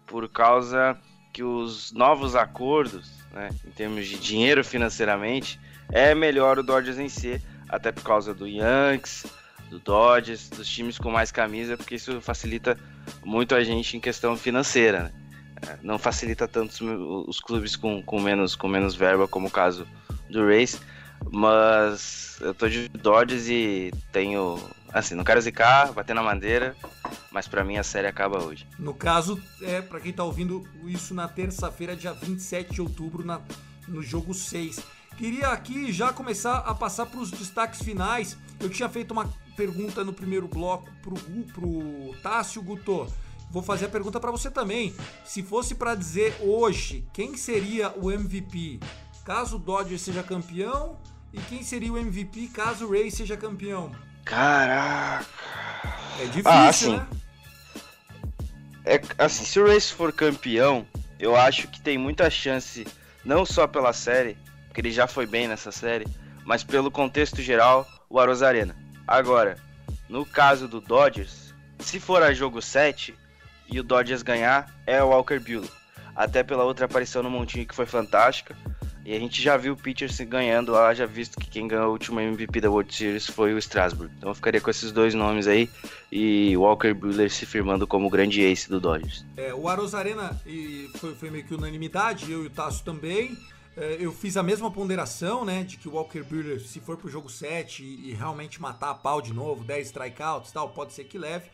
por 0.05 0.27
causa 0.29 0.97
que 1.31 1.43
os 1.43 1.91
novos 1.91 2.35
acordos, 2.35 3.11
né, 3.31 3.49
em 3.65 3.71
termos 3.71 4.07
de 4.07 4.19
dinheiro 4.19 4.63
financeiramente, 4.63 5.59
é 5.91 6.13
melhor 6.13 6.59
o 6.59 6.63
Dodgers 6.63 6.97
vencer, 6.97 7.41
até 7.69 7.91
por 7.91 8.03
causa 8.03 8.33
do 8.33 8.47
Yankees, 8.47 9.25
do 9.69 9.79
Dodgers, 9.79 10.49
dos 10.49 10.67
times 10.67 10.97
com 10.97 11.11
mais 11.11 11.31
camisa, 11.31 11.77
porque 11.77 11.95
isso 11.95 12.19
facilita 12.19 12.77
muito 13.23 13.55
a 13.55 13.63
gente 13.63 13.95
em 13.95 13.99
questão 13.99 14.35
financeira. 14.35 15.03
Né? 15.03 15.11
É, 15.67 15.77
Não 15.81 15.99
facilita 15.99 16.47
tanto 16.47 16.85
os, 17.27 17.39
clubes 17.39 17.75
com, 17.75 18.01
com, 18.01 18.19
menos, 18.19 18.55
com 18.55 18.67
menos 18.67 18.95
verba, 18.95 19.27
como 19.27 19.47
o 19.47 19.51
caso 19.51 19.87
do 20.29 20.45
Race, 20.47 20.79
mas 21.31 22.37
eu 22.41 22.53
tô 22.53 22.67
de 22.67 22.87
Dodgers 22.89 23.47
e 23.49 23.91
tenho. 24.11 24.59
Assim, 24.91 25.13
não 25.13 25.23
quero 25.23 25.39
zicar, 25.39 25.91
bater 25.93 26.15
na 26.15 26.23
madeira, 26.23 26.75
mas 27.31 27.47
pra 27.47 27.63
mim 27.63 27.77
a 27.77 27.83
série 27.83 28.07
acaba 28.07 28.43
hoje. 28.43 28.65
No 28.79 28.93
caso, 28.93 29.39
é 29.61 29.81
para 29.81 29.99
quem 29.99 30.11
tá 30.11 30.23
ouvindo 30.23 30.67
isso 30.85 31.13
na 31.13 31.27
terça-feira, 31.27 31.95
dia 31.95 32.11
27 32.11 32.73
de 32.73 32.81
outubro, 32.81 33.23
na, 33.23 33.39
no 33.87 34.01
jogo 34.01 34.33
6. 34.33 34.79
Queria 35.19 35.49
aqui 35.49 35.91
já 35.91 36.13
começar 36.13 36.59
a 36.59 36.73
passar 36.73 37.05
para 37.05 37.19
os 37.19 37.29
destaques 37.29 37.81
finais. 37.81 38.37
Eu 38.57 38.69
tinha 38.69 38.87
feito 38.87 39.11
uma 39.11 39.27
pergunta 39.57 40.01
no 40.01 40.13
primeiro 40.13 40.47
bloco 40.47 40.89
pro, 41.01 41.15
Gu- 41.15 41.51
pro 41.53 42.15
Tássio 42.23 42.61
Guto. 42.61 43.05
Vou 43.51 43.61
fazer 43.61 43.87
a 43.87 43.89
pergunta 43.89 44.17
para 44.17 44.31
você 44.31 44.49
também. 44.49 44.95
Se 45.25 45.43
fosse 45.43 45.75
para 45.75 45.93
dizer 45.93 46.37
hoje 46.39 47.05
quem 47.11 47.35
seria 47.35 47.91
o 47.97 48.09
MVP 48.09 48.79
caso 49.25 49.57
o 49.57 49.59
Dodgers 49.59 50.01
seja 50.03 50.23
campeão 50.23 50.97
e 51.33 51.39
quem 51.41 51.63
seria 51.63 51.91
o 51.91 51.97
MVP 51.97 52.47
caso 52.53 52.87
o 52.87 52.91
Ray 52.91 53.11
seja 53.11 53.35
campeão? 53.35 53.91
Caraca! 54.23 55.25
É 56.17 56.25
difícil, 56.27 56.49
Ah, 56.49 56.69
assim, 56.69 56.95
né? 56.95 57.07
É, 58.85 59.01
assim, 59.17 59.43
se 59.43 59.59
o 59.59 59.67
Race 59.67 59.91
for 59.93 60.13
campeão, 60.13 60.87
eu 61.19 61.35
acho 61.35 61.67
que 61.67 61.81
tem 61.81 61.97
muita 61.97 62.29
chance, 62.29 62.87
não 63.25 63.45
só 63.45 63.67
pela 63.67 63.91
série, 63.91 64.37
porque 64.79 64.87
ele 64.87 64.91
já 64.91 65.07
foi 65.07 65.25
bem 65.25 65.45
nessa 65.45 65.73
série, 65.73 66.07
mas 66.45 66.63
pelo 66.63 66.89
contexto 66.89 67.41
geral, 67.41 67.85
o 68.09 68.17
Arozarena. 68.17 68.73
Agora, 69.05 69.57
no 70.07 70.25
caso 70.25 70.69
do 70.69 70.79
Dodgers, 70.79 71.53
se 71.79 71.99
for 71.99 72.23
a 72.23 72.33
jogo 72.33 72.61
7 72.61 73.13
e 73.69 73.77
o 73.77 73.83
Dodgers 73.83 74.21
ganhar, 74.21 74.73
é 74.87 75.03
o 75.03 75.09
Walker 75.09 75.37
Buehler. 75.37 75.69
Até 76.15 76.43
pela 76.43 76.63
outra 76.63 76.85
aparição 76.85 77.21
no 77.21 77.29
Montinho 77.29 77.67
que 77.67 77.75
foi 77.75 77.85
fantástica. 77.85 78.55
E 79.05 79.13
a 79.13 79.19
gente 79.19 79.41
já 79.41 79.57
viu 79.57 79.73
o 79.73 79.77
Pitcher 79.77 80.11
se 80.11 80.23
ganhando 80.23 80.71
lá, 80.71 80.93
já 80.93 81.05
visto 81.05 81.37
que 81.37 81.49
quem 81.49 81.67
ganhou 81.67 81.89
o 81.89 81.91
último 81.91 82.21
MVP 82.21 82.61
da 82.61 82.69
World 82.69 82.93
Series 82.93 83.27
foi 83.27 83.53
o 83.53 83.57
Strasburg. 83.57 84.13
Então 84.17 84.29
eu 84.29 84.35
ficaria 84.35 84.61
com 84.61 84.69
esses 84.69 84.93
dois 84.93 85.13
nomes 85.13 85.45
aí 85.45 85.69
e 86.09 86.55
Walker 86.55 86.93
Buehler 86.93 87.29
se 87.29 87.45
firmando 87.45 87.85
como 87.85 88.07
o 88.07 88.09
grande 88.09 88.41
ace 88.43 88.69
do 88.69 88.79
Dodgers. 88.79 89.25
É, 89.35 89.53
o 89.53 89.67
Arozarena 89.67 90.39
foi, 90.95 91.15
foi 91.15 91.29
meio 91.29 91.43
que 91.43 91.53
unanimidade, 91.53 92.31
eu 92.31 92.43
e 92.43 92.47
o 92.47 92.49
Tasso 92.49 92.83
também. 92.85 93.37
É, 93.79 93.95
eu 93.97 94.11
fiz 94.11 94.35
a 94.35 94.43
mesma 94.43 94.69
ponderação, 94.69 95.45
né, 95.45 95.63
de 95.63 95.77
que 95.77 95.87
o 95.87 95.93
Walker 95.93 96.21
Buehler, 96.21 96.59
se 96.59 96.81
for 96.81 96.97
pro 96.97 97.07
jogo 97.07 97.29
7 97.29 97.81
e, 97.81 98.11
realmente 98.11 98.61
matar 98.61 98.89
a 98.89 98.93
pau 98.93 99.21
de 99.21 99.33
novo, 99.33 99.63
10 99.63 99.87
strikeouts 99.87 100.49
e 100.49 100.53
tal, 100.53 100.71
pode 100.71 100.91
ser 100.91 101.05
que 101.05 101.17
leve. 101.17 101.49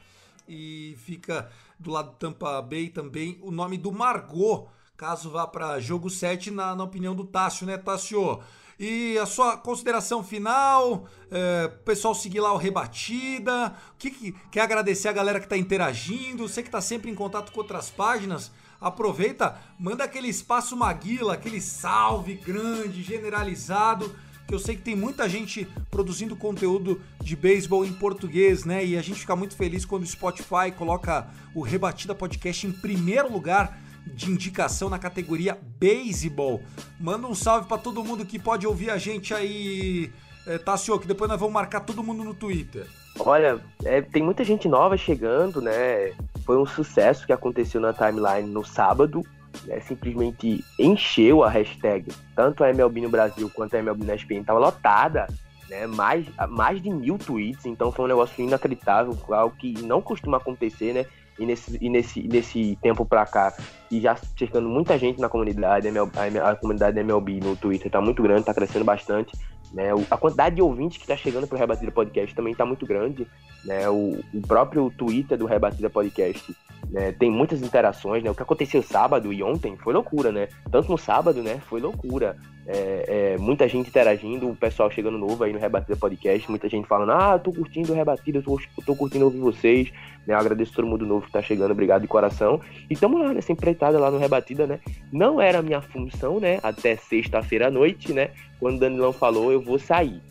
E 0.49 0.97
fica 1.05 1.51
do 1.79 1.91
lado 1.91 2.09
do 2.09 2.15
Tampa 2.15 2.59
Bay 2.63 2.89
também 2.89 3.37
o 3.43 3.51
nome 3.51 3.77
do 3.77 3.91
Margot, 3.91 4.67
caso 4.97 5.29
vá 5.29 5.45
para 5.45 5.79
jogo 5.79 6.09
7, 6.09 6.49
na, 6.49 6.75
na 6.75 6.83
opinião 6.83 7.13
do 7.13 7.25
Tássio, 7.25 7.67
né, 7.67 7.77
Tássio? 7.77 8.39
E 8.79 9.19
a 9.19 9.27
sua 9.27 9.55
consideração 9.55 10.23
final, 10.23 11.05
é, 11.29 11.67
pessoal 11.85 12.15
seguir 12.15 12.39
lá 12.39 12.51
o 12.51 12.57
Rebatida, 12.57 13.75
que, 13.99 14.09
que 14.09 14.31
quer 14.51 14.61
agradecer 14.61 15.09
a 15.09 15.13
galera 15.13 15.39
que 15.39 15.47
tá 15.47 15.57
interagindo, 15.57 16.47
você 16.47 16.63
que 16.63 16.71
tá 16.71 16.81
sempre 16.81 17.11
em 17.11 17.15
contato 17.15 17.51
com 17.51 17.59
outras 17.59 17.91
páginas, 17.91 18.51
aproveita, 18.85 19.57
manda 19.79 20.03
aquele 20.03 20.27
espaço 20.27 20.77
Maguila, 20.77 21.33
aquele 21.33 21.59
salve 21.59 22.35
grande, 22.35 23.01
generalizado, 23.01 24.15
que 24.47 24.53
eu 24.53 24.59
sei 24.59 24.75
que 24.75 24.83
tem 24.83 24.95
muita 24.95 25.27
gente 25.27 25.67
produzindo 25.89 26.35
conteúdo 26.35 27.01
de 27.19 27.35
beisebol 27.35 27.83
em 27.83 27.91
português, 27.91 28.63
né? 28.63 28.85
E 28.85 28.95
a 28.95 29.01
gente 29.01 29.19
fica 29.19 29.35
muito 29.35 29.55
feliz 29.55 29.85
quando 29.85 30.03
o 30.03 30.07
Spotify 30.07 30.71
coloca 30.77 31.27
o 31.55 31.61
Rebatida 31.61 32.13
Podcast 32.13 32.67
em 32.67 32.71
primeiro 32.71 33.33
lugar 33.33 33.75
de 34.05 34.29
indicação 34.29 34.87
na 34.87 34.99
categoria 34.99 35.57
Baseball. 35.79 36.61
Manda 36.99 37.25
um 37.25 37.33
salve 37.33 37.67
pra 37.67 37.79
todo 37.79 38.03
mundo 38.03 38.23
que 38.23 38.37
pode 38.37 38.67
ouvir 38.67 38.91
a 38.91 38.99
gente 38.99 39.33
aí, 39.33 40.11
é, 40.45 40.59
Tassio, 40.59 40.99
que 40.99 41.07
depois 41.07 41.27
nós 41.27 41.39
vamos 41.39 41.53
marcar 41.53 41.79
todo 41.79 42.03
mundo 42.03 42.23
no 42.23 42.35
Twitter. 42.35 42.85
Olha, 43.19 43.59
é, 43.83 43.99
tem 44.01 44.21
muita 44.21 44.43
gente 44.43 44.67
nova 44.67 44.95
chegando, 44.95 45.59
né? 45.59 46.13
Foi 46.45 46.57
um 46.57 46.65
sucesso 46.65 47.25
que 47.25 47.33
aconteceu 47.33 47.81
na 47.81 47.93
timeline 47.93 48.49
no 48.49 48.63
sábado. 48.63 49.23
Né? 49.65 49.79
Simplesmente 49.81 50.63
encheu 50.79 51.43
a 51.43 51.49
hashtag. 51.49 52.11
Tanto 52.35 52.63
a 52.63 52.69
MLB 52.69 53.01
no 53.01 53.09
Brasil 53.09 53.49
quanto 53.53 53.75
a 53.75 53.79
MLB 53.79 54.05
na 54.05 54.15
ESPN 54.15 54.41
estava 54.41 54.59
lotada. 54.59 55.27
Né? 55.69 55.87
Mais, 55.87 56.25
mais 56.49 56.81
de 56.81 56.89
mil 56.89 57.17
tweets. 57.17 57.65
Então 57.65 57.91
foi 57.91 58.05
um 58.05 58.09
negócio 58.09 58.43
inacreditável, 58.43 59.17
algo 59.29 59.55
que 59.57 59.73
não 59.81 60.01
costuma 60.01 60.37
acontecer, 60.37 60.93
né? 60.93 61.05
E 61.37 61.45
nesse, 61.45 61.77
e 61.81 61.89
nesse, 61.89 62.27
nesse 62.27 62.77
tempo 62.81 63.05
pra 63.05 63.25
cá, 63.25 63.53
e 63.91 63.99
já 63.99 64.15
cercando 64.37 64.69
muita 64.69 64.97
gente 64.97 65.19
na 65.19 65.27
comunidade, 65.27 65.87
a, 65.89 66.55
comunidade 66.55 66.95
da 66.95 67.01
MLB 67.01 67.39
no 67.41 67.55
Twitter 67.57 67.91
tá 67.91 67.99
muito 67.99 68.23
grande, 68.23 68.45
tá 68.45 68.53
crescendo 68.53 68.85
bastante. 68.85 69.37
Né? 69.73 69.89
A 70.09 70.17
quantidade 70.17 70.55
de 70.55 70.61
ouvintes 70.61 70.97
que 70.97 71.03
está 71.03 71.17
chegando 71.17 71.47
pro 71.47 71.57
Rebatida 71.57 71.91
Podcast 71.91 72.33
também 72.33 72.53
está 72.53 72.65
muito 72.65 72.85
grande. 72.85 73.27
Né? 73.65 73.89
O, 73.89 74.23
o 74.33 74.41
próprio 74.47 74.89
Twitter 74.97 75.37
do 75.37 75.45
Rebatida 75.45 75.89
Podcast 75.89 76.55
né? 76.91 77.11
tem 77.11 77.29
muitas 77.29 77.61
interações. 77.61 78.23
Né? 78.23 78.29
O 78.29 78.35
que 78.35 78.43
aconteceu 78.43 78.81
sábado 78.81 79.31
e 79.31 79.43
ontem 79.43 79.75
foi 79.77 79.93
loucura, 79.93 80.31
né? 80.31 80.47
Tanto 80.71 80.89
no 80.89 80.97
sábado, 80.97 81.41
né? 81.41 81.59
Foi 81.67 81.79
loucura. 81.79 82.37
É, 82.67 83.33
é, 83.35 83.37
muita 83.37 83.67
gente 83.67 83.89
interagindo, 83.89 84.49
o 84.49 84.55
pessoal 84.55 84.89
chegando 84.89 85.19
novo 85.19 85.43
aí 85.43 85.53
no 85.53 85.59
Rebatida 85.59 85.95
Podcast, 85.95 86.49
muita 86.49 86.67
gente 86.67 86.87
falando, 86.87 87.11
ah, 87.11 87.37
tô 87.37 87.53
curtindo 87.53 87.93
o 87.93 87.95
Rebatida, 87.95 88.41
tô, 88.41 88.59
tô 88.83 88.95
curtindo 88.95 89.25
ouvir 89.25 89.39
vocês. 89.39 89.91
Né? 90.25 90.33
Eu 90.33 90.39
agradeço 90.39 90.73
todo 90.73 90.87
mundo 90.87 91.05
novo 91.05 91.25
que 91.27 91.31
tá 91.31 91.41
chegando, 91.41 91.71
obrigado 91.71 92.01
de 92.01 92.07
coração. 92.07 92.59
E 92.89 92.93
estamos 92.93 93.21
lá 93.21 93.33
nessa 93.33 93.51
empreitada 93.51 93.99
lá 93.99 94.09
no 94.09 94.17
Rebatida, 94.17 94.65
né? 94.65 94.79
Não 95.11 95.39
era 95.39 95.61
minha 95.61 95.81
função, 95.81 96.39
né? 96.39 96.59
Até 96.63 96.95
sexta-feira 96.95 97.67
à 97.67 97.71
noite, 97.71 98.13
né? 98.13 98.31
Quando 98.59 98.77
o 98.77 98.79
Danilão 98.79 99.13
falou, 99.13 99.51
eu 99.51 99.61
vou 99.61 99.77
sair. 99.77 100.21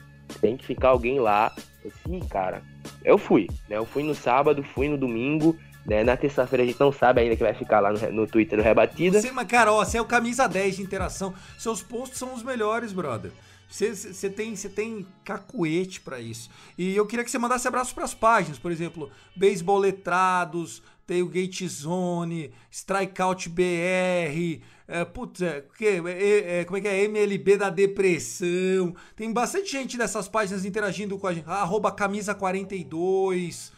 Tem 0.40 0.56
que 0.56 0.66
ficar 0.66 0.88
alguém 0.88 1.20
lá. 1.20 1.52
Assim, 1.86 2.18
cara, 2.28 2.62
eu 3.04 3.18
fui, 3.18 3.46
né? 3.68 3.76
Eu 3.76 3.84
fui 3.84 4.02
no 4.02 4.14
sábado, 4.14 4.62
fui 4.62 4.88
no 4.88 4.96
domingo, 4.96 5.56
né? 5.86 6.02
Na 6.04 6.16
terça-feira 6.16 6.62
a 6.62 6.66
gente 6.66 6.80
não 6.80 6.92
sabe 6.92 7.20
ainda 7.20 7.36
que 7.36 7.42
vai 7.42 7.54
ficar 7.54 7.80
lá 7.80 7.92
no, 7.92 8.12
no 8.12 8.26
Twitter 8.26 8.58
do 8.58 8.62
Rebatida. 8.64 9.20
Você, 9.20 9.30
mas, 9.30 9.46
cara, 9.46 9.72
ó, 9.72 9.84
você 9.84 9.98
é 9.98 10.00
o 10.00 10.04
camisa 10.06 10.46
10 10.46 10.76
de 10.76 10.82
interação. 10.82 11.34
Seus 11.58 11.82
posts 11.82 12.18
são 12.18 12.34
os 12.34 12.42
melhores, 12.42 12.92
brother. 12.92 13.30
Você- 13.68 14.30
tem, 14.30 14.54
você 14.54 14.68
tem 14.68 15.04
cacuete 15.24 16.00
pra 16.00 16.20
isso. 16.20 16.48
E 16.78 16.94
eu 16.94 17.06
queria 17.06 17.24
que 17.24 17.30
você 17.30 17.38
mandasse 17.38 17.66
abraços 17.66 17.92
pras 17.92 18.14
páginas, 18.14 18.58
por 18.58 18.70
exemplo, 18.70 19.10
Beisebol 19.34 19.78
Letrados, 19.78 20.82
Tailgate 21.06 21.66
Zone, 21.66 22.52
Strikeout 22.70 23.48
BR, 23.48 24.62
é, 24.86 25.04
putz, 25.04 25.42
é, 25.42 25.64
que, 25.76 25.86
é, 25.86 26.60
é, 26.60 26.64
como 26.64 26.76
é 26.76 26.80
que 26.80 26.88
é? 26.88 27.04
MLB 27.04 27.56
da 27.56 27.68
Depressão. 27.68 28.94
Tem 29.16 29.32
bastante 29.32 29.72
gente 29.72 29.98
dessas 29.98 30.28
páginas 30.28 30.64
interagindo 30.64 31.18
com 31.18 31.26
a 31.26 31.34
gente. 31.34 31.48
Arroba 31.48 31.90
camisa 31.90 32.34
42. 32.34 33.72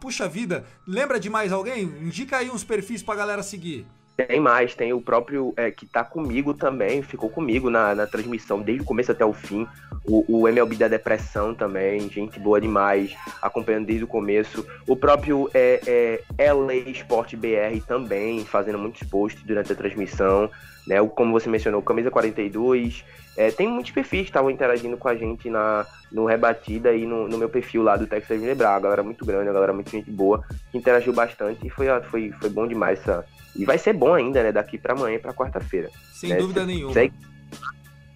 Puxa 0.00 0.28
vida, 0.28 0.64
lembra 0.86 1.18
de 1.20 1.28
mais 1.28 1.52
alguém? 1.52 1.82
Indica 1.82 2.38
aí 2.38 2.50
uns 2.50 2.64
perfis 2.64 3.02
pra 3.02 3.14
galera 3.14 3.42
seguir. 3.42 3.86
Tem 4.16 4.38
mais, 4.38 4.76
tem 4.76 4.92
o 4.92 5.00
próprio 5.00 5.52
é, 5.56 5.72
que 5.72 5.86
tá 5.86 6.04
comigo 6.04 6.54
também, 6.54 7.02
ficou 7.02 7.28
comigo 7.28 7.68
na, 7.68 7.96
na 7.96 8.06
transmissão 8.06 8.62
desde 8.62 8.82
o 8.82 8.86
começo 8.86 9.10
até 9.10 9.24
o 9.24 9.32
fim. 9.32 9.66
O, 10.06 10.42
o, 10.42 10.48
MLB 10.48 10.76
da 10.76 10.86
Depressão 10.86 11.52
também, 11.52 12.08
gente 12.08 12.38
boa 12.38 12.60
demais, 12.60 13.12
acompanhando 13.42 13.86
desde 13.86 14.04
o 14.04 14.06
começo. 14.06 14.64
O 14.86 14.94
próprio 14.94 15.50
é, 15.52 16.20
é, 16.38 16.52
LA 16.52 16.90
Sport 16.90 17.34
BR 17.34 17.80
também, 17.88 18.44
fazendo 18.44 18.78
muitos 18.78 19.02
posts 19.08 19.42
durante 19.42 19.72
a 19.72 19.76
transmissão. 19.76 20.48
Né? 20.86 20.96
Como 21.14 21.32
você 21.32 21.48
mencionou, 21.48 21.82
Camisa 21.82 22.10
42. 22.10 23.04
É, 23.36 23.50
tem 23.50 23.66
muitos 23.66 23.90
perfis 23.90 24.22
que 24.22 24.26
estavam 24.26 24.50
interagindo 24.50 24.96
com 24.96 25.08
a 25.08 25.16
gente 25.16 25.50
na, 25.50 25.86
no 26.12 26.24
Rebatida 26.24 26.92
e 26.94 27.04
no, 27.04 27.26
no 27.26 27.36
meu 27.36 27.48
perfil 27.48 27.82
lá 27.82 27.96
do 27.96 28.06
Texas 28.06 28.40
Lembrar. 28.40 28.76
A 28.76 28.80
galera 28.80 29.02
muito 29.02 29.24
grande, 29.24 29.48
a 29.48 29.52
galera 29.52 29.72
muito 29.72 29.90
gente 29.90 30.10
boa, 30.10 30.44
que 30.70 30.78
interagiu 30.78 31.12
bastante 31.12 31.66
e 31.66 31.70
foi, 31.70 31.86
foi, 32.02 32.32
foi 32.40 32.50
bom 32.50 32.66
demais 32.66 33.00
essa 33.00 33.24
e 33.56 33.64
vai 33.64 33.78
ser 33.78 33.92
bom 33.92 34.14
ainda, 34.14 34.42
né? 34.42 34.50
Daqui 34.50 34.76
para 34.76 34.94
amanhã 34.94 35.18
para 35.18 35.32
quarta-feira. 35.32 35.90
Sem 36.12 36.30
né? 36.30 36.36
dúvida 36.36 36.66
nenhuma. 36.66 36.92
Segue, 36.92 37.14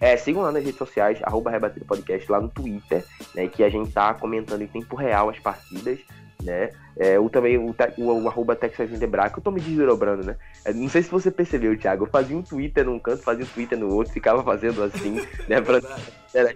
é, 0.01 0.17
sigam 0.17 0.41
lá 0.41 0.51
nas 0.51 0.63
redes 0.63 0.77
sociais, 0.77 1.19
arroba 1.23 1.49
Rebatido 1.49 1.85
Podcast, 1.85 2.29
lá 2.31 2.41
no 2.41 2.49
Twitter, 2.49 3.05
né? 3.33 3.47
Que 3.47 3.63
a 3.63 3.69
gente 3.69 3.91
tá 3.91 4.13
comentando 4.13 4.61
em 4.61 4.67
tempo 4.67 4.95
real 4.95 5.29
as 5.29 5.39
partidas, 5.39 5.99
né? 6.43 6.71
É, 6.97 7.19
o 7.19 7.29
também 7.29 7.57
o, 7.57 7.75
o, 7.97 8.23
o 8.23 8.27
arroba 8.27 8.55
Texas 8.55 8.89
Vindebrack, 8.89 9.37
eu 9.37 9.43
tô 9.43 9.51
me 9.51 9.61
desdobrando, 9.61 10.25
né? 10.25 10.35
É, 10.65 10.73
não 10.73 10.89
sei 10.89 11.03
se 11.03 11.09
você 11.09 11.31
percebeu, 11.31 11.77
Thiago. 11.77 12.05
Eu 12.05 12.09
fazia 12.09 12.37
um 12.37 12.41
Twitter 12.41 12.85
num 12.85 12.99
canto, 12.99 13.23
fazia 13.23 13.45
um 13.45 13.47
Twitter 13.47 13.77
no 13.77 13.93
outro, 13.93 14.13
ficava 14.13 14.43
fazendo 14.43 14.83
assim, 14.83 15.21
né? 15.47 15.61
Pra, 15.61 15.81
era, 16.33 16.55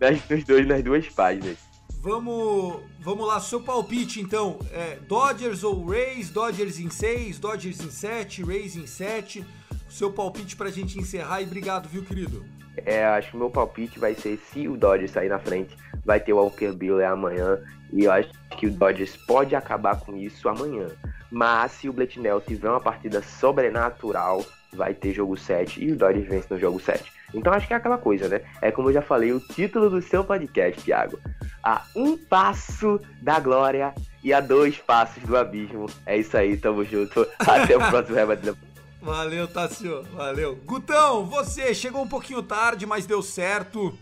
nas, 0.00 0.44
dois, 0.44 0.66
nas 0.66 0.82
duas 0.82 1.08
páginas. 1.08 1.56
Vamos, 2.00 2.80
vamos 3.00 3.26
lá, 3.26 3.40
seu 3.40 3.60
palpite 3.60 4.20
então. 4.20 4.58
É, 4.72 4.96
Dodgers 5.06 5.64
ou 5.64 5.86
Rays? 5.86 6.30
Dodgers 6.30 6.78
em 6.78 6.88
6, 6.88 7.38
Dodgers 7.38 7.80
em 7.80 7.90
7, 7.90 8.42
Rays 8.44 8.76
em 8.76 8.86
7. 8.86 9.44
Seu 9.88 10.12
palpite 10.12 10.54
pra 10.54 10.70
gente 10.70 10.98
encerrar 10.98 11.40
e 11.40 11.44
obrigado, 11.44 11.88
viu, 11.88 12.04
querido? 12.04 12.44
É, 12.84 13.04
acho 13.04 13.30
que 13.30 13.36
o 13.36 13.40
meu 13.40 13.50
palpite 13.50 13.98
vai 13.98 14.14
ser 14.14 14.38
se 14.52 14.68
o 14.68 14.76
Dodgers 14.76 15.10
sair 15.10 15.28
na 15.28 15.38
frente, 15.38 15.76
vai 16.04 16.20
ter 16.20 16.32
o 16.32 16.36
Walker 16.36 16.72
Buehler 16.72 17.10
amanhã. 17.10 17.58
E 17.92 18.04
eu 18.04 18.12
acho 18.12 18.30
que 18.56 18.66
o 18.66 18.70
Dodgers 18.70 19.16
pode 19.16 19.54
acabar 19.54 19.98
com 20.00 20.16
isso 20.16 20.48
amanhã. 20.48 20.88
Mas 21.30 21.72
se 21.72 21.88
o 21.88 21.92
Bletnell 21.92 22.40
tiver 22.40 22.68
uma 22.68 22.80
partida 22.80 23.22
sobrenatural, 23.22 24.44
vai 24.72 24.94
ter 24.94 25.12
jogo 25.12 25.36
7 25.36 25.84
e 25.84 25.92
o 25.92 25.96
Dodgers 25.96 26.28
vence 26.28 26.46
no 26.50 26.58
jogo 26.58 26.80
7. 26.80 27.12
Então 27.34 27.52
acho 27.52 27.66
que 27.66 27.74
é 27.74 27.76
aquela 27.76 27.98
coisa, 27.98 28.28
né? 28.28 28.40
É 28.62 28.70
como 28.70 28.88
eu 28.88 28.94
já 28.94 29.02
falei, 29.02 29.32
o 29.32 29.40
título 29.40 29.90
do 29.90 30.00
seu 30.00 30.24
podcast, 30.24 30.82
Thiago. 30.82 31.18
A 31.62 31.82
um 31.94 32.16
passo 32.16 33.00
da 33.20 33.38
glória 33.38 33.94
e 34.22 34.32
a 34.32 34.40
dois 34.40 34.78
passos 34.78 35.22
do 35.22 35.36
abismo. 35.36 35.86
É 36.06 36.16
isso 36.16 36.36
aí, 36.36 36.56
tamo 36.56 36.84
junto. 36.84 37.26
Até 37.38 37.76
o 37.76 37.90
próximo 37.90 38.16
Rebate 38.16 38.54
Valeu, 39.00 39.46
Tassio. 39.46 40.02
Valeu. 40.14 40.56
Gutão, 40.64 41.24
você 41.24 41.72
chegou 41.72 42.02
um 42.02 42.08
pouquinho 42.08 42.42
tarde, 42.42 42.84
mas 42.84 43.06
deu 43.06 43.22
certo. 43.22 43.96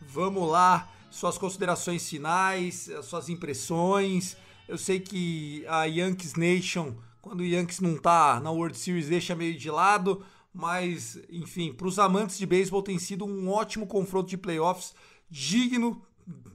Vamos 0.00 0.50
lá. 0.50 0.88
Suas 1.12 1.38
considerações 1.38 2.08
finais, 2.08 2.90
suas 3.04 3.28
impressões. 3.28 4.36
Eu 4.66 4.76
sei 4.76 4.98
que 4.98 5.64
a 5.68 5.84
Yankees 5.84 6.34
Nation, 6.34 6.94
quando 7.20 7.40
o 7.40 7.44
Yankees 7.44 7.78
não 7.78 7.96
tá 7.96 8.40
na 8.40 8.50
World 8.50 8.76
Series, 8.76 9.08
deixa 9.08 9.36
meio 9.36 9.56
de 9.56 9.70
lado 9.70 10.24
mas 10.52 11.18
enfim, 11.30 11.72
para 11.72 11.86
os 11.86 11.98
amantes 11.98 12.36
de 12.36 12.46
beisebol 12.46 12.82
tem 12.82 12.98
sido 12.98 13.24
um 13.24 13.48
ótimo 13.48 13.86
confronto 13.86 14.28
de 14.28 14.36
playoffs, 14.36 14.94
digno 15.30 16.02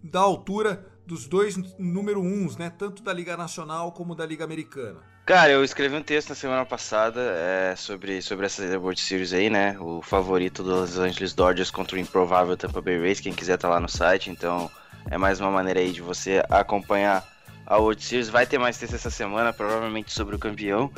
da 0.03 0.19
altura 0.19 0.87
dos 1.05 1.27
dois 1.27 1.57
número 1.79 2.21
uns, 2.21 2.57
né? 2.57 2.69
Tanto 2.69 3.01
da 3.01 3.11
Liga 3.11 3.35
Nacional 3.35 3.91
como 3.91 4.13
da 4.13 4.25
Liga 4.25 4.43
Americana. 4.43 5.01
Cara, 5.27 5.51
eu 5.51 5.61
escrevi 5.61 5.93
um 5.93 6.01
texto 6.01 6.29
na 6.29 6.35
semana 6.35 6.65
passada 6.65 7.19
é, 7.19 7.75
sobre, 7.75 8.21
sobre 8.21 8.45
essa 8.45 8.63
World 8.79 9.01
Series 9.01 9.33
aí, 9.33 9.49
né? 9.49 9.75
O 9.77 10.01
favorito 10.01 10.63
dos 10.63 10.95
Los 10.95 10.99
Angeles 10.99 11.33
Dodgers 11.33 11.69
contra 11.69 11.97
o 11.97 11.99
improvável 11.99 12.55
Tampa 12.55 12.81
Bay 12.81 12.97
Rays. 12.97 13.19
Quem 13.19 13.33
quiser 13.33 13.57
tá 13.57 13.67
lá 13.67 13.77
no 13.77 13.89
site, 13.89 14.29
então 14.29 14.71
é 15.11 15.17
mais 15.17 15.41
uma 15.41 15.51
maneira 15.51 15.81
aí 15.81 15.91
de 15.91 16.01
você 16.01 16.41
acompanhar 16.49 17.27
a 17.65 17.75
World 17.75 18.01
Series. 18.01 18.29
Vai 18.29 18.45
ter 18.45 18.57
mais 18.57 18.77
texto 18.77 18.93
essa 18.93 19.09
semana, 19.09 19.51
provavelmente 19.51 20.13
sobre 20.13 20.33
o 20.33 20.39
campeão. 20.39 20.89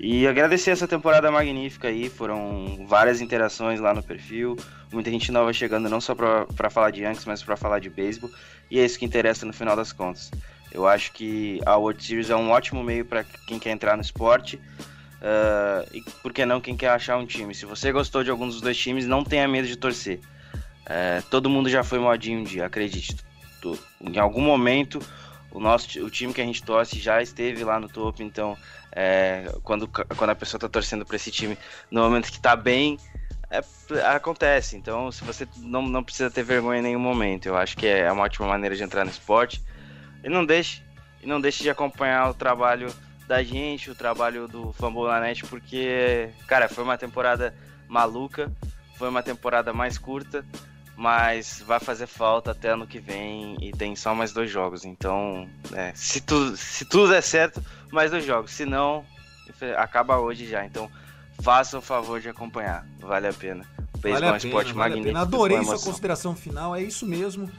E 0.00 0.26
agradecer 0.26 0.72
essa 0.72 0.88
temporada 0.88 1.30
magnífica 1.30 1.86
aí, 1.86 2.10
foram 2.10 2.84
várias 2.84 3.20
interações 3.20 3.78
lá 3.78 3.94
no 3.94 4.02
perfil, 4.02 4.56
muita 4.92 5.08
gente 5.08 5.30
nova 5.30 5.52
chegando 5.52 5.88
não 5.88 6.00
só 6.00 6.16
para 6.16 6.68
falar 6.68 6.90
de 6.90 7.02
Yankees, 7.02 7.26
mas 7.26 7.44
para 7.44 7.56
falar 7.56 7.78
de 7.78 7.90
beisebol, 7.90 8.30
e 8.68 8.80
é 8.80 8.84
isso 8.84 8.98
que 8.98 9.04
interessa 9.04 9.46
no 9.46 9.52
final 9.52 9.76
das 9.76 9.92
contas. 9.92 10.32
Eu 10.70 10.86
acho 10.86 11.12
que 11.12 11.60
a 11.64 11.76
World 11.76 12.02
Series 12.04 12.30
é 12.30 12.36
um 12.36 12.50
ótimo 12.50 12.82
meio 12.82 13.04
para 13.04 13.24
quem 13.24 13.58
quer 13.58 13.70
entrar 13.70 13.96
no 13.96 14.02
esporte, 14.02 14.56
uh, 14.56 15.88
e 15.92 16.02
por 16.22 16.32
que 16.32 16.44
não 16.44 16.60
quem 16.60 16.76
quer 16.76 16.90
achar 16.90 17.16
um 17.16 17.26
time. 17.26 17.54
Se 17.54 17.66
você 17.66 17.92
gostou 17.92 18.22
de 18.22 18.30
algum 18.30 18.46
dos 18.46 18.60
dois 18.60 18.76
times, 18.76 19.06
não 19.06 19.24
tenha 19.24 19.48
medo 19.48 19.66
de 19.66 19.76
torcer. 19.76 20.20
Uh, 20.84 21.22
todo 21.30 21.50
mundo 21.50 21.68
já 21.68 21.82
foi 21.82 21.98
modinho 21.98 22.40
um 22.40 22.44
dia, 22.44 22.66
acredite. 22.66 23.16
Em 24.00 24.18
algum 24.18 24.40
momento, 24.40 25.00
o, 25.50 25.60
nosso, 25.60 26.04
o 26.04 26.10
time 26.10 26.32
que 26.32 26.40
a 26.40 26.44
gente 26.44 26.62
torce 26.62 26.98
já 26.98 27.20
esteve 27.22 27.64
lá 27.64 27.80
no 27.80 27.88
topo, 27.88 28.22
então 28.22 28.56
é, 28.92 29.52
quando, 29.62 29.88
quando 29.88 30.30
a 30.30 30.34
pessoa 30.34 30.58
está 30.58 30.68
torcendo 30.68 31.04
para 31.04 31.16
esse 31.16 31.30
time 31.30 31.58
no 31.90 32.02
momento 32.02 32.30
que 32.30 32.36
está 32.36 32.54
bem, 32.54 32.98
é, 33.50 33.60
acontece. 34.14 34.76
Então, 34.76 35.10
se 35.10 35.24
você 35.24 35.48
não, 35.58 35.82
não 35.82 36.02
precisa 36.02 36.30
ter 36.30 36.42
vergonha 36.42 36.80
em 36.80 36.82
nenhum 36.82 37.00
momento, 37.00 37.46
eu 37.46 37.56
acho 37.56 37.76
que 37.76 37.86
é 37.86 38.10
uma 38.10 38.24
ótima 38.24 38.46
maneira 38.46 38.76
de 38.76 38.82
entrar 38.82 39.04
no 39.04 39.10
esporte. 39.10 39.62
E 40.22 40.28
não 40.28 40.44
deixe, 40.44 40.82
e 41.22 41.26
não 41.26 41.40
deixe 41.40 41.62
de 41.62 41.70
acompanhar 41.70 42.30
o 42.30 42.34
trabalho 42.34 42.92
da 43.26 43.42
gente, 43.42 43.90
o 43.90 43.94
trabalho 43.94 44.48
do 44.48 44.72
Fumble 44.72 45.06
na 45.06 45.20
Net, 45.20 45.44
porque, 45.46 46.30
cara, 46.46 46.68
foi 46.68 46.82
uma 46.82 46.96
temporada 46.96 47.54
maluca, 47.86 48.50
foi 48.96 49.08
uma 49.08 49.22
temporada 49.22 49.72
mais 49.72 49.98
curta, 49.98 50.44
mas 50.96 51.62
vai 51.64 51.78
fazer 51.78 52.06
falta 52.06 52.50
até 52.50 52.70
ano 52.70 52.86
que 52.86 52.98
vem 52.98 53.56
e 53.60 53.70
tem 53.70 53.94
só 53.94 54.14
mais 54.14 54.32
dois 54.32 54.50
jogos. 54.50 54.84
Então, 54.84 55.48
é, 55.72 55.92
se, 55.94 56.20
tu, 56.20 56.56
se 56.56 56.84
tudo 56.84 57.10
der 57.10 57.22
certo, 57.22 57.62
mais 57.92 58.10
dois 58.10 58.24
jogos. 58.24 58.50
Se 58.50 58.64
não, 58.64 59.04
acaba 59.76 60.18
hoje 60.18 60.46
já. 60.48 60.64
Então, 60.64 60.90
faça 61.40 61.78
o 61.78 61.82
favor 61.82 62.20
de 62.20 62.28
acompanhar. 62.28 62.84
Vale 62.98 63.28
a 63.28 63.32
pena. 63.32 63.64
Beisebol 63.98 64.12
vale 64.12 64.26
é 64.26 64.32
um 64.32 64.36
esporte 64.36 64.74
magnífico. 64.74 65.18
Adorei 65.18 65.62
sua 65.62 65.78
consideração 65.78 66.34
final, 66.34 66.74
é 66.74 66.82
isso 66.82 67.06
mesmo. 67.06 67.50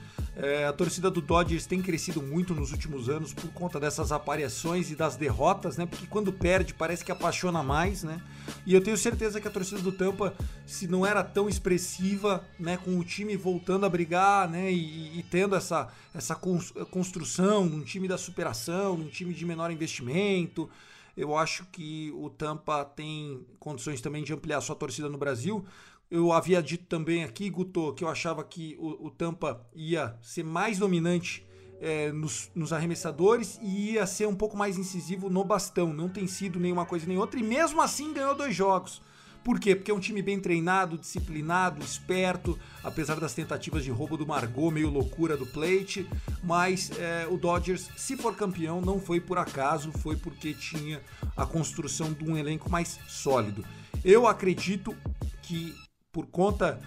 É, 0.41 0.65
a 0.65 0.71
torcida 0.71 1.11
do 1.11 1.19
Dodgers 1.19 1.65
tem 1.65 1.81
crescido 1.81 2.21
muito 2.21 2.55
nos 2.55 2.71
últimos 2.71 3.09
anos 3.09 3.33
por 3.33 3.51
conta 3.51 3.77
dessas 3.77 4.09
aparições 4.09 4.89
e 4.89 4.95
das 4.95 5.17
derrotas, 5.17 5.75
né? 5.75 5.85
Porque 5.85 6.07
quando 6.07 6.31
perde 6.31 6.73
parece 6.73 7.03
que 7.03 7.11
apaixona 7.11 7.61
mais, 7.61 8.03
né? 8.03 8.21
E 8.65 8.73
eu 8.73 8.81
tenho 8.81 8.95
certeza 8.95 9.41
que 9.41 9.49
a 9.49 9.51
torcida 9.51 9.81
do 9.81 9.91
Tampa, 9.91 10.33
se 10.65 10.87
não 10.87 11.05
era 11.05 11.25
tão 11.25 11.49
expressiva, 11.49 12.41
né, 12.57 12.77
com 12.77 12.97
o 12.97 13.03
time 13.03 13.35
voltando 13.35 13.85
a 13.85 13.89
brigar, 13.89 14.49
né, 14.49 14.71
e, 14.71 15.19
e 15.19 15.23
tendo 15.23 15.55
essa, 15.55 15.89
essa 16.15 16.35
construção, 16.35 17.63
um 17.63 17.81
time 17.81 18.07
da 18.07 18.17
superação, 18.17 18.95
um 18.95 19.07
time 19.07 19.33
de 19.33 19.45
menor 19.45 19.71
investimento, 19.71 20.69
eu 21.17 21.35
acho 21.35 21.65
que 21.65 22.13
o 22.15 22.29
Tampa 22.29 22.85
tem 22.85 23.45
condições 23.59 23.99
também 23.99 24.23
de 24.23 24.31
ampliar 24.31 24.61
sua 24.61 24.75
torcida 24.75 25.09
no 25.09 25.17
Brasil. 25.17 25.65
Eu 26.11 26.31
havia 26.33 26.61
dito 26.61 26.85
também 26.85 27.23
aqui, 27.23 27.49
Guto, 27.51 27.93
que 27.93 28.03
eu 28.03 28.07
achava 28.07 28.43
que 28.43 28.75
o, 28.79 29.07
o 29.07 29.11
Tampa 29.11 29.63
ia 29.75 30.17
ser 30.21 30.43
mais 30.43 30.79
dominante 30.79 31.45
é, 31.79 32.11
nos, 32.11 32.49
nos, 32.55 32.73
arremessadores 32.73 33.59
e 33.61 33.91
ia 33.91 34.07
ser 34.07 34.27
um 34.27 34.35
pouco 34.35 34.57
mais 34.57 34.77
incisivo 34.77 35.29
no 35.29 35.43
bastão. 35.43 35.93
Não 35.93 36.09
tem 36.09 36.25
sido 36.25 36.59
nenhuma 36.59 36.85
coisa 36.85 37.05
nem 37.05 37.17
outra, 37.17 37.39
e 37.39 37.43
mesmo 37.43 37.79
assim 37.79 38.11
ganhou 38.11 38.33
dois 38.35 38.55
jogos. 38.55 39.01
Por 39.43 39.59
quê? 39.59 39.75
Porque 39.75 39.89
é 39.89 39.93
um 39.93 39.99
time 39.99 40.21
bem 40.21 40.39
treinado, 40.39 40.97
disciplinado, 40.97 41.83
esperto, 41.83 42.59
apesar 42.83 43.19
das 43.19 43.33
tentativas 43.33 43.83
de 43.83 43.91
roubo 43.91 44.17
do 44.17 44.27
Margot, 44.27 44.69
meio 44.69 44.89
loucura 44.89 45.37
do 45.37 45.45
plate. 45.45 46.09
Mas 46.43 46.91
é, 46.97 47.27
o 47.29 47.37
Dodgers, 47.37 47.89
se 47.95 48.17
for 48.17 48.35
campeão, 48.35 48.81
não 48.81 48.99
foi 48.99 49.21
por 49.21 49.37
acaso, 49.37 49.91
foi 49.91 50.17
porque 50.17 50.53
tinha 50.53 51.01
a 51.37 51.45
construção 51.45 52.11
de 52.11 52.29
um 52.29 52.35
elenco 52.35 52.69
mais 52.69 52.99
sólido. 53.07 53.63
Eu 54.03 54.27
acredito 54.27 54.95
que 55.41 55.73
por 56.11 56.25
conta 56.27 56.79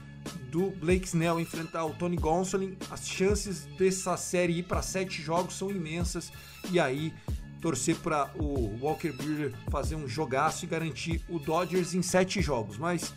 do 0.51 0.71
Blake 0.71 1.07
Snell 1.07 1.41
enfrentar 1.41 1.85
o 1.85 1.95
Tony 1.95 2.17
Gonsolin, 2.17 2.77
as 2.91 3.09
chances 3.09 3.65
dessa 3.79 4.17
série 4.17 4.59
ir 4.59 4.63
para 4.65 4.83
sete 4.83 5.23
jogos 5.23 5.57
são 5.57 5.71
imensas 5.71 6.33
e 6.71 6.79
aí 6.79 7.13
torcer 7.61 7.97
para 7.97 8.31
o 8.37 8.79
Walker 8.81 9.13
Buehler 9.13 9.55
fazer 9.71 9.95
um 9.95 10.09
jogaço 10.09 10.65
e 10.65 10.69
garantir 10.69 11.25
o 11.29 11.39
Dodgers 11.39 11.95
em 11.95 12.03
sete 12.03 12.43
jogos, 12.43 12.77
mas 12.77 13.15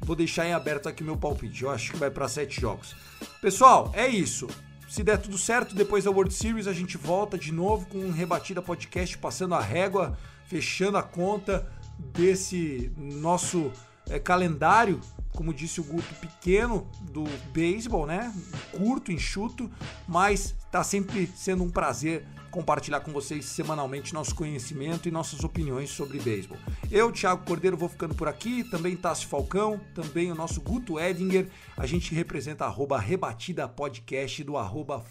vou 0.00 0.14
deixar 0.14 0.46
em 0.46 0.52
aberto 0.52 0.88
aqui 0.88 1.02
meu 1.02 1.16
palpite. 1.16 1.64
Eu 1.64 1.70
acho 1.70 1.92
que 1.92 1.98
vai 1.98 2.10
para 2.10 2.28
sete 2.28 2.60
jogos. 2.60 2.94
Pessoal, 3.40 3.90
é 3.94 4.06
isso. 4.06 4.46
Se 4.88 5.02
der 5.02 5.18
tudo 5.18 5.36
certo, 5.36 5.74
depois 5.74 6.04
da 6.04 6.10
World 6.10 6.32
Series 6.32 6.68
a 6.68 6.72
gente 6.72 6.96
volta 6.96 7.36
de 7.36 7.52
novo 7.52 7.86
com 7.86 7.98
um 7.98 8.12
Rebatida 8.12 8.62
Podcast 8.62 9.18
passando 9.18 9.54
a 9.54 9.60
régua, 9.60 10.16
fechando 10.46 10.96
a 10.96 11.02
conta 11.02 11.70
desse 11.98 12.92
nosso 12.96 13.72
é, 14.08 14.18
calendário 14.18 15.00
como 15.38 15.54
disse 15.54 15.80
o 15.80 15.84
Guto, 15.84 16.12
pequeno 16.16 16.90
do 17.00 17.22
beisebol, 17.52 18.04
né? 18.04 18.34
Curto, 18.72 19.12
enxuto, 19.12 19.70
mas 20.08 20.52
tá 20.68 20.82
sempre 20.82 21.28
sendo 21.28 21.62
um 21.62 21.70
prazer 21.70 22.26
compartilhar 22.50 22.98
com 22.98 23.12
vocês 23.12 23.44
semanalmente 23.44 24.12
nosso 24.12 24.34
conhecimento 24.34 25.06
e 25.06 25.12
nossas 25.12 25.44
opiniões 25.44 25.90
sobre 25.90 26.18
beisebol. 26.18 26.58
Eu, 26.90 27.12
Thiago 27.12 27.46
Cordeiro, 27.46 27.76
vou 27.76 27.88
ficando 27.88 28.16
por 28.16 28.26
aqui, 28.26 28.64
também 28.64 28.96
Tassi 28.96 29.26
Falcão, 29.26 29.80
também 29.94 30.32
o 30.32 30.34
nosso 30.34 30.60
Guto 30.60 30.98
Edinger, 30.98 31.48
a 31.76 31.86
gente 31.86 32.12
representa 32.12 32.64
arroba 32.64 32.98
rebatida 32.98 33.68
podcast 33.68 34.42
do 34.42 34.56
arroba 34.56 35.04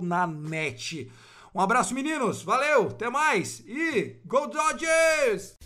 na 0.00 0.28
net. 0.28 1.10
Um 1.52 1.60
abraço, 1.60 1.92
meninos, 1.92 2.40
valeu, 2.40 2.86
até 2.86 3.10
mais 3.10 3.64
e 3.66 4.20
Go 4.24 4.46
Dodgers! 4.46 5.56